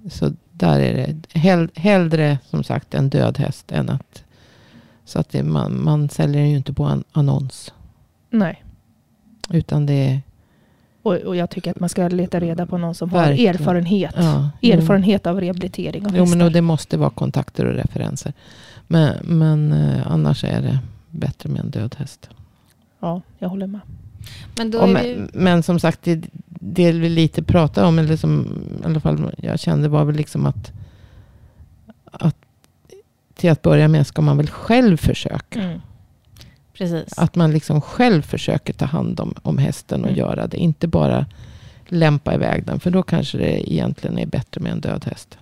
så 0.10 0.34
där 0.52 0.80
är 0.80 0.94
det 0.94 1.40
hell, 1.40 1.70
hellre 1.76 2.40
som 2.46 2.64
sagt 2.64 2.94
en 2.94 3.10
död 3.10 3.38
häst 3.38 3.72
än 3.72 3.90
att... 3.90 4.24
Så 5.06 5.20
att 5.20 5.30
det, 5.30 5.44
man, 5.44 5.84
man 5.84 6.10
säljer 6.10 6.42
den 6.42 6.50
ju 6.50 6.58
inte 6.58 6.74
på 6.74 6.84
en 6.84 7.04
annons. 7.12 7.74
Nej. 8.30 8.64
Utan 9.50 9.86
det 9.86 9.94
är... 9.94 10.22
Och, 11.08 11.16
och 11.16 11.36
jag 11.36 11.50
tycker 11.50 11.72
att 11.72 11.80
man 11.80 11.90
ska 11.90 12.08
leta 12.08 12.40
reda 12.40 12.66
på 12.66 12.78
någon 12.78 12.96
som 12.96 13.10
Verkligen. 13.10 13.48
har 13.56 13.62
erfarenhet. 13.62 14.16
Ja, 14.18 14.50
jo. 14.62 14.74
Erfarenhet 14.74 15.28
av 15.28 15.42
rehabilitering 15.42 16.06
av 16.06 16.12
Jo, 16.16 16.18
men 16.20 16.28
hästar. 16.28 16.46
och 16.46 16.52
det 16.52 16.62
måste 16.62 16.98
vara 16.98 17.10
kontakter 17.10 17.66
och 17.66 17.74
referenser. 17.74 18.34
Men, 18.88 19.14
men 19.24 19.72
eh, 19.74 20.12
annars 20.12 20.44
är 20.44 20.62
det 20.62 20.80
bättre 21.10 21.50
med 21.50 21.60
en 21.62 21.70
död 21.72 21.96
häst. 22.00 22.30
Ja, 23.00 23.22
jag 23.40 23.50
håller 23.50 23.68
med. 23.68 23.80
Men 24.58 24.72
då 24.72 24.78
Och 24.80 24.88
är 24.90 24.94
men, 24.94 25.04
vi, 25.04 25.28
men 25.34 25.64
som 25.64 25.80
sagt, 25.80 26.00
det, 26.04 26.22
det 26.48 26.92
vi 26.92 27.10
lite 27.10 27.44
pratar 27.44 27.86
om, 27.86 28.00
eller 28.00 28.16
som 28.18 28.48
i 28.82 28.86
alla 28.86 29.00
fall 29.00 29.32
jag 29.38 29.60
kände 29.60 29.88
var 29.90 30.06
väl 30.06 30.16
liksom 30.16 30.46
att, 30.46 30.72
att 32.12 32.36
till 33.36 33.52
att 33.52 33.62
börja 33.62 33.88
med 33.88 34.08
ska 34.08 34.22
man 34.22 34.38
väl 34.38 34.50
själv 34.50 34.98
försöka. 34.98 35.62
Mm. 35.62 35.82
Precis. 36.78 37.18
Att 37.18 37.36
man 37.36 37.52
liksom 37.52 37.82
själv 37.82 38.22
försöker 38.22 38.74
ta 38.74 38.86
hand 38.86 39.20
om, 39.20 39.36
om 39.42 39.58
hästen 39.58 40.02
och 40.02 40.08
Mm. 40.08 40.20
göra 40.20 40.48
det. 40.48 40.58
Inte 40.58 40.88
bara 40.88 41.26
lämpa 41.88 42.34
iväg 42.34 42.66
den. 42.66 42.80
För 42.80 42.92
då 42.92 43.04
kanske 43.04 43.38
det 43.38 43.74
egentligen 43.74 44.20
är 44.20 44.26
bättre 44.26 44.62
med 44.62 44.72
en 44.72 44.82
död 44.82 45.06
häst. 45.06 45.38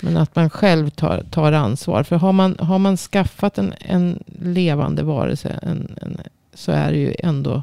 Men 0.00 0.16
att 0.16 0.36
man 0.36 0.50
själv 0.50 0.90
tar, 0.90 1.22
tar 1.30 1.52
ansvar. 1.52 2.02
För 2.02 2.16
har 2.16 2.32
man, 2.32 2.56
har 2.58 2.78
man 2.78 2.96
skaffat 2.96 3.58
en, 3.58 3.74
en 3.80 4.22
levande 4.42 5.02
varelse. 5.02 5.58
En, 5.62 5.98
en, 6.02 6.20
så 6.54 6.72
är 6.72 6.92
det 6.92 6.98
ju 6.98 7.14
ändå. 7.18 7.62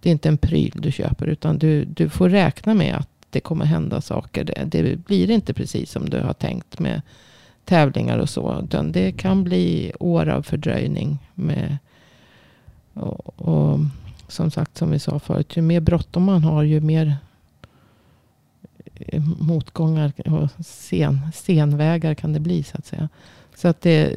Det 0.00 0.08
är 0.08 0.12
inte 0.12 0.28
en 0.28 0.38
pryl 0.38 0.72
du 0.74 0.92
köper. 0.92 1.26
Utan 1.26 1.58
du, 1.58 1.84
du 1.84 2.08
får 2.08 2.28
räkna 2.28 2.74
med 2.74 2.96
att 2.96 3.08
det 3.30 3.40
kommer 3.40 3.64
hända 3.64 4.00
saker. 4.00 4.44
Det, 4.44 4.64
det 4.64 4.96
blir 4.96 5.30
inte 5.30 5.54
precis 5.54 5.90
som 5.90 6.10
du 6.10 6.20
har 6.20 6.32
tänkt 6.32 6.78
med 6.78 7.02
tävlingar 7.64 8.18
och 8.18 8.28
så. 8.28 8.60
Utan 8.64 8.92
det 8.92 9.12
kan 9.12 9.44
bli 9.44 9.92
år 10.00 10.28
av 10.28 10.42
fördröjning. 10.42 11.18
Med, 11.34 11.78
och, 12.94 13.40
och 13.48 13.78
som 14.28 14.50
sagt, 14.50 14.78
som 14.78 14.90
vi 14.90 14.98
sa 14.98 15.18
förut. 15.18 15.56
Ju 15.56 15.62
mer 15.62 15.80
bråttom 15.80 16.24
man 16.24 16.44
har, 16.44 16.62
ju 16.62 16.80
mer 16.80 17.16
eh, 18.94 19.22
motgångar 19.40 20.12
och 20.26 20.50
sen, 20.66 21.18
senvägar 21.34 22.14
kan 22.14 22.32
det 22.32 22.40
bli 22.40 22.62
så 22.62 22.76
att 22.76 22.86
säga. 22.86 23.08
Så 23.54 23.68
att 23.68 23.80
det... 23.80 24.14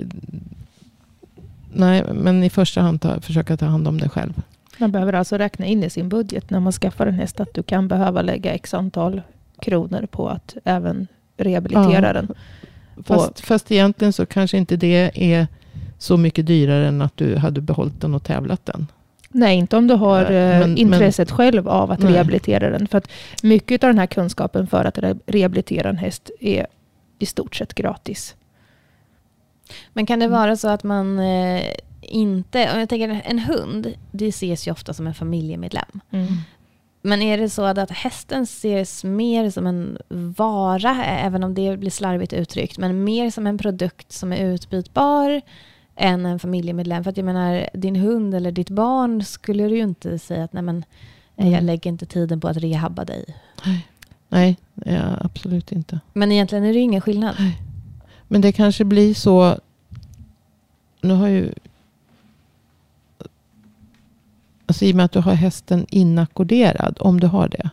Nej, 1.74 2.04
men 2.14 2.44
i 2.44 2.50
första 2.50 2.82
hand 2.82 3.02
ta, 3.02 3.22
försöka 3.22 3.58
ta 3.58 3.66
hand 3.66 3.88
om 3.88 3.98
det 3.98 4.10
själv. 4.10 4.42
Man 4.78 4.92
behöver 4.92 5.14
alltså 5.14 5.38
räkna 5.38 5.66
in 5.66 5.84
i 5.84 5.90
sin 5.90 6.10
budget 6.10 6.50
när 6.50 6.60
man 6.60 6.74
skaffar 6.74 7.08
en 7.08 7.14
häst 7.14 7.40
att 7.40 7.54
du 7.54 7.64
kan 7.64 7.88
behöva 7.88 8.22
lägga 8.22 8.54
x 8.54 8.74
antal 8.74 9.22
kronor 9.60 10.08
på 10.12 10.30
att 10.30 10.58
även 10.64 11.08
rehabilitera 11.38 12.08
Ja. 12.08 12.14
den. 12.14 12.34
Fast, 13.04 13.40
fast 13.40 13.72
egentligen 13.72 14.14
så 14.14 14.26
kanske 14.26 14.58
inte 14.58 14.76
det 14.78 15.12
är 15.16 15.48
så 15.98 16.18
mycket 16.18 16.46
dyrare 16.48 16.88
än 16.88 17.02
att 17.02 17.18
du 17.18 17.36
hade 17.38 17.62
behållit 17.62 18.02
den 18.02 18.16
och 18.16 18.24
tävlat 18.24 18.66
den. 18.66 18.88
Nej, 19.30 19.58
inte 19.58 19.78
om 19.78 19.88
du 19.88 19.94
har 19.94 20.22
eh, 20.22 20.60
men- 20.60 20.78
intresset 20.78 21.32
själv 21.32 21.70
av 21.70 21.92
att 21.92 22.00
Nej. 22.00 22.14
rehabilitera 22.14 22.70
den. 22.70 22.88
För 22.88 22.98
att 22.98 23.08
mycket 23.44 23.84
av 23.84 23.88
den 23.90 24.00
här 24.00 24.06
kunskapen 24.08 24.68
för 24.68 24.86
att 24.86 24.98
re- 24.98 25.20
rehabilitera 25.26 25.90
en 25.90 25.98
häst 25.98 26.30
är 26.40 26.68
i 27.20 27.26
stort 27.26 27.56
sett 27.56 27.74
gratis. 27.74 28.36
Men 29.94 30.06
kan 30.06 30.20
det 30.20 30.26
Mm. 30.26 30.40
vara 30.40 30.56
så 30.58 30.68
att 30.68 30.84
man 30.84 31.20
eh, 31.20 31.62
inte, 32.02 32.72
om 32.74 32.80
jag 32.80 32.90
tänker 32.90 33.22
en 33.26 33.40
hund, 33.40 33.94
det 34.12 34.28
ses 34.28 34.68
ju 34.68 34.72
ofta 34.72 34.94
som 34.94 35.08
en 35.08 35.14
familjemedlem. 35.14 36.02
Men 37.02 37.22
är 37.22 37.38
det 37.38 37.50
så 37.50 37.64
att 37.64 37.92
hästen 37.92 38.44
ses 38.44 39.04
mer 39.04 39.50
som 39.50 39.68
en 39.68 39.98
vara, 40.38 41.04
även 41.06 41.44
om 41.44 41.54
det 41.54 41.78
blir 41.78 41.92
slarvigt 41.92 42.34
uttryckt, 42.34 42.78
men 42.78 43.04
mer 43.04 43.30
som 43.30 43.48
en 43.48 43.58
produkt 43.58 44.12
som 44.12 44.34
är 44.34 44.46
utbytbar 44.46 45.42
än 45.96 46.26
en 46.26 46.40
familjemedlem? 46.40 47.04
För 47.04 47.12
att 47.12 47.18
jag 47.18 47.26
menar, 47.26 47.70
din 47.74 47.96
hund 47.96 48.36
eller 48.36 48.52
ditt 48.52 48.70
barn 48.70 49.24
skulle 49.24 49.64
du 49.68 49.76
ju 49.76 49.84
inte 49.84 50.20
säga 50.20 50.44
att 50.44 50.54
nej 50.54 50.64
men, 50.64 50.78
eh, 51.36 51.46
jag 51.46 51.54
Mm. 51.54 51.66
lägger 51.66 51.90
inte 51.90 52.06
tiden 52.06 52.40
på 52.40 52.48
att 52.48 52.58
rehabba 52.58 53.06
dig. 53.06 53.26
Nej, 54.30 54.58
ja, 54.74 55.18
absolut 55.22 55.72
inte. 55.72 56.00
Men 56.14 56.32
egentligen 56.32 56.64
är 56.64 56.68
det 56.68 56.74
ju 56.74 56.82
ingen 56.84 57.02
skillnad. 57.02 57.36
Men 58.28 58.42
det 58.42 58.52
kanske 58.52 58.84
blir 58.86 59.14
så. 59.14 59.60
Nu 61.02 61.14
har 61.14 61.28
ju. 61.28 61.54
Alltså 64.66 64.86
i 64.86 64.92
och 64.92 64.96
med 64.96 65.06
att 65.06 65.12
du 65.12 65.20
har 65.20 65.34
hästen 65.34 65.86
inackorderad. 65.90 66.98
Om 67.00 67.20
du 67.20 67.28
har 67.28 67.48
det. 67.48 67.70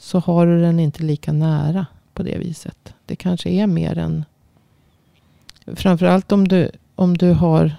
Så 0.00 0.18
har 0.18 0.46
du 0.46 0.60
den 0.60 0.80
inte 0.80 1.02
lika 1.02 1.32
nära 1.32 1.86
på 2.14 2.22
det 2.22 2.38
viset. 2.38 2.94
Det 3.06 3.16
kanske 3.16 3.50
är 3.50 3.66
mer 3.66 3.98
än. 3.98 4.24
Framförallt 5.66 6.32
om 6.32 6.48
du, 6.48 6.70
om 6.98 7.16
du 7.16 7.32
har. 7.32 7.72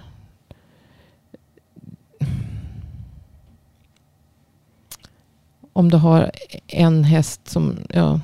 Om 5.72 5.90
du 5.90 5.96
har 5.96 6.30
en 6.66 7.04
häst 7.04 7.48
som, 7.48 7.76
ja, 7.88 8.20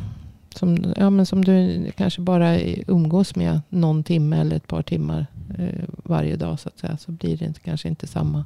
som, 0.55 0.95
ja, 0.97 1.11
men 1.11 1.27
som 1.27 1.45
du 1.45 1.87
kanske 1.97 2.21
bara 2.21 2.61
umgås 2.87 3.37
med 3.37 3.61
någon 3.69 4.03
timme 4.03 4.41
eller 4.41 4.57
ett 4.57 4.67
par 4.67 4.83
timmar 4.83 5.27
eh, 5.59 5.85
varje 6.05 6.37
dag. 6.37 6.61
Så 6.61 6.69
att 6.69 6.79
säga. 6.79 6.97
Så 6.97 7.13
blir 7.13 7.37
det 7.37 7.45
inte, 7.45 7.61
kanske 7.61 7.89
inte 7.89 8.07
samma 8.07 8.45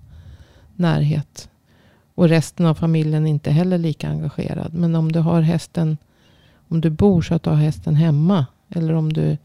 närhet. 0.76 1.50
Och 2.14 2.28
resten 2.28 2.66
av 2.66 2.74
familjen 2.74 3.26
är 3.26 3.30
inte 3.30 3.50
heller 3.50 3.78
lika 3.78 4.08
engagerad. 4.08 4.74
Men 4.74 4.94
om 4.94 5.12
du 5.12 5.20
har 5.20 5.40
hästen. 5.40 5.96
Om 6.68 6.80
du 6.80 6.90
bor 6.90 7.22
så 7.22 7.34
att 7.34 7.42
du 7.42 7.50
har 7.50 7.56
hästen 7.56 7.94
hemma. 7.94 8.46
Eller 8.68 8.94
om 8.94 9.12
du 9.12 9.36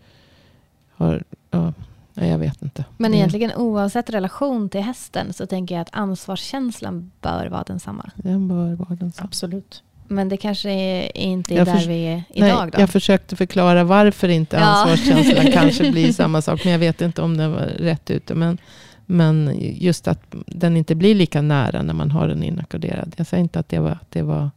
har. 0.96 1.24
Ja, 1.52 1.74
nej, 2.16 2.30
jag 2.30 2.38
vet 2.38 2.62
inte. 2.62 2.86
Men 2.98 3.12
Det- 3.12 3.18
egentligen 3.18 3.54
oavsett 3.56 4.10
relation 4.10 4.70
till 4.70 4.82
hästen 4.82 5.34
så 5.34 5.46
tänker 5.46 5.76
jag 5.76 5.82
att 5.82 5.90
ansvarskänslan 5.92 7.12
bör 7.22 7.48
vara 7.50 7.64
densamma. 7.64 8.10
Den 8.16 8.48
bör 8.48 8.76
vara 8.76 8.96
den 8.96 9.12
samma. 9.12 9.28
Absolut. 9.28 9.84
Men 10.08 10.30
det 10.30 10.38
kanske 10.38 10.70
är 10.72 11.18
inte 11.18 11.54
är 11.54 11.58
Jag 11.58 11.68
där 11.68 11.88
vi 11.88 12.06
är 12.06 12.16
Nej, 12.36 12.50
idag 12.50 12.72
då. 12.72 12.80
jag 12.82 12.90
försökte 12.90 13.36
förklara 13.36 13.84
varför 13.84 14.28
inte 14.30 14.56
Ja. 14.56 14.62
ansvarskänslan 14.64 15.46
kanske 15.54 15.92
blir 15.92 16.12
samma 16.14 16.42
sak. 16.42 16.64
Men 16.64 16.72
jag 16.74 16.80
vet 16.80 17.02
inte 17.02 17.22
om 17.22 17.38
det 17.38 17.48
var 17.48 17.62
rätt 17.62 18.12
ute. 18.12 18.34
Men, 18.36 18.58
men 19.06 19.52
just 19.60 20.08
att 20.08 20.36
den 20.48 20.78
inte 20.78 20.96
blir 20.96 21.16
lika 21.16 21.42
nära 21.42 21.82
när 21.82 21.94
man 21.94 22.12
har 22.12 22.28
den 22.28 22.44
inackorderad. 22.44 23.14
Jag 23.18 23.28
säger 23.28 23.44
inte 23.44 23.60
att 23.60 23.70
det 23.70 23.80
var, 23.80 23.92
att 23.92 24.12
det 24.12 24.22
var 24.22 24.50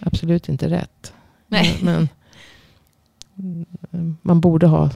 absolut 0.00 0.48
inte 0.48 0.70
rätt. 0.70 1.12
Nej. 1.46 1.78
Men, 1.82 1.94
men 1.94 2.08
man 4.22 4.40
borde 4.40 4.66
ha. 4.66 4.90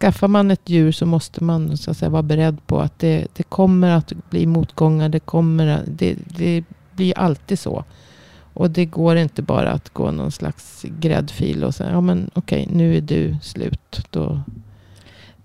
Skaffar 0.00 0.28
man 0.28 0.50
ett 0.50 0.68
djur 0.68 0.92
så 0.92 1.06
måste 1.06 1.44
man 1.44 1.76
så 1.76 1.90
att 1.90 1.96
säga, 1.96 2.08
vara 2.08 2.22
beredd 2.22 2.66
på 2.66 2.80
att 2.80 2.98
det, 2.98 3.26
det 3.36 3.42
kommer 3.42 3.90
att 3.90 4.12
bli 4.30 4.46
motgångar. 4.46 5.08
Det, 5.08 5.20
kommer, 5.20 5.66
att- 5.66 5.82
det, 5.86 6.16
det 6.36 6.64
blir 6.92 7.18
alltid 7.18 7.58
så. 7.58 7.84
Och 8.54 8.70
det 8.70 8.84
går 8.84 9.16
inte 9.16 9.42
bara 9.42 9.70
att 9.72 9.90
gå 9.90 10.10
någon 10.10 10.32
slags 10.32 10.84
gräddfil 11.00 11.64
och 11.64 11.74
säga, 11.74 11.90
ja 11.90 12.00
men 12.00 12.30
okej, 12.34 12.68
nu 12.72 12.96
är 12.96 13.00
du 13.00 13.36
slut. 13.42 14.06
Då 14.10 14.40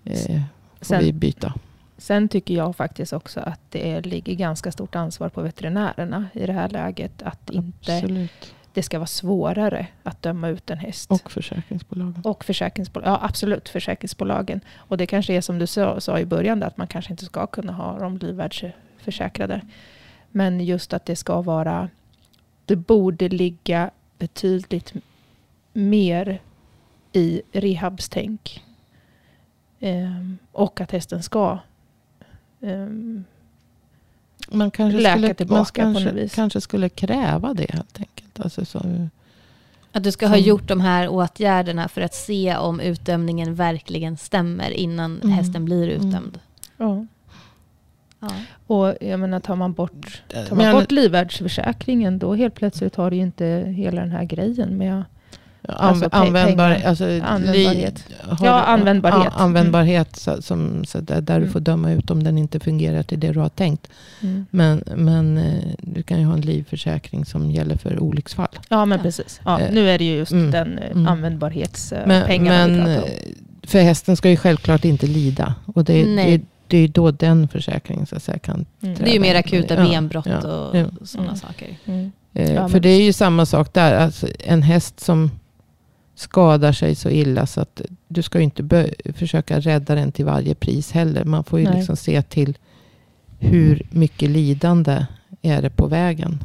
eh, 0.04 0.41
får 0.80 0.86
Sen- 0.86 1.04
vi 1.04 1.13
byta. 1.13 1.54
Sen 1.97 2.28
tycker 2.30 2.54
jag 2.54 2.75
faktiskt 2.75 3.13
också 3.13 3.39
att 3.39 3.60
det 3.69 4.01
ligger 4.01 4.34
ganska 4.34 4.71
stort 4.71 4.95
ansvar 4.95 5.30
på 5.30 5.41
veterinärerna 5.41 6.25
i 6.34 6.45
det 6.45 6.54
här 6.54 6.69
läget. 6.69 7.21
Att 7.21 7.49
inte 7.49 7.95
Absolut. 7.97 8.54
Det 8.76 8.84
ska 8.84 9.00
vara 9.00 9.08
svårare 9.08 9.88
att 10.04 10.22
döma 10.22 10.48
ut 10.48 10.70
en 10.70 10.78
häst. 10.78 11.12
Och 11.12 11.32
försäkringsbolagen. 11.32 12.22
Och 12.24 12.46
försäkringsbolag, 12.46 13.08
ja 13.10 13.20
absolut 13.22 13.70
försäkringsbolagen. 13.70 14.62
Och 14.76 14.98
det 14.98 15.06
kanske 15.06 15.34
är 15.34 15.42
som 15.42 15.60
du 15.60 15.68
sa, 15.68 16.00
sa 16.00 16.20
i 16.20 16.26
början, 16.26 16.64
att 16.64 16.78
man 16.78 16.88
kanske 16.88 17.14
inte 17.14 17.26
ska 17.26 17.48
kunna 17.48 17.74
ha 17.74 18.00
dem 18.00 18.18
livvärdsförsäkrade. 18.18 19.62
Men 20.32 20.60
just 20.60 20.94
att 20.94 21.06
det 21.06 21.16
ska 21.16 21.42
vara, 21.42 21.90
det 22.66 22.76
borde 22.76 23.30
ligga 23.30 23.92
betydligt 24.18 24.94
mer 25.74 26.42
i 27.14 27.42
rehabstänk. 27.52 28.64
Ehm, 29.80 30.38
och 30.52 30.82
att 30.82 30.92
hästen 30.92 31.24
ska 31.24 31.60
ehm, 32.62 33.24
Man 34.52 34.72
kanske 34.72 35.00
Läka 35.00 35.18
skulle, 35.18 35.34
tillbaka 35.34 35.84
man 35.84 35.94
på 35.94 36.00
kanske, 36.00 36.14
något 36.14 36.24
vis. 36.24 36.36
kanske 36.36 36.62
skulle 36.62 36.90
kräva 36.90 37.54
det 37.54 37.72
helt 37.72 38.00
enkelt. 38.00 38.25
Alltså 38.39 38.65
så, 38.65 39.08
Att 39.91 40.04
du 40.04 40.12
ska 40.12 40.28
ha 40.28 40.38
gjort 40.38 40.67
de 40.67 40.82
här 40.82 41.08
åtgärderna 41.10 41.88
för 41.88 42.02
att 42.02 42.13
se 42.13 42.56
om 42.58 42.80
utdömningen 42.80 43.56
verkligen 43.56 44.17
stämmer 44.17 44.69
innan 44.71 45.15
Mm. 45.21 45.30
hästen 45.32 45.65
blir 45.65 45.89
Mm. 45.89 46.08
utdömd. 46.08 46.39
ja. 46.78 47.06
Ja. 48.19 48.30
Och 48.67 48.95
jag 49.02 49.19
menar, 49.19 49.39
tar 49.39 49.56
man 49.56 49.74
bort, 49.74 50.21
tar 50.34 50.50
man 50.50 50.58
Men- 50.58 50.76
bort 50.76 50.91
livvärdsförsäkringen 50.91 52.19
då 52.19 52.34
helt 52.36 52.54
plötsligt 52.56 52.95
har 52.95 53.10
du 53.12 53.15
ju 53.17 53.21
inte 53.24 53.45
hela 53.78 54.02
den 54.02 54.12
här 54.12 54.24
grejen 54.24 54.78
med 54.78 55.04
Anv- 55.67 56.04
pe- 56.04 56.08
användbar, 56.12 56.82
alltså, 56.86 57.04
Användbarhet. 57.23 58.04
har 58.21 58.45
Ja, 58.47 58.54
du- 58.54 58.71
användbarhet. 58.71 59.32
Ja, 59.38 59.43
användbarhet 59.43 60.15
så, 60.15 60.41
som, 60.41 60.86
så 60.86 60.99
där, 61.01 61.21
där 61.21 61.36
du 61.36 61.41
Mm. 61.41 61.54
får 61.54 61.60
döma 61.60 61.91
ut 61.91 62.10
om 62.12 62.23
den 62.23 62.38
inte 62.38 62.60
fungerar 62.60 63.04
till 63.04 63.19
det 63.19 63.32
du 63.32 63.39
har 63.39 63.49
tänkt. 63.49 63.88
Mm. 64.21 64.45
Men, 64.51 64.84
men 64.95 65.38
eh, 65.38 65.54
du 65.82 66.04
kan 66.04 66.19
ju 66.19 66.25
ha 66.25 66.34
en 66.34 66.41
livförsäkring 66.41 67.25
som 67.25 67.51
gäller 67.51 67.78
för 67.78 67.99
olycksfall. 67.99 68.47
Ja, 68.69 68.86
men 68.86 68.97
Ja. 68.97 69.04
precis. 69.04 69.41
Ja, 69.45 69.60
Eh, 69.60 69.73
nu 69.73 69.89
är 69.89 69.97
det 69.97 70.04
ju 70.06 70.15
just 70.15 70.32
mm, 70.32 70.51
den 70.51 70.78
eh, 70.78 70.91
mm. 70.91 71.08
användbarhetspengarna 71.08 72.67
Men, 72.67 72.84
men 72.84 73.01
för 73.63 73.80
hästen 73.82 74.17
ska 74.17 74.30
ju 74.30 74.38
självklart 74.38 74.86
inte 74.86 75.08
lida. 75.08 75.56
Och 75.73 75.84
det, 75.84 76.06
Nej. 76.06 76.38
det, 76.38 76.45
det 76.67 76.78
är 76.78 76.82
ju 76.82 76.88
då 76.88 77.12
den 77.12 77.47
försäkringen 77.47 78.06
så 78.06 78.15
att 78.15 78.23
säga, 78.23 78.39
kan 78.39 78.65
Mm. 78.82 78.95
Det 78.99 79.10
är 79.10 79.13
ju 79.13 79.19
mer 79.19 79.36
akuta 79.36 79.75
benbrott 79.75 80.25
ja, 80.25 80.38
och 80.38 80.78
ja. 80.78 80.86
sådana 81.04 81.28
Mm. 81.30 81.39
saker. 81.39 81.67
Mm. 81.86 82.12
Eh, 82.34 82.54
Ja, 82.54 82.69
för 82.69 82.80
det 82.80 82.89
är 82.89 83.01
ju 83.01 83.13
samma 83.13 83.45
sak 83.45 83.73
där. 83.73 83.93
Alltså, 83.97 84.28
en 84.39 84.62
häst 84.62 84.99
som 84.99 85.32
skadar 86.15 86.71
sig 86.71 86.95
så 86.95 87.10
illa 87.10 87.45
så 87.45 87.62
att 87.62 87.82
du 88.08 88.21
ska 88.21 88.38
ju 88.38 88.43
inte 88.43 88.89
försöka 89.15 89.60
rädda 89.60 89.95
den 89.95 90.12
till 90.12 90.25
varje 90.25 90.56
pris 90.56 90.91
heller. 90.91 91.23
Man 91.23 91.43
får 91.43 91.60
ju 91.60 91.65
Nej. 91.65 91.75
liksom 91.78 91.95
se 91.95 92.21
till 92.21 92.58
hur 93.39 93.82
mycket 93.91 94.30
lidande 94.30 95.06
är 95.41 95.62
det 95.62 95.69
på 95.69 95.88
vägen. 95.88 96.39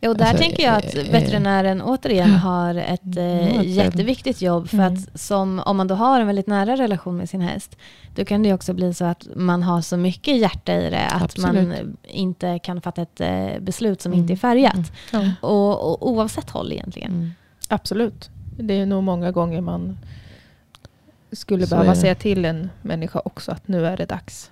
Ja, 0.00 0.10
och 0.10 0.16
där 0.16 0.24
Alltså, 0.24 0.42
tänker 0.42 0.62
jag 0.62 0.74
att 0.76 0.96
eh, 0.96 1.02
veterinären 1.12 1.82
återigen 1.82 2.30
har 2.30 2.74
ett 2.74 3.16
eh, 3.16 3.56
ett 3.60 3.66
jätteviktigt 3.66 4.42
jobb. 4.42 4.68
För 4.68 4.76
Mm. 4.76 4.94
att 4.94 5.20
som, 5.20 5.58
om 5.66 5.76
man 5.76 5.86
då 5.88 5.94
har 5.94 6.20
en 6.20 6.26
väldigt 6.26 6.46
nära 6.46 6.76
relation 6.76 7.16
med 7.16 7.28
sin 7.28 7.40
häst, 7.40 7.76
då 8.14 8.24
kan 8.24 8.42
det 8.42 8.52
också 8.52 8.74
bli 8.74 8.94
så 8.94 9.04
att 9.04 9.26
man 9.36 9.62
har 9.62 9.80
så 9.80 9.96
mycket 9.96 10.36
hjärta 10.38 10.72
i 10.74 10.90
det 10.90 11.06
att 11.06 11.38
man 11.38 11.56
Absolut. 11.58 11.96
inte 12.08 12.58
kan 12.58 12.80
fatta 12.80 13.02
ett 13.02 13.20
eh, 13.20 13.46
beslut 13.60 14.00
som 14.02 14.12
Mm. 14.12 14.20
inte 14.22 14.32
är 14.32 14.36
färgat. 14.36 14.74
Mm. 14.74 15.30
Ja, 15.42 15.48
Och, 15.48 15.90
och 15.90 16.08
oavsett 16.10 16.50
håll 16.50 16.72
egentligen. 16.72 17.10
Mm. 17.12 17.30
absolut. 17.68 18.30
Det 18.56 18.74
är 18.74 18.86
nog 18.86 19.02
många 19.02 19.30
gånger 19.32 19.60
man 19.60 19.98
skulle 21.32 21.66
Så 21.66 21.74
behöva 21.74 21.94
säga 21.94 22.14
till 22.14 22.44
en 22.44 22.70
människa 22.82 23.20
också 23.24 23.52
att 23.52 23.68
nu 23.68 23.86
är 23.86 23.96
det 23.96 24.06
dags. 24.06 24.50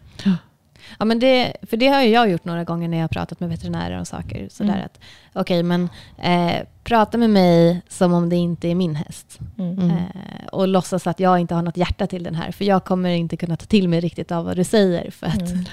Ja, 0.98 1.04
men 1.04 1.18
det, 1.18 1.56
för 1.62 1.76
det 1.76 1.86
har 1.88 2.02
jag 2.02 2.30
gjort 2.30 2.44
några 2.44 2.64
gånger 2.64 2.88
när 2.88 2.96
jag 2.96 3.04
har 3.04 3.08
pratat 3.08 3.40
med 3.40 3.48
veterinärer 3.48 4.00
och 4.00 4.08
saker. 4.08 4.48
Sådär 4.50 4.72
Mm. 4.72 4.84
att, 4.84 5.00
okej, 5.32 5.62
men 5.62 5.88
eh, 6.18 6.62
prata 6.84 7.18
med 7.18 7.30
mig 7.30 7.82
som 7.88 8.12
om 8.12 8.28
det 8.28 8.36
inte 8.36 8.68
är 8.68 8.74
min 8.74 8.94
häst. 8.96 9.38
Mm. 9.58 9.90
Eh, 9.90 10.46
och 10.52 10.68
låtsas 10.68 11.06
att 11.06 11.20
jag 11.20 11.38
inte 11.38 11.54
har 11.54 11.62
något 11.62 11.76
hjärta 11.76 12.06
till 12.06 12.22
den 12.22 12.34
här. 12.34 12.52
För 12.52 12.64
jag 12.64 12.84
kommer 12.84 13.10
inte 13.10 13.36
kunna 13.36 13.56
ta 13.56 13.66
till 13.66 13.88
mig 13.88 14.00
riktigt 14.00 14.32
av 14.32 14.44
vad 14.44 14.56
du 14.56 14.64
säger. 14.64 15.10
För 15.10 15.26
att 15.26 15.50
Mm. 15.50 15.64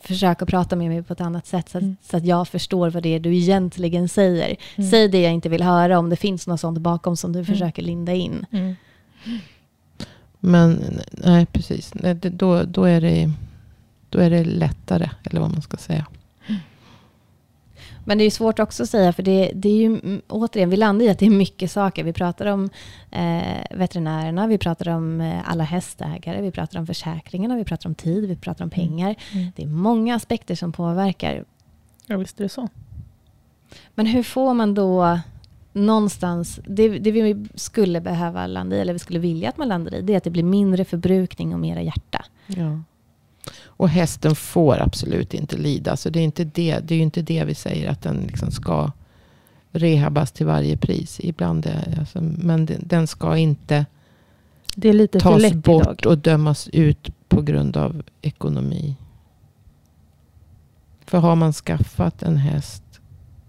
Försöka 0.00 0.46
prata 0.46 0.76
med 0.76 0.88
mig 0.88 1.02
på 1.02 1.12
ett 1.12 1.20
annat 1.20 1.46
sätt. 1.46 1.68
Så 1.68 1.78
att, 1.78 1.82
Mm. 1.82 1.96
så 2.02 2.16
att 2.16 2.24
jag 2.24 2.48
förstår 2.48 2.90
vad 2.90 3.02
det 3.02 3.08
är 3.14 3.20
du 3.20 3.36
egentligen 3.36 4.08
säger. 4.08 4.56
Mm. 4.76 4.90
Säg 4.90 5.08
det 5.08 5.20
jag 5.22 5.32
inte 5.32 5.48
vill 5.48 5.62
höra 5.62 5.98
om 5.98 6.10
det 6.10 6.16
finns 6.16 6.46
något 6.46 6.60
sånt 6.60 6.78
bakom 6.78 7.16
som 7.16 7.32
du 7.32 7.44
försöker 7.44 7.82
linda 7.82 8.12
in. 8.14 8.46
Mm. 8.52 8.74
Men 10.40 11.00
nej, 11.12 11.46
precis. 11.46 11.94
Nej, 11.94 12.14
det, 12.14 12.30
då, 12.30 12.62
då, 12.62 12.84
är 12.84 13.00
det, 13.00 13.32
då 14.08 14.18
är 14.18 14.30
det 14.30 14.44
lättare, 14.44 15.10
eller 15.24 15.40
vad 15.40 15.50
man 15.52 15.62
ska 15.62 15.76
säga. 15.76 16.06
Men 18.10 18.18
det 18.18 18.22
är 18.22 18.26
ju 18.26 18.30
svårt 18.30 18.58
också 18.58 18.82
att 18.82 18.88
säga, 18.88 19.12
för 19.12 19.22
det, 19.22 19.52
det 19.54 19.68
är 19.68 19.76
ju 19.76 19.86
mm, 19.86 20.22
återigen, 20.28 20.70
vi 20.70 20.76
landar 20.76 21.06
i 21.06 21.08
att 21.08 21.18
det 21.18 21.26
är 21.26 21.30
mycket 21.30 21.70
saker. 21.70 22.04
Vi 22.04 22.12
pratar 22.12 22.46
om 22.46 22.70
eh, 23.10 23.64
veterinärerna, 23.70 24.46
vi 24.46 24.58
pratar 24.58 24.88
om 24.88 25.20
eh, 25.20 25.50
alla 25.50 25.64
hästägare, 25.64 26.42
vi 26.42 26.50
pratar 26.50 26.78
om 26.78 26.86
försäkringarna, 26.86 27.56
vi 27.56 27.64
pratar 27.64 27.88
om 27.88 27.94
tid, 27.94 28.28
vi 28.28 28.36
pratar 28.36 28.64
om 28.64 28.70
pengar. 28.70 29.14
Mm. 29.32 29.52
Det 29.56 29.62
är 29.62 29.66
många 29.66 30.14
aspekter 30.14 30.54
som 30.54 30.72
påverkar. 30.72 31.44
Ja, 32.06 32.16
visst 32.16 32.40
är 32.40 32.44
det 32.44 32.48
så. 32.48 32.68
Men 33.94 34.06
hur 34.06 34.22
får 34.22 34.54
man 34.54 34.74
då 34.74 35.18
någonstans, 35.72 36.60
det, 36.66 36.88
det 36.88 37.10
vi 37.10 37.48
skulle 37.54 38.00
behöva 38.00 38.46
landa 38.46 38.76
i, 38.76 38.80
eller 38.80 38.92
vi 38.92 38.98
skulle 38.98 39.18
vilja 39.18 39.48
att 39.48 39.56
man 39.56 39.68
landar 39.68 39.94
i, 39.94 40.02
det 40.02 40.12
är 40.12 40.16
att 40.16 40.24
det 40.24 40.30
blir 40.30 40.42
mindre 40.42 40.84
förbrukning 40.84 41.54
och 41.54 41.60
mera 41.60 41.82
hjärta. 41.82 42.24
Ja. 42.46 42.80
Och 43.64 43.88
hästen 43.88 44.34
får 44.34 44.80
absolut 44.80 45.34
inte 45.34 45.56
lida. 45.56 45.96
Så 45.96 46.10
det 46.10 46.20
är, 46.20 46.24
inte 46.24 46.44
det, 46.44 46.78
det 46.78 46.94
är 46.94 47.00
inte 47.00 47.22
det 47.22 47.44
vi 47.44 47.54
säger 47.54 47.90
att 47.90 48.02
den 48.02 48.16
liksom 48.26 48.50
ska 48.50 48.90
rehabas 49.72 50.32
till 50.32 50.46
varje 50.46 50.76
pris. 50.76 51.20
Ibland 51.20 51.66
är, 51.66 51.96
alltså, 52.00 52.20
men 52.20 52.68
den, 52.80 53.06
ska 53.06 53.36
inte 53.36 53.86
tas 55.20 55.52
bort 55.54 56.06
och 56.06 56.18
dömas 56.18 56.68
ut 56.72 57.10
på 57.28 57.42
grund 57.42 57.76
av 57.76 58.02
ekonomi. 58.22 58.96
För 61.04 61.18
har 61.18 61.36
man 61.36 61.52
skaffat 61.52 62.22
en 62.22 62.36
häst 62.36 62.82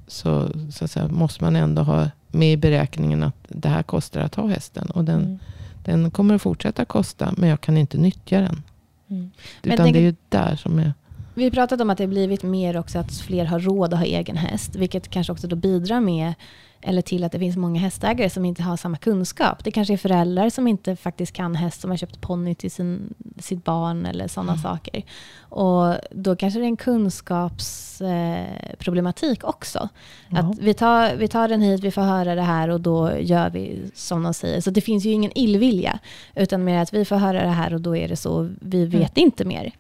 så, 0.08 0.49
så 0.71 0.88
säga, 0.88 1.08
måste 1.08 1.43
man 1.43 1.56
ändå 1.56 1.82
ha 1.82 2.10
med 2.27 2.54
i 2.54 2.58
beräkningen 2.58 3.23
att 3.23 3.36
det 3.47 3.69
här 3.69 3.84
kostar 3.84 4.21
att 4.21 4.36
ha 4.36 4.47
hästen. 4.47 4.88
Och 4.91 5.06
den, 5.06 5.21
Mm. 5.21 5.39
den 5.84 6.12
kommer 6.12 6.36
att 6.36 6.41
fortsätta 6.41 6.86
kosta 6.86 7.34
men 7.38 7.49
jag 7.49 7.62
kan 7.62 7.77
inte 7.77 7.97
nyttja 7.97 8.41
den. 8.41 8.63
Mm. 9.12 9.32
Utan 9.63 9.78
tänker- 9.78 9.93
det 9.93 10.00
är 10.00 10.10
ju 10.10 10.15
där 10.30 10.56
som 10.56 10.80
är... 10.80 10.93
Vi 11.34 11.52
pratat 11.52 11.82
om 11.82 11.89
att 11.89 11.97
det 11.97 12.04
har 12.04 12.10
blivit 12.10 12.43
mer 12.43 12.78
också 12.78 13.00
att 13.00 13.13
fler 13.13 13.45
har 13.45 13.60
råd 13.60 13.93
att 13.93 14.00
ha 14.00 14.06
egen 14.06 14.38
häst, 14.38 14.76
vilket 14.76 15.08
kanske 15.08 15.34
också 15.34 15.47
då 15.47 15.56
bidrar 15.56 16.02
med 16.02 16.34
eller 16.81 17.01
till 17.01 17.23
att 17.23 17.31
det 17.31 17.39
finns 17.39 17.57
många 17.57 17.79
hästägare 17.79 18.29
som 18.29 18.45
inte 18.45 18.63
har 18.63 18.77
samma 18.77 18.97
kunskap. 18.97 19.63
Det 19.63 19.71
kanske 19.71 19.93
är 19.93 19.97
föräldrar 19.97 20.49
som 20.49 20.67
inte 20.67 20.95
faktiskt 20.95 21.33
kan 21.33 21.55
häst, 21.55 21.81
som 21.81 21.89
har 21.89 21.97
köpt 21.97 22.21
ponny 22.21 22.55
till 22.55 22.71
sin, 22.71 23.13
sitt 23.39 23.63
barn 23.63 24.05
eller 24.05 24.27
sådana 24.27 24.51
Mm. 24.51 24.61
saker. 24.63 25.03
Och 25.39 25.95
då 26.11 26.35
kanske 26.35 26.59
det 26.59 26.65
är 26.65 26.67
en 26.67 26.77
kunskapsproblematik 26.77 29.43
eh, 29.43 29.49
också. 29.49 29.89
Ja. 30.29 30.39
Att 30.39 30.59
vi, 30.59 30.73
tar, 30.73 31.15
vi 31.15 31.27
tar 31.27 31.47
den 31.47 31.61
hit, 31.61 31.83
vi 31.83 31.91
får 31.91 32.01
höra 32.01 32.35
det 32.35 32.41
här 32.41 32.69
och 32.69 32.81
då 32.81 33.11
gör 33.19 33.49
vi 33.49 33.91
som 33.93 34.23
de 34.23 34.33
säger. 34.33 34.61
Så 34.61 34.69
det 34.71 34.81
finns 34.81 35.05
ju 35.05 35.11
ingen 35.11 35.31
illvilja, 35.35 35.99
utan 36.35 36.63
mer 36.63 36.81
att 36.81 36.93
vi 36.93 37.05
får 37.05 37.15
höra 37.15 37.41
det 37.43 37.49
här 37.49 37.73
och 37.73 37.81
då 37.81 37.97
är 37.97 38.07
det 38.07 38.15
så, 38.15 38.49
vi 38.61 38.85
vet 38.85 39.17
inte 39.17 39.45
mer. 39.45 39.71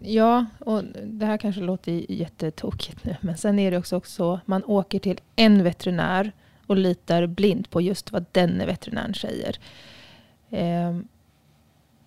Ja, 0.00 0.46
och 0.58 0.84
det 1.04 1.26
här 1.26 1.36
kanske 1.36 1.60
låter 1.60 2.12
jättetokigt 2.12 3.04
nu. 3.04 3.16
Men 3.20 3.36
sen 3.36 3.58
är 3.58 3.70
det 3.70 3.78
också, 3.78 4.00
så, 4.04 4.40
man 4.44 4.64
åker 4.64 4.98
till 4.98 5.20
en 5.36 5.62
veterinär 5.62 6.32
och 6.66 6.76
litar 6.76 7.26
blint 7.26 7.70
på 7.70 7.80
just 7.80 8.12
vad 8.12 8.24
den 8.32 8.58
veterinären 8.66 9.14
säger. 9.14 9.58
Ehm, 10.50 11.08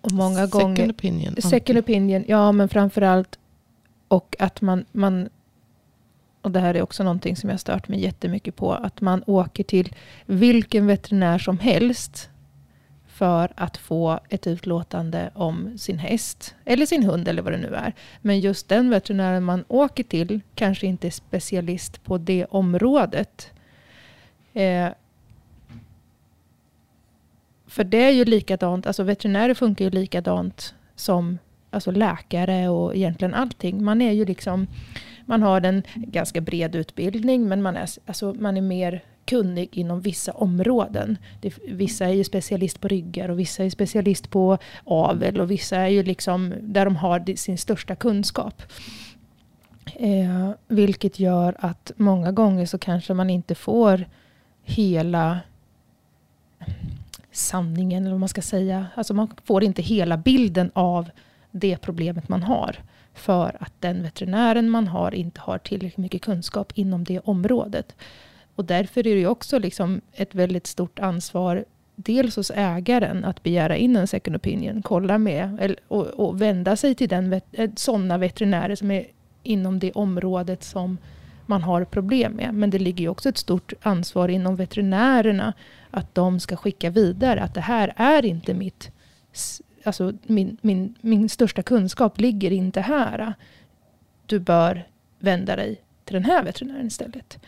och 0.00 0.12
många 0.12 0.46
Second 0.46 0.62
gånger... 0.62 0.90
opinion. 0.90 1.36
Second 1.36 1.78
opinion, 1.78 2.24
ja 2.28 2.52
men 2.52 2.68
framförallt 2.68 3.38
och 4.08 4.36
att 4.38 4.60
man, 4.60 4.84
man 4.92 5.28
och 6.42 6.50
det 6.50 6.60
här 6.60 6.74
är 6.74 6.82
också 6.82 7.02
någonting 7.02 7.36
som 7.36 7.50
jag 7.50 7.60
stört 7.60 7.88
mig 7.88 8.00
jättemycket 8.00 8.56
på, 8.56 8.72
att 8.72 9.00
man 9.00 9.22
åker 9.26 9.64
till 9.64 9.94
vilken 10.26 10.86
veterinär 10.86 11.38
som 11.38 11.58
helst 11.58 12.30
för 13.12 13.52
att 13.54 13.76
få 13.76 14.20
ett 14.28 14.46
utlåtande 14.46 15.30
om 15.34 15.78
sin 15.78 15.98
häst 15.98 16.54
eller 16.64 16.86
sin 16.86 17.02
hund 17.02 17.28
eller 17.28 17.42
vad 17.42 17.52
det 17.52 17.58
nu 17.58 17.74
är. 17.74 17.92
Men 18.20 18.40
just 18.40 18.68
den 18.68 18.90
veterinären 18.90 19.44
man 19.44 19.64
åker 19.68 20.04
till 20.04 20.40
kanske 20.54 20.86
inte 20.86 21.06
är 21.06 21.10
specialist 21.10 22.04
på 22.04 22.18
det 22.18 22.44
området. 22.44 23.50
Eh, 24.52 24.88
för 27.66 27.84
det 27.84 28.04
är 28.04 28.10
ju 28.10 28.24
likadant, 28.24 28.86
alltså 28.86 29.02
veterinärer 29.02 29.54
funkar 29.54 29.84
ju 29.84 29.90
likadant 29.90 30.74
som 30.94 31.38
alltså 31.70 31.90
läkare 31.90 32.68
och 32.68 32.96
egentligen 32.96 33.34
allting. 33.34 33.84
Man 33.84 34.02
är 34.02 34.12
ju 34.12 34.24
liksom, 34.24 34.66
man 35.26 35.42
har 35.42 35.60
en 35.60 35.82
ganska 35.94 36.40
bred 36.40 36.74
utbildning 36.74 37.48
men 37.48 37.62
man 37.62 37.76
är, 37.76 37.88
alltså 38.06 38.34
man 38.34 38.56
är 38.56 38.60
mer 38.60 39.02
kunnig 39.24 39.78
inom 39.78 40.00
vissa 40.00 40.32
områden. 40.32 41.18
Det, 41.40 41.54
vissa 41.68 42.04
är 42.04 42.12
ju 42.12 42.24
specialist 42.24 42.80
på 42.80 42.88
ryggar 42.88 43.28
och 43.28 43.38
vissa 43.38 43.64
är 43.64 43.70
specialist 43.70 44.30
på 44.30 44.58
avel 44.84 45.40
och 45.40 45.50
vissa 45.50 45.76
är 45.76 45.88
ju 45.88 46.02
liksom 46.02 46.54
där 46.60 46.84
de 46.84 46.96
har 46.96 47.36
sin 47.36 47.58
största 47.58 47.94
kunskap. 47.94 48.62
Eh, 49.96 50.50
vilket 50.68 51.18
gör 51.18 51.56
att 51.58 51.92
många 51.96 52.32
gånger 52.32 52.66
så 52.66 52.78
kanske 52.78 53.14
man 53.14 53.30
inte 53.30 53.54
får 53.54 54.04
hela 54.62 55.40
sanningen, 57.32 58.02
eller 58.02 58.10
vad 58.10 58.20
man 58.20 58.28
ska 58.28 58.42
säga. 58.42 58.86
Alltså 58.94 59.14
man 59.14 59.34
får 59.44 59.64
inte 59.64 59.82
hela 59.82 60.16
bilden 60.16 60.70
av 60.74 61.10
det 61.50 61.76
problemet 61.76 62.28
man 62.28 62.42
har. 62.42 62.76
För 63.14 63.56
att 63.60 63.72
den 63.80 64.02
veterinären 64.02 64.70
man 64.70 64.88
har 64.88 65.14
inte 65.14 65.40
har 65.40 65.58
tillräckligt 65.58 65.98
mycket 65.98 66.22
kunskap 66.22 66.72
inom 66.74 67.04
det 67.04 67.20
området. 67.20 67.96
Och 68.54 68.64
därför 68.64 69.06
är 69.06 69.16
det 69.16 69.26
också 69.26 69.58
liksom 69.58 70.00
ett 70.12 70.34
väldigt 70.34 70.66
stort 70.66 70.98
ansvar 70.98 71.64
dels 71.96 72.36
hos 72.36 72.50
ägaren 72.54 73.24
att 73.24 73.42
begära 73.42 73.76
in 73.76 73.96
en 73.96 74.06
second 74.06 74.36
opinion, 74.36 74.82
kolla 74.82 75.18
med 75.18 75.76
och, 75.88 76.06
och 76.06 76.40
vända 76.40 76.76
sig 76.76 76.94
till 76.94 77.08
den, 77.08 77.40
eh, 77.52 77.70
sådana 77.76 78.18
veterinärer 78.18 78.74
som 78.74 78.90
är 78.90 79.06
inom 79.42 79.78
det 79.78 79.92
området 79.92 80.62
som 80.62 80.98
man 81.46 81.62
har 81.62 81.84
problem 81.84 82.32
med. 82.32 82.54
Men 82.54 82.70
det 82.70 82.78
ligger 82.78 83.02
ju 83.02 83.08
också 83.08 83.28
ett 83.28 83.38
stort 83.38 83.72
ansvar 83.82 84.28
inom 84.28 84.56
veterinärerna 84.56 85.52
att 85.90 86.14
de 86.14 86.40
ska 86.40 86.56
skicka 86.56 86.90
vidare 86.90 87.42
att 87.42 87.54
det 87.54 87.60
här 87.60 87.92
är 87.96 88.24
inte 88.24 88.54
mitt 88.54 88.90
alltså 89.84 90.12
min, 90.22 90.56
min, 90.60 90.94
min 91.00 91.28
största 91.28 91.62
kunskap 91.62 92.20
ligger 92.20 92.50
inte 92.50 92.80
här. 92.80 93.34
Du 94.26 94.38
bör 94.38 94.88
vända 95.18 95.56
dig 95.56 95.80
till 96.04 96.14
den 96.14 96.24
här 96.24 96.44
veterinären 96.44 96.86
istället. 96.86 97.38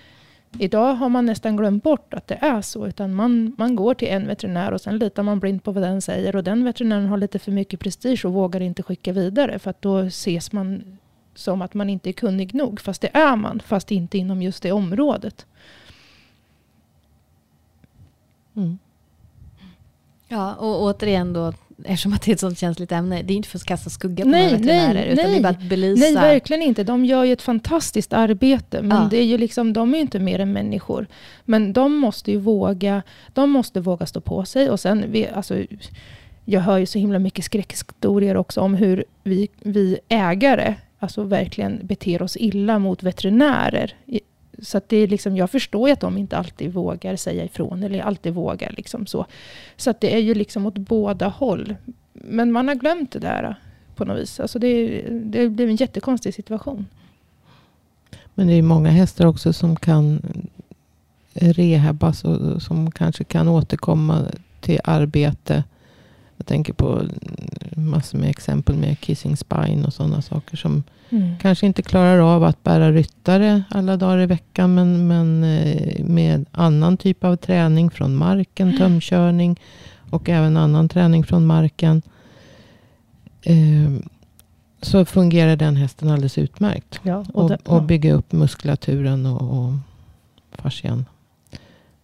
Idag 0.59 0.95
har 0.95 1.09
man 1.09 1.27
nästan 1.27 1.57
glömt 1.57 1.83
bort 1.83 2.15
att 2.15 2.27
det 2.27 2.35
är 2.35 2.63
så. 2.63 2.87
Utan 2.87 3.15
man, 3.15 3.55
man 3.59 3.77
går 3.77 3.95
till 3.95 4.09
en 4.09 4.27
veterinär 4.27 4.73
och 4.73 4.81
sen 4.81 4.99
litar 4.99 5.23
man 5.23 5.41
blint 5.41 5.65
på 5.65 5.73
vad 5.73 5.83
den 5.83 6.03
säger. 6.03 6.37
Och 6.37 6.45
den 6.45 6.65
veterinären 6.65 7.07
har 7.07 7.17
lite 7.17 7.39
för 7.39 7.53
mycket 7.53 7.81
prestige 7.81 8.25
och 8.25 8.33
vågar 8.33 8.61
inte 8.61 8.83
skicka 8.83 9.13
vidare. 9.13 9.59
För 9.59 9.71
att 9.71 9.83
då 9.83 9.99
ses 9.99 10.53
man 10.53 10.99
som 11.35 11.63
att 11.63 11.75
man 11.75 11.91
inte 11.91 12.11
är 12.11 12.13
kunnig 12.13 12.55
nog. 12.55 12.81
Fast 12.81 13.01
det 13.01 13.17
är 13.17 13.37
man. 13.37 13.61
Fast 13.61 13.91
inte 13.91 14.19
inom 14.19 14.43
just 14.43 14.63
det 14.63 14.73
området. 14.73 15.47
Mm. 18.57 18.79
Ja, 20.29 20.55
och 20.55 20.83
återigen 20.83 21.33
då 21.33 21.53
eftersom 21.85 22.13
att 22.13 22.23
det 22.23 22.31
är 22.31 22.33
ett 22.33 22.41
sånt 22.41 22.59
känsligt 22.59 22.93
ämne, 22.93 23.23
det 23.23 23.33
är 23.33 23.37
inte 23.37 23.49
för 23.49 23.59
att 23.59 23.65
kasta 23.65 23.91
skugga 23.91 24.25
på 24.25 24.31
nej, 24.31 24.43
några 24.43 24.57
veterinärer, 24.57 24.95
nej, 24.95 25.13
utan 25.13 25.25
nej. 25.25 25.33
det 25.33 25.39
är 25.39 25.43
bara 25.43 25.49
att 25.49 25.63
belysa. 25.63 26.05
Nej, 26.05 26.15
verkligen 26.15 26.63
inte. 26.63 26.85
De 26.85 27.05
gör 27.05 27.25
ju 27.25 27.33
ett 27.33 27.43
fantastiskt 27.43 28.13
arbete, 28.13 28.83
men 28.83 29.03
ja. 29.03 29.09
det 29.11 29.17
är 29.17 29.25
ju 29.25 29.39
liksom, 29.39 29.73
de 29.73 29.95
är 29.95 29.99
ju 29.99 30.03
inte 30.03 30.19
mer 30.19 30.39
än 30.39 30.53
människor. 30.53 31.07
Men 31.45 31.73
de 31.73 31.97
måste 31.97 32.31
ju 32.31 32.39
våga, 32.39 33.03
de 33.33 33.51
måste 33.51 33.81
våga 33.81 34.07
stå 34.07 34.21
på 34.21 34.45
sig. 34.45 34.71
Och 34.71 34.81
sen, 34.81 35.05
vi, 35.09 35.29
alltså, 35.29 35.59
jag 36.45 36.61
hör 36.61 36.79
ju 36.79 36.87
så 36.87 36.99
himla 36.99 37.19
mycket 37.19 37.45
skräckhistorier 37.45 38.37
också 38.37 38.61
om 38.61 38.75
hur 38.75 39.05
vi, 39.23 39.49
vi 39.61 39.99
ägare 40.09 40.75
alltså 40.99 41.23
verkligen 41.23 41.81
beter 41.83 42.23
oss 42.23 42.37
illa 42.37 42.79
mot 42.79 43.03
veterinärer 43.03 43.95
så 44.65 44.79
att 44.79 44.89
det 44.89 44.97
är 44.97 45.09
liksom, 45.09 45.37
jag 45.37 45.51
förstår 45.51 45.89
ju 45.89 45.93
att 45.93 46.01
de 46.01 46.19
inte 46.19 46.37
alltid 46.37 46.73
vågar 46.73 47.17
säga 47.17 47.45
ifrån. 47.45 47.83
Eller 47.83 48.01
alltid 48.01 48.35
vågar. 48.35 48.75
Liksom 48.77 49.07
så 49.07 49.27
så 49.77 49.91
att 49.91 50.01
det 50.01 50.15
är 50.15 50.19
ju 50.19 50.35
liksom 50.35 50.67
åt 50.67 50.79
båda 50.79 51.29
håll. 51.29 51.75
Men 52.13 52.53
man 52.53 52.69
har 52.69 52.75
glömt 52.75 53.13
det 53.13 53.19
där 53.19 53.57
på 53.95 54.05
något 54.05 54.19
vis. 54.19 54.41
Alltså 54.41 54.59
det, 54.59 55.03
det 55.11 55.49
blir 55.49 55.69
en 55.69 55.77
jättekonstig 55.77 56.35
situation. 56.35 56.87
Men 58.35 58.47
det 58.47 58.53
är 58.53 58.63
många 58.63 58.91
hästar 58.91 59.27
också 59.27 59.53
som 59.53 59.77
kan 59.77 60.23
rehabas 61.35 62.25
och 62.25 62.63
som 62.63 62.91
kanske 62.91 63.25
kan 63.25 63.49
återkomma 63.49 64.27
till 64.61 64.81
arbete 64.85 65.65
jag 66.37 66.47
tänker 66.47 66.73
på 66.73 67.03
massor 67.77 68.19
med 68.19 68.31
exempel 68.31 68.77
med 68.77 69.01
kissing 69.01 69.37
spine 69.37 69.85
och 69.87 69.93
sådana 69.93 70.23
saker. 70.23 70.57
Som 70.57 70.83
mm. 71.11 71.39
kanske 71.39 71.67
inte 71.67 71.83
klarar 71.83 72.19
av 72.19 72.45
att 72.45 72.63
bära 72.63 72.93
ryttare 72.93 73.63
alla 73.71 73.97
dagar 73.97 74.19
i 74.19 74.27
veckan. 74.27 74.75
Men, 74.75 75.09
men 75.09 75.45
eh, 75.45 76.05
med 76.05 76.47
annan 76.53 76.97
typ 76.97 77.25
av 77.25 77.37
träning 77.37 77.91
från 77.91 78.17
marken, 78.17 78.69
mm. 78.69 78.79
tömkörning. 78.79 79.61
Och 80.11 80.29
även 80.29 80.57
annan 80.57 80.89
träning 80.89 81.25
från 81.25 81.47
marken. 81.47 82.03
Eh, 83.43 83.91
så 84.83 85.05
fungerar 85.05 85.57
den 85.57 85.77
hästen 85.77 86.11
alldeles 86.11 86.39
utmärkt. 86.39 87.01
Ja, 87.03 87.25
och, 87.35 87.49
det, 87.49 87.59
och, 87.65 87.77
och 87.77 87.83
bygga 87.83 88.13
upp 88.13 88.33
muskulaturen 88.33 89.27
och, 89.27 89.59
och 89.59 89.73
fascian. 90.53 91.05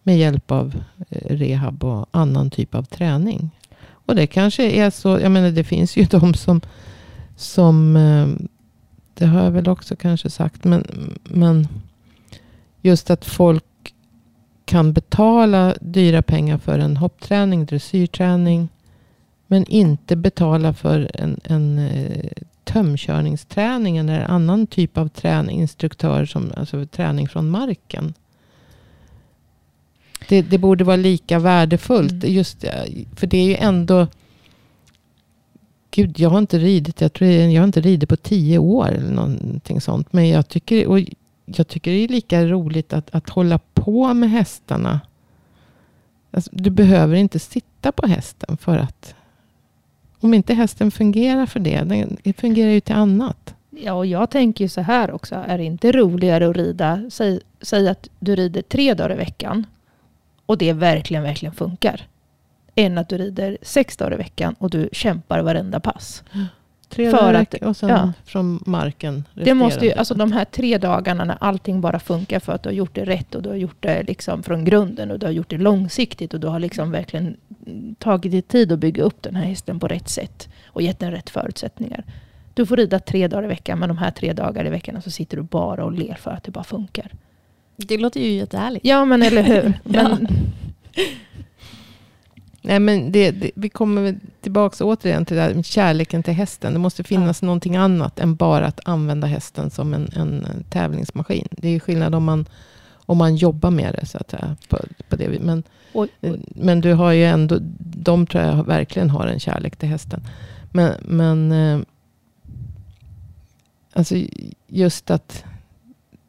Med 0.03 0.17
hjälp 0.17 0.51
av 0.51 0.75
eh, 1.09 1.35
rehab 1.35 1.83
och 1.83 2.05
annan 2.11 2.49
typ 2.49 2.75
av 2.75 2.83
träning. 2.83 3.51
Och 4.11 4.15
det 4.15 4.27
kanske 4.27 4.71
är 4.71 4.89
så, 4.89 5.19
jag 5.19 5.31
menar 5.31 5.51
det 5.51 5.63
finns 5.63 5.97
ju 5.97 6.03
de 6.09 6.33
som, 6.33 6.61
som 7.35 7.95
eh, 7.95 8.27
det 9.13 9.25
har 9.25 9.43
jag 9.43 9.51
väl 9.51 9.69
också 9.69 9.95
kanske 9.95 10.29
sagt, 10.29 10.63
men, 10.63 10.85
men 11.23 11.67
just 12.81 13.09
att 13.09 13.25
folk 13.25 13.63
kan 14.65 14.93
betala 14.93 15.75
dyra 15.81 16.21
pengar 16.21 16.57
för 16.57 16.79
en 16.79 16.97
hoppträning, 16.97 17.65
dressyrträning. 17.65 18.69
Men 19.47 19.65
inte 19.65 20.15
betala 20.15 20.73
för 20.73 21.11
en, 21.13 21.39
en 21.43 21.79
eh, 21.79 22.31
tömkörningsträning 22.63 23.97
eller 23.97 24.19
annan 24.19 24.67
typ 24.67 24.97
av 24.97 25.07
träning, 25.07 25.61
instruktör, 25.61 26.25
som, 26.25 26.51
alltså 26.57 26.85
träning 26.85 27.27
från 27.27 27.49
marken. 27.49 28.13
Det, 30.31 30.41
det 30.41 30.57
borde 30.57 30.83
vara 30.83 30.95
lika 30.95 31.39
värdefullt. 31.39 32.11
Mm. 32.11 32.35
Just, 32.35 32.65
för 33.15 33.27
det 33.27 33.37
är 33.37 33.43
ju 33.43 33.55
ändå... 33.55 34.07
Gud, 35.91 36.19
jag 36.19 36.29
har 36.29 36.37
inte 36.37 36.59
ridit. 36.59 37.01
Jag, 37.01 37.13
tror 37.13 37.29
jag 37.29 37.61
har 37.61 37.67
inte 37.67 37.81
ridit 37.81 38.09
på 38.09 38.15
tio 38.15 38.57
år. 38.57 38.87
Eller 38.87 39.11
någonting 39.11 39.81
sånt. 39.81 40.13
Men 40.13 40.29
jag 40.29 40.47
tycker, 40.47 40.87
och 40.87 40.99
jag 41.45 41.67
tycker 41.67 41.91
det 41.91 41.97
är 41.97 42.07
lika 42.07 42.45
roligt 42.45 42.93
att, 42.93 43.15
att 43.15 43.29
hålla 43.29 43.59
på 43.73 44.13
med 44.13 44.29
hästarna. 44.29 45.01
Alltså, 46.31 46.49
du 46.53 46.69
behöver 46.69 47.15
inte 47.15 47.39
sitta 47.39 47.91
på 47.91 48.07
hästen 48.07 48.57
för 48.57 48.77
att... 48.77 49.15
Om 50.19 50.33
inte 50.33 50.53
hästen 50.53 50.91
fungerar 50.91 51.45
för 51.45 51.59
det. 51.59 51.83
Den 51.83 52.33
fungerar 52.33 52.71
ju 52.71 52.79
till 52.79 52.95
annat. 52.95 53.55
Ja, 53.69 53.93
och 53.93 54.05
jag 54.05 54.29
tänker 54.29 54.65
ju 54.65 54.69
så 54.69 54.81
här 54.81 55.11
också. 55.11 55.35
Är 55.47 55.57
det 55.57 55.63
inte 55.63 55.91
roligare 55.91 56.49
att 56.49 56.55
rida? 56.55 57.09
Säg, 57.09 57.39
säg 57.61 57.89
att 57.89 58.09
du 58.19 58.35
rider 58.35 58.61
tre 58.61 58.93
dagar 58.93 59.13
i 59.13 59.17
veckan 59.17 59.65
och 60.51 60.57
det 60.57 60.73
verkligen, 60.73 61.23
verkligen 61.23 61.53
funkar. 61.53 62.01
Än 62.75 62.97
att 62.97 63.09
du 63.09 63.17
rider 63.17 63.57
sex 63.61 63.97
dagar 63.97 64.13
i 64.13 64.17
veckan 64.17 64.55
och 64.59 64.69
du 64.69 64.89
kämpar 64.91 65.39
varenda 65.39 65.79
pass. 65.79 66.23
Tre 66.89 67.11
dagar 67.11 67.33
att, 67.33 67.53
och 67.53 67.77
sen 67.77 67.89
ja. 67.89 68.13
från 68.25 68.63
marken. 68.65 69.23
Det 69.33 69.53
måste 69.53 69.85
ju, 69.85 69.91
alltså 69.93 70.13
de 70.13 70.31
här 70.31 70.45
tre 70.45 70.77
dagarna 70.77 71.23
när 71.23 71.37
allting 71.39 71.81
bara 71.81 71.99
funkar 71.99 72.39
för 72.39 72.53
att 72.53 72.63
du 72.63 72.69
har 72.69 72.73
gjort 72.73 72.95
det 72.95 73.05
rätt 73.05 73.35
och 73.35 73.41
du 73.41 73.49
har 73.49 73.55
gjort 73.55 73.77
det 73.79 74.03
liksom 74.03 74.43
från 74.43 74.65
grunden 74.65 75.11
och 75.11 75.19
du 75.19 75.25
har 75.25 75.33
gjort 75.33 75.49
det 75.49 75.57
långsiktigt 75.57 76.33
och 76.33 76.39
du 76.39 76.47
har 76.47 76.59
liksom 76.59 76.91
verkligen 76.91 77.37
tagit 77.99 78.31
dig 78.31 78.41
tid 78.41 78.71
att 78.71 78.79
bygga 78.79 79.03
upp 79.03 79.21
den 79.21 79.35
här 79.35 79.45
hästen 79.45 79.79
på 79.79 79.87
rätt 79.87 80.09
sätt 80.09 80.49
och 80.65 80.81
gett 80.81 80.99
den 80.99 81.11
rätt 81.11 81.29
förutsättningar. 81.29 82.03
Du 82.53 82.65
får 82.65 82.77
rida 82.77 82.99
tre 82.99 83.27
dagar 83.27 83.43
i 83.43 83.47
veckan 83.47 83.79
men 83.79 83.89
de 83.89 83.97
här 83.97 84.11
tre 84.11 84.33
dagar 84.33 84.65
i 84.65 84.69
veckan 84.69 85.01
så 85.01 85.11
sitter 85.11 85.37
du 85.37 85.43
bara 85.43 85.85
och 85.85 85.91
ler 85.91 86.15
för 86.15 86.31
att 86.31 86.43
det 86.43 86.51
bara 86.51 86.63
funkar. 86.63 87.11
Det 87.87 87.97
låter 87.97 88.19
ju 88.19 88.31
jättehärligt. 88.31 88.85
Ja, 88.85 89.05
men 89.05 89.21
eller 89.21 89.43
hur. 89.43 89.79
Men... 89.83 90.27
Nej, 92.63 92.79
men 92.79 93.11
det, 93.11 93.31
det, 93.31 93.51
vi 93.55 93.69
kommer 93.69 94.19
tillbaka 94.41 94.85
återigen 94.85 95.25
till 95.25 95.35
det 95.35 95.41
här 95.41 95.53
med 95.53 95.65
kärleken 95.65 96.23
till 96.23 96.33
hästen. 96.33 96.73
Det 96.73 96.79
måste 96.79 97.03
finnas 97.03 97.41
ja. 97.41 97.45
någonting 97.45 97.75
annat 97.75 98.19
än 98.19 98.35
bara 98.35 98.65
att 98.65 98.79
använda 98.85 99.27
hästen 99.27 99.69
som 99.69 99.93
en, 99.93 100.09
en 100.15 100.63
tävlingsmaskin. 100.69 101.47
Det 101.51 101.69
är 101.69 101.79
skillnad 101.79 102.15
om 102.15 102.23
man, 102.23 102.45
om 103.05 103.17
man 103.17 103.35
jobbar 103.35 103.71
med 103.71 103.93
det. 103.93 104.05
Så 104.05 104.17
att 104.17 104.31
säga, 104.31 104.55
på, 104.69 104.77
på 105.09 105.15
det. 105.15 105.39
Men, 105.39 105.63
oj, 105.93 106.09
oj. 106.21 106.39
men 106.47 106.81
du 106.81 106.93
har 106.93 107.11
ju 107.11 107.25
ändå, 107.25 107.57
de 107.79 108.27
tror 108.27 108.43
jag 108.43 108.67
verkligen 108.67 109.09
har 109.09 109.27
en 109.27 109.39
kärlek 109.39 109.75
till 109.75 109.89
hästen. 109.89 110.21
Men, 110.71 110.93
men 111.01 111.51
eh, 111.51 111.79
alltså 113.93 114.15
just 114.67 115.11
att 115.11 115.43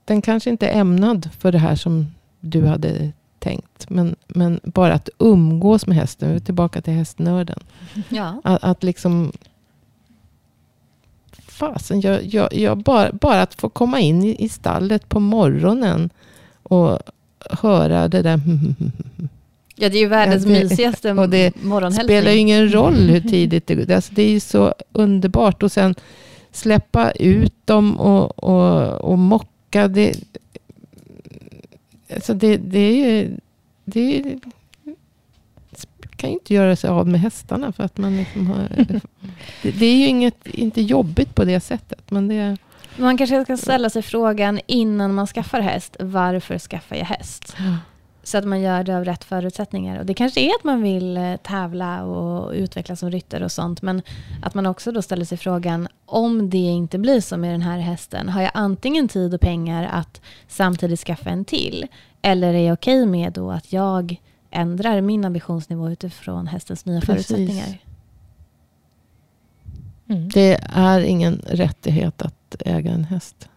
den 0.04 0.22
kanske 0.22 0.50
inte 0.50 0.68
är 0.68 0.80
ämnad 0.80 1.28
för 1.38 1.52
det 1.52 1.58
här 1.58 1.76
som 1.76 2.06
du 2.40 2.66
hade 2.66 3.12
tänkt. 3.38 3.90
Men, 3.90 4.16
men 4.28 4.60
bara 4.64 4.94
att 4.94 5.08
umgås 5.18 5.86
med 5.86 5.96
hästen. 5.96 6.30
Vi 6.30 6.36
är 6.36 6.40
tillbaka 6.40 6.82
till 6.82 6.92
hästnörden. 6.92 7.58
Ja. 8.08 8.40
Att, 8.44 8.64
att 8.64 8.82
liksom... 8.82 9.32
Fasen, 11.48 12.00
jag, 12.00 12.24
jag, 12.24 12.54
jag 12.54 12.78
bara, 12.78 13.12
bara 13.12 13.42
att 13.42 13.54
få 13.54 13.68
komma 13.68 14.00
in 14.00 14.24
i, 14.24 14.44
i 14.44 14.48
stallet 14.48 15.08
på 15.08 15.20
morgonen 15.20 16.10
och 16.62 16.98
höra 17.50 18.08
det 18.08 18.22
där 18.22 18.40
Ja, 19.74 19.88
det 19.88 19.96
är 19.96 20.00
ju 20.00 20.08
världens 20.08 20.46
mysigaste 20.46 21.12
och 21.12 21.28
det 21.28 21.62
morgonhälsning. 21.62 22.04
spelar 22.04 22.30
ju 22.30 22.38
ingen 22.38 22.72
roll 22.72 22.94
hur 22.94 23.20
tidigt 23.20 23.66
det 23.66 23.74
går. 23.74 23.92
Alltså, 23.92 24.14
det 24.14 24.22
är 24.22 24.30
ju 24.30 24.40
så 24.40 24.74
underbart. 24.92 25.62
Och 25.62 25.72
sen 25.72 25.94
släppa 26.52 27.10
ut 27.10 27.54
dem 27.66 28.00
och, 28.00 28.44
och, 28.44 29.00
och 29.00 29.18
moppa 29.18 29.51
tillbaka. 29.72 29.88
Det, 29.88 30.14
alltså 32.14 32.34
det, 32.34 32.56
det 32.56 32.78
är 32.78 32.94
ju... 32.94 33.36
Det 33.84 34.18
är, 34.18 34.38
kan 36.16 36.30
ju 36.30 36.34
inte 36.34 36.54
göra 36.54 36.76
sig 36.76 36.90
av 36.90 37.08
med 37.08 37.20
hästarna. 37.20 37.72
För 37.72 37.84
att 37.84 37.98
man 37.98 38.16
liksom 38.16 38.46
har, 38.46 38.68
det, 39.62 39.70
det, 39.70 39.86
är 39.86 39.96
ju 39.96 40.06
inget, 40.06 40.46
inte 40.46 40.82
jobbigt 40.82 41.34
på 41.34 41.44
det 41.44 41.60
sättet. 41.60 42.10
Men 42.10 42.28
det, 42.28 42.56
man 42.96 43.18
kanske 43.18 43.44
ska 43.44 43.56
ställa 43.56 43.90
sig 43.90 44.02
frågan 44.02 44.60
innan 44.66 45.14
man 45.14 45.26
skaffar 45.26 45.60
häst. 45.60 45.96
Varför 46.00 46.58
skaffar 46.58 46.96
jag 46.96 47.04
häst? 47.04 47.56
Så 48.24 48.38
att 48.38 48.44
man 48.44 48.60
gör 48.60 48.84
det 48.84 48.96
av 48.96 49.04
rätt 49.04 49.24
förutsättningar. 49.24 49.98
Och 49.98 50.06
det 50.06 50.14
kanske 50.14 50.40
är 50.40 50.48
att 50.48 50.64
man 50.64 50.82
vill 50.82 51.16
eh, 51.16 51.36
tävla 51.36 52.04
och 52.04 52.52
utvecklas 52.52 53.00
som 53.00 53.10
ryttare 53.10 53.44
och 53.44 53.52
sånt. 53.52 53.82
Men 53.82 54.02
att 54.42 54.54
man 54.54 54.66
också 54.66 54.92
då 54.92 55.02
ställer 55.02 55.24
sig 55.24 55.38
frågan, 55.38 55.88
om 56.06 56.50
det 56.50 56.58
inte 56.58 56.98
blir 56.98 57.20
så 57.20 57.36
med 57.36 57.54
den 57.54 57.62
här 57.62 57.78
hästen, 57.78 58.28
har 58.28 58.42
jag 58.42 58.50
antingen 58.54 59.08
tid 59.08 59.34
och 59.34 59.40
pengar 59.40 59.88
att 59.92 60.20
samtidigt 60.48 61.00
skaffa 61.00 61.30
en 61.30 61.44
till? 61.44 61.86
Eller 62.22 62.54
är 62.54 62.66
jag 62.66 62.74
okej 62.74 63.06
med 63.06 63.32
då 63.32 63.50
att 63.50 63.72
jag 63.72 64.16
ändrar 64.50 65.00
min 65.00 65.24
ambitionsnivå 65.24 65.90
utifrån 65.90 66.46
hästens 66.46 66.84
nya 66.84 67.00
Precis. 67.00 67.26
förutsättningar? 67.26 67.78
Mm. 70.08 70.28
Det 70.28 70.60
är 70.72 71.00
ingen 71.00 71.42
rättighet 71.46 72.22
att 72.22 72.56
äga 72.60 72.90
en 72.90 73.04
häst. 73.04 73.48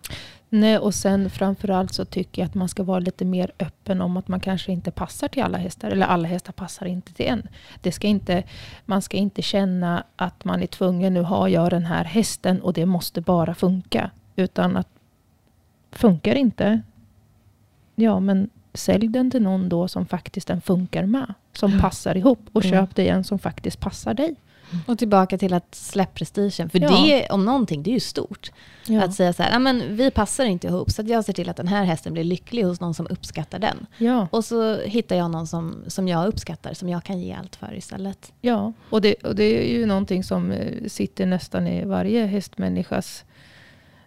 Nej, 0.59 0.77
och 0.77 0.95
sen 0.95 1.29
framförallt 1.29 1.93
så 1.93 2.05
tycker 2.05 2.41
jag 2.41 2.47
att 2.47 2.55
man 2.55 2.69
ska 2.69 2.83
vara 2.83 2.99
lite 2.99 3.25
mer 3.25 3.51
öppen 3.59 4.01
om 4.01 4.17
att 4.17 4.27
man 4.27 4.39
kanske 4.39 4.71
inte 4.71 4.91
passar 4.91 5.27
till 5.27 5.43
alla 5.43 5.57
hästar. 5.57 5.91
Eller 5.91 6.05
alla 6.05 6.27
hästar 6.27 6.53
passar 6.53 6.85
inte 6.85 7.13
till 7.13 7.25
en. 7.25 7.47
Det 7.81 7.91
ska 7.91 8.07
inte, 8.07 8.43
man 8.85 9.01
ska 9.01 9.17
inte 9.17 9.41
känna 9.41 10.03
att 10.15 10.45
man 10.45 10.61
är 10.63 10.67
tvungen, 10.67 11.13
nu 11.13 11.21
har 11.21 11.47
jag 11.47 11.69
den 11.69 11.85
här 11.85 12.03
hästen 12.03 12.61
och 12.61 12.73
det 12.73 12.85
måste 12.85 13.21
bara 13.21 13.55
funka. 13.55 14.11
Utan 14.35 14.77
att 14.77 14.87
funkar 15.91 16.35
inte, 16.35 16.81
ja 17.95 18.19
men 18.19 18.49
sälj 18.73 19.07
den 19.07 19.31
till 19.31 19.41
någon 19.41 19.69
då 19.69 19.87
som 19.87 20.05
faktiskt 20.05 20.47
den 20.47 20.61
funkar 20.61 21.05
med. 21.05 21.33
Som 21.53 21.79
passar 21.79 22.17
ihop 22.17 22.39
och 22.53 22.65
Mm. 22.65 22.77
köp 22.77 22.95
dig 22.95 23.07
en 23.09 23.23
som 23.23 23.39
faktiskt 23.39 23.79
passar 23.79 24.13
dig. 24.13 24.35
Och 24.87 24.97
tillbaka 24.99 25.37
till 25.37 25.53
att 25.53 25.75
släppa 25.75 26.11
prestigen. 26.13 26.69
För 26.69 26.79
Ja. 26.79 26.89
det, 27.05 27.27
om 27.29 27.45
någonting, 27.45 27.83
det 27.83 27.89
är 27.89 27.93
ju 27.93 27.99
stort. 27.99 28.51
Att 29.03 29.13
säga 29.13 29.33
så 29.33 29.43
här, 29.43 29.51
"Ja, 29.51 29.59
men 29.59 29.95
vi 29.95 30.11
passar 30.11 30.45
inte 30.45 30.67
ihop, 30.67 30.91
så 30.91 31.03
jag 31.05 31.25
ser 31.25 31.33
till 31.33 31.49
att 31.49 31.57
den 31.57 31.67
här 31.67 31.83
hästen 31.83 32.13
blir 32.13 32.23
lycklig 32.23 32.63
hos 32.63 32.79
någon 32.81 32.93
som 32.93 33.07
uppskattar 33.09 33.59
den. 33.59 33.85
ja. 33.97 34.27
Och 34.31 34.45
så 34.45 34.77
hittar 34.81 35.15
jag 35.15 35.31
någon 35.31 35.47
som, 35.47 35.83
som 35.87 36.07
jag 36.07 36.27
uppskattar, 36.27 36.73
som 36.73 36.89
jag 36.89 37.03
kan 37.03 37.19
ge 37.19 37.33
allt 37.33 37.55
för 37.55 37.75
istället. 37.77 38.31
Ja, 38.41 38.73
och 38.89 39.01
det, 39.01 39.13
och 39.13 39.35
det 39.35 39.43
är 39.43 39.73
ju 39.79 39.85
någonting 39.85 40.23
som 40.23 40.51
eh, 40.51 40.87
sitter 40.87 41.25
nästan 41.25 41.67
i 41.67 41.85
varje 41.85 42.25
hästmänniskas 42.25 43.23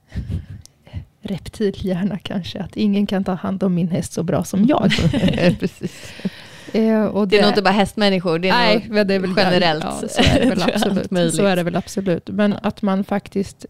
reptilhjärna 1.21 2.19
kanske. 2.19 2.61
Att 2.63 2.77
ingen 2.77 3.07
kan 3.07 3.25
ta 3.25 3.33
hand 3.35 3.63
om 3.63 3.75
min 3.75 3.89
häst 3.89 4.13
så 4.13 4.23
bra 4.23 4.45
som 4.45 4.65
jag. 4.67 4.91
Precis. 5.61 6.13
Eh, 6.73 7.05
och 7.05 7.29
Det 7.29 7.39
är 7.39 7.43
nog 7.43 7.51
inte 7.51 7.63
bara 7.63 7.71
hästmänniskor, 7.71 8.39
det 8.39 8.49
är 8.49 8.53
Nej, 8.53 8.87
nog 8.91 9.07
det 9.07 9.15
är 9.15 9.19
väl 9.19 9.35
generellt. 9.37 9.85
Ja, 9.85 10.09
så 10.09 10.23
är 10.37 10.41
det 10.41 10.49
väl 10.49 10.63
absolut. 10.63 11.35
så 11.35 11.45
är 11.45 11.57
det 11.57 11.63
väl 11.63 11.77
absolut. 11.77 12.29
Men 12.29 12.55
att 12.63 12.83
man 12.83 13.05
faktiskt 13.05 13.67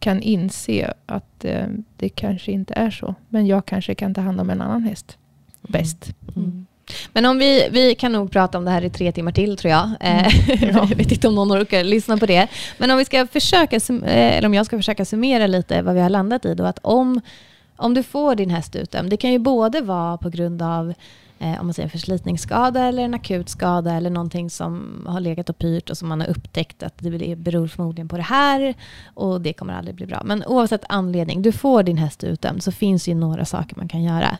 kan 0.00 0.22
inse 0.22 0.92
att 1.06 1.44
eh, 1.44 1.66
det 1.96 2.08
kanske 2.08 2.52
inte 2.52 2.74
är 2.74 2.90
så. 2.90 3.14
Men 3.28 3.46
jag 3.46 3.66
kanske 3.66 3.94
kan 3.94 4.14
ta 4.14 4.20
hand 4.20 4.40
om 4.40 4.50
en 4.50 4.60
annan 4.60 4.82
häst 4.82 5.18
bäst. 5.62 6.14
Mm. 6.36 6.66
Men 7.12 7.26
om 7.26 7.38
vi, 7.38 7.68
vi 7.70 7.94
kan 7.94 8.12
nog 8.12 8.30
prata 8.30 8.58
om 8.58 8.64
det 8.64 8.70
här 8.70 8.84
i 8.84 8.90
tre 8.90 9.12
timmar 9.12 9.32
till 9.32 9.56
tror 9.56 9.70
jag. 9.70 9.90
Eh, 10.00 10.26
Mm. 10.26 10.30
Ja. 10.74 10.86
jag 10.90 10.96
vet 10.96 11.12
inte 11.12 11.28
om 11.28 11.34
någon 11.34 11.52
orkar 11.52 11.84
lyssna 11.84 12.16
på 12.16 12.26
det. 12.26 12.48
Men 12.78 12.90
om 12.90 12.98
vi 12.98 13.04
ska 13.04 13.26
försöka, 13.26 13.76
eh, 13.76 14.36
eller 14.36 14.46
om 14.46 14.54
jag 14.54 14.66
ska 14.66 14.76
försöka 14.76 15.04
summera 15.04 15.46
lite 15.46 15.82
vad 15.82 15.94
vi 15.94 16.00
har 16.00 16.10
landat 16.10 16.44
i 16.44 16.54
då. 16.54 16.64
Att 16.64 16.78
om, 16.82 17.20
om 17.76 17.94
du 17.94 18.02
får 18.02 18.34
din 18.34 18.50
häst 18.50 18.76
utdömd, 18.76 19.10
det 19.10 19.16
kan 19.16 19.32
ju 19.32 19.38
både 19.38 19.80
vara 19.80 20.16
på 20.16 20.28
grund 20.28 20.62
av 20.62 20.94
eh, 21.38 21.60
om 21.60 21.66
man 21.66 21.74
säger 21.74 21.86
en 21.86 21.90
förslitningsskada 21.90 22.84
eller 22.84 23.02
en 23.02 23.14
akut 23.14 23.48
skada 23.48 23.92
eller 23.92 24.10
någonting 24.10 24.50
som 24.50 25.02
har 25.08 25.20
legat 25.20 25.48
och 25.50 25.58
pyrt 25.58 25.90
och 25.90 25.98
som 25.98 26.08
man 26.08 26.20
har 26.20 26.28
upptäckt 26.28 26.82
att 26.82 26.98
det 26.98 27.36
beror 27.36 27.68
förmodligen 27.68 28.08
på 28.08 28.16
det 28.16 28.22
här 28.22 28.74
och 29.14 29.40
det 29.40 29.52
kommer 29.52 29.74
aldrig 29.74 29.96
bli 29.96 30.06
bra. 30.06 30.22
Men 30.24 30.44
oavsett 30.46 30.84
anledning, 30.88 31.42
du 31.42 31.52
får 31.52 31.82
din 31.82 31.98
häst 31.98 32.24
utdömd 32.24 32.62
så 32.62 32.72
finns 32.72 33.08
ju 33.08 33.14
några 33.14 33.44
saker 33.44 33.76
man 33.76 33.88
kan 33.88 34.02
göra. 34.02 34.38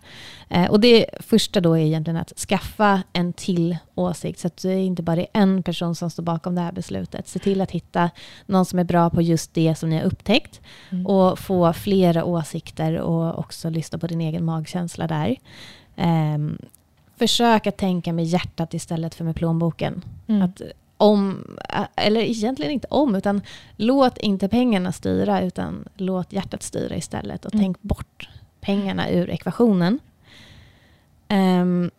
Eh, 0.48 0.70
och 0.70 0.80
det 0.80 1.06
första 1.20 1.60
då 1.60 1.74
är 1.78 1.82
egentligen 1.82 2.16
att 2.20 2.38
skaffa 2.38 3.02
en 3.12 3.32
till 3.32 3.76
åsikt 3.94 4.38
så 4.38 4.46
att 4.46 4.62
det 4.62 4.80
inte 4.80 5.02
bara 5.02 5.20
är 5.20 5.26
en 5.32 5.62
person 5.62 5.94
som 5.94 6.10
står 6.10 6.22
bakom 6.22 6.54
det 6.54 6.60
här 6.60 6.72
beslutet. 6.72 7.28
Se 7.28 7.38
till 7.38 7.60
att 7.60 7.70
hitta 7.70 8.10
någon 8.46 8.64
som 8.64 8.78
är 8.78 8.84
bra 8.84 9.10
på 9.10 9.22
just 9.22 9.54
det 9.54 9.74
som 9.74 9.90
ni 9.90 9.96
har 9.96 10.04
upptäckt 10.04 10.60
Mm. 10.90 11.06
och 11.06 11.38
få 11.38 11.72
flera 11.72 12.24
åsikter 12.24 12.98
och 12.98 13.38
också 13.38 13.70
lyssna 13.70 13.98
på 13.98 14.06
din 14.06 14.20
egen 14.20 14.44
magkänsla 14.44 15.06
där. 15.06 15.36
Ehm, 15.96 16.58
försök 17.16 17.66
att 17.66 17.76
tänka 17.76 18.12
med 18.12 18.24
hjärtat 18.24 18.74
istället 18.74 19.14
för 19.14 19.24
med 19.24 19.36
plånboken. 19.36 20.04
Mm. 20.26 20.42
Att 20.42 20.60
om, 20.96 21.44
eller 21.96 22.20
egentligen 22.20 22.72
inte 22.72 22.86
om, 22.90 23.14
utan 23.14 23.40
låt 23.76 24.18
inte 24.18 24.48
pengarna 24.48 24.92
styra, 24.92 25.40
utan 25.42 25.84
låt 25.96 26.32
hjärtat 26.32 26.62
styra 26.62 26.96
istället. 26.96 27.44
Och 27.44 27.54
Mm. 27.54 27.64
tänk 27.64 27.82
bort 27.82 28.28
pengarna 28.60 29.10
ur 29.10 29.30
ekvationen. 29.30 29.98
Ehm, 31.28 31.90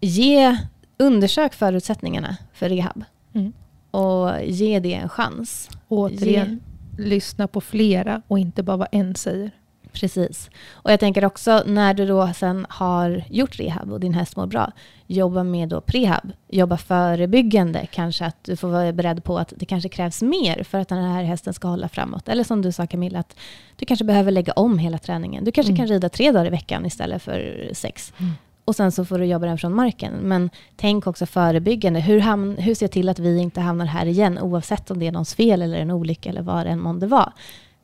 ge, 0.00 0.56
undersök 0.98 1.54
förutsättningarna 1.54 2.36
för 2.52 2.68
rehab. 2.68 3.04
Mm. 3.32 3.52
Och 3.90 4.30
ge 4.44 4.80
det 4.80 4.94
en 4.94 5.08
chans. 5.08 5.70
Återigen, 5.88 6.60
lyssna 6.98 7.46
på 7.48 7.60
flera 7.60 8.22
och 8.28 8.38
inte 8.38 8.62
bara 8.62 8.76
vad 8.76 8.88
en 8.92 9.14
säger. 9.14 9.50
Precis. 9.92 10.50
Och 10.72 10.92
jag 10.92 11.00
tänker 11.00 11.24
också 11.24 11.62
när 11.66 11.94
du 11.94 12.06
då 12.06 12.32
sen 12.36 12.66
har 12.68 13.24
gjort 13.30 13.58
rehab 13.60 13.92
och 13.92 14.00
din 14.00 14.14
häst 14.14 14.36
mår 14.36 14.46
bra, 14.46 14.72
jobba 15.06 15.42
med 15.44 15.68
då 15.68 15.80
prehab. 15.80 16.32
Jobba 16.48 16.76
förebyggande, 16.76 17.86
kanske 17.92 18.24
att 18.24 18.44
du 18.44 18.56
får 18.56 18.68
vara 18.68 18.92
beredd 18.92 19.24
på 19.24 19.38
att 19.38 19.52
det 19.56 19.64
kanske 19.66 19.88
krävs 19.88 20.22
mer 20.22 20.62
för 20.64 20.78
att 20.78 20.88
den 20.88 21.04
här 21.04 21.22
hästen 21.22 21.54
ska 21.54 21.68
hålla 21.68 21.88
framåt. 21.88 22.28
Eller 22.28 22.44
som 22.44 22.62
du 22.62 22.72
sa 22.72 22.86
Camilla, 22.86 23.18
att 23.18 23.36
du 23.76 23.86
kanske 23.86 24.04
behöver 24.04 24.30
lägga 24.32 24.52
om 24.52 24.78
hela 24.78 24.98
träningen. 24.98 25.44
Du 25.44 25.52
kanske 25.52 25.70
Mm. 25.72 25.76
kan 25.76 25.86
rida 25.86 26.08
tre 26.08 26.32
dagar 26.32 26.46
i 26.46 26.50
veckan 26.50 26.86
istället 26.86 27.22
för 27.22 27.70
sex. 27.72 28.12
Mm. 28.18 28.32
Och 28.64 28.76
sen 28.76 28.92
så 28.92 29.04
får 29.04 29.18
du 29.18 29.24
jobba 29.24 29.46
den 29.46 29.58
från 29.58 29.74
marken. 29.74 30.12
Men 30.14 30.50
tänk 30.76 31.06
också 31.06 31.26
förebyggande. 31.26 32.00
Hur, 32.00 32.20
hamn, 32.20 32.56
hur 32.58 32.74
ser 32.74 32.86
jag 32.86 32.90
till 32.92 33.08
att 33.08 33.18
vi 33.18 33.38
inte 33.38 33.60
hamnar 33.60 33.86
här 33.86 34.06
igen, 34.06 34.38
oavsett 34.38 34.90
om 34.90 34.98
det 34.98 35.06
är 35.06 35.12
någons 35.12 35.34
fel 35.34 35.62
eller 35.62 35.78
en 35.78 35.90
olycka 35.90 36.28
eller 36.28 36.42
vad 36.42 36.66
det 36.66 36.70
än 36.70 36.80
månde 36.80 37.06
vara. 37.06 37.32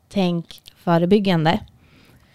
Tänk 0.08 0.62
förebyggande. 0.76 1.60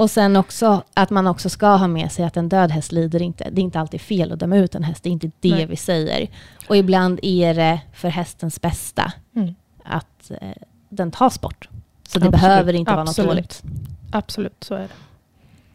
Och 0.02 0.12
sen 0.12 0.36
också 0.36 0.84
att 0.94 1.10
man 1.10 1.28
också 1.28 1.50
ska 1.50 1.68
ha 1.68 1.88
med 1.88 2.12
sig 2.12 2.26
att 2.26 2.38
en 2.38 2.50
död 2.50 2.72
häst 2.72 2.92
lider 2.92 3.22
inte. 3.22 3.50
Det 3.52 3.62
är 3.62 3.64
inte 3.64 3.80
alltid 3.80 4.02
fel 4.02 4.32
att 4.32 4.40
döma 4.40 4.58
ut 4.58 4.76
en 4.76 4.84
häst, 4.84 5.04
det 5.04 5.10
är 5.10 5.12
inte 5.12 5.32
det 5.40 5.52
Nej. 5.52 5.66
vi 5.66 5.76
säger. 5.76 6.28
Och 6.70 6.78
ibland 6.78 7.20
är 7.22 7.54
det 7.54 7.82
för 7.94 8.10
hästens 8.10 8.62
bästa 8.62 9.14
Mm. 9.36 9.56
att 9.84 10.32
eh, 10.42 10.50
den 10.90 11.12
tas 11.12 11.42
bort. 11.42 11.70
Så 12.08 12.20
det 12.20 12.26
Absolut, 12.28 12.32
behöver 12.32 12.74
inte 12.74 12.92
vara 12.92 13.04
något 13.04 13.10
absolut. 13.10 13.30
dåligt. 13.30 13.64
Absolut, 14.12 14.64
så 14.64 14.76
är 14.76 14.80
det. 14.82 14.88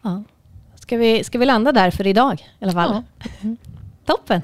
Ja. 0.01 0.23
Ska, 0.75 0.97
vi, 0.97 1.23
ska 1.23 1.37
vi 1.37 1.45
landa 1.45 1.71
där 1.71 1.91
för 1.91 2.07
idag 2.07 2.47
i 2.59 2.63
alla 2.63 2.73
fall? 2.73 3.03
Ja. 3.41 3.49
Toppen! 4.05 4.41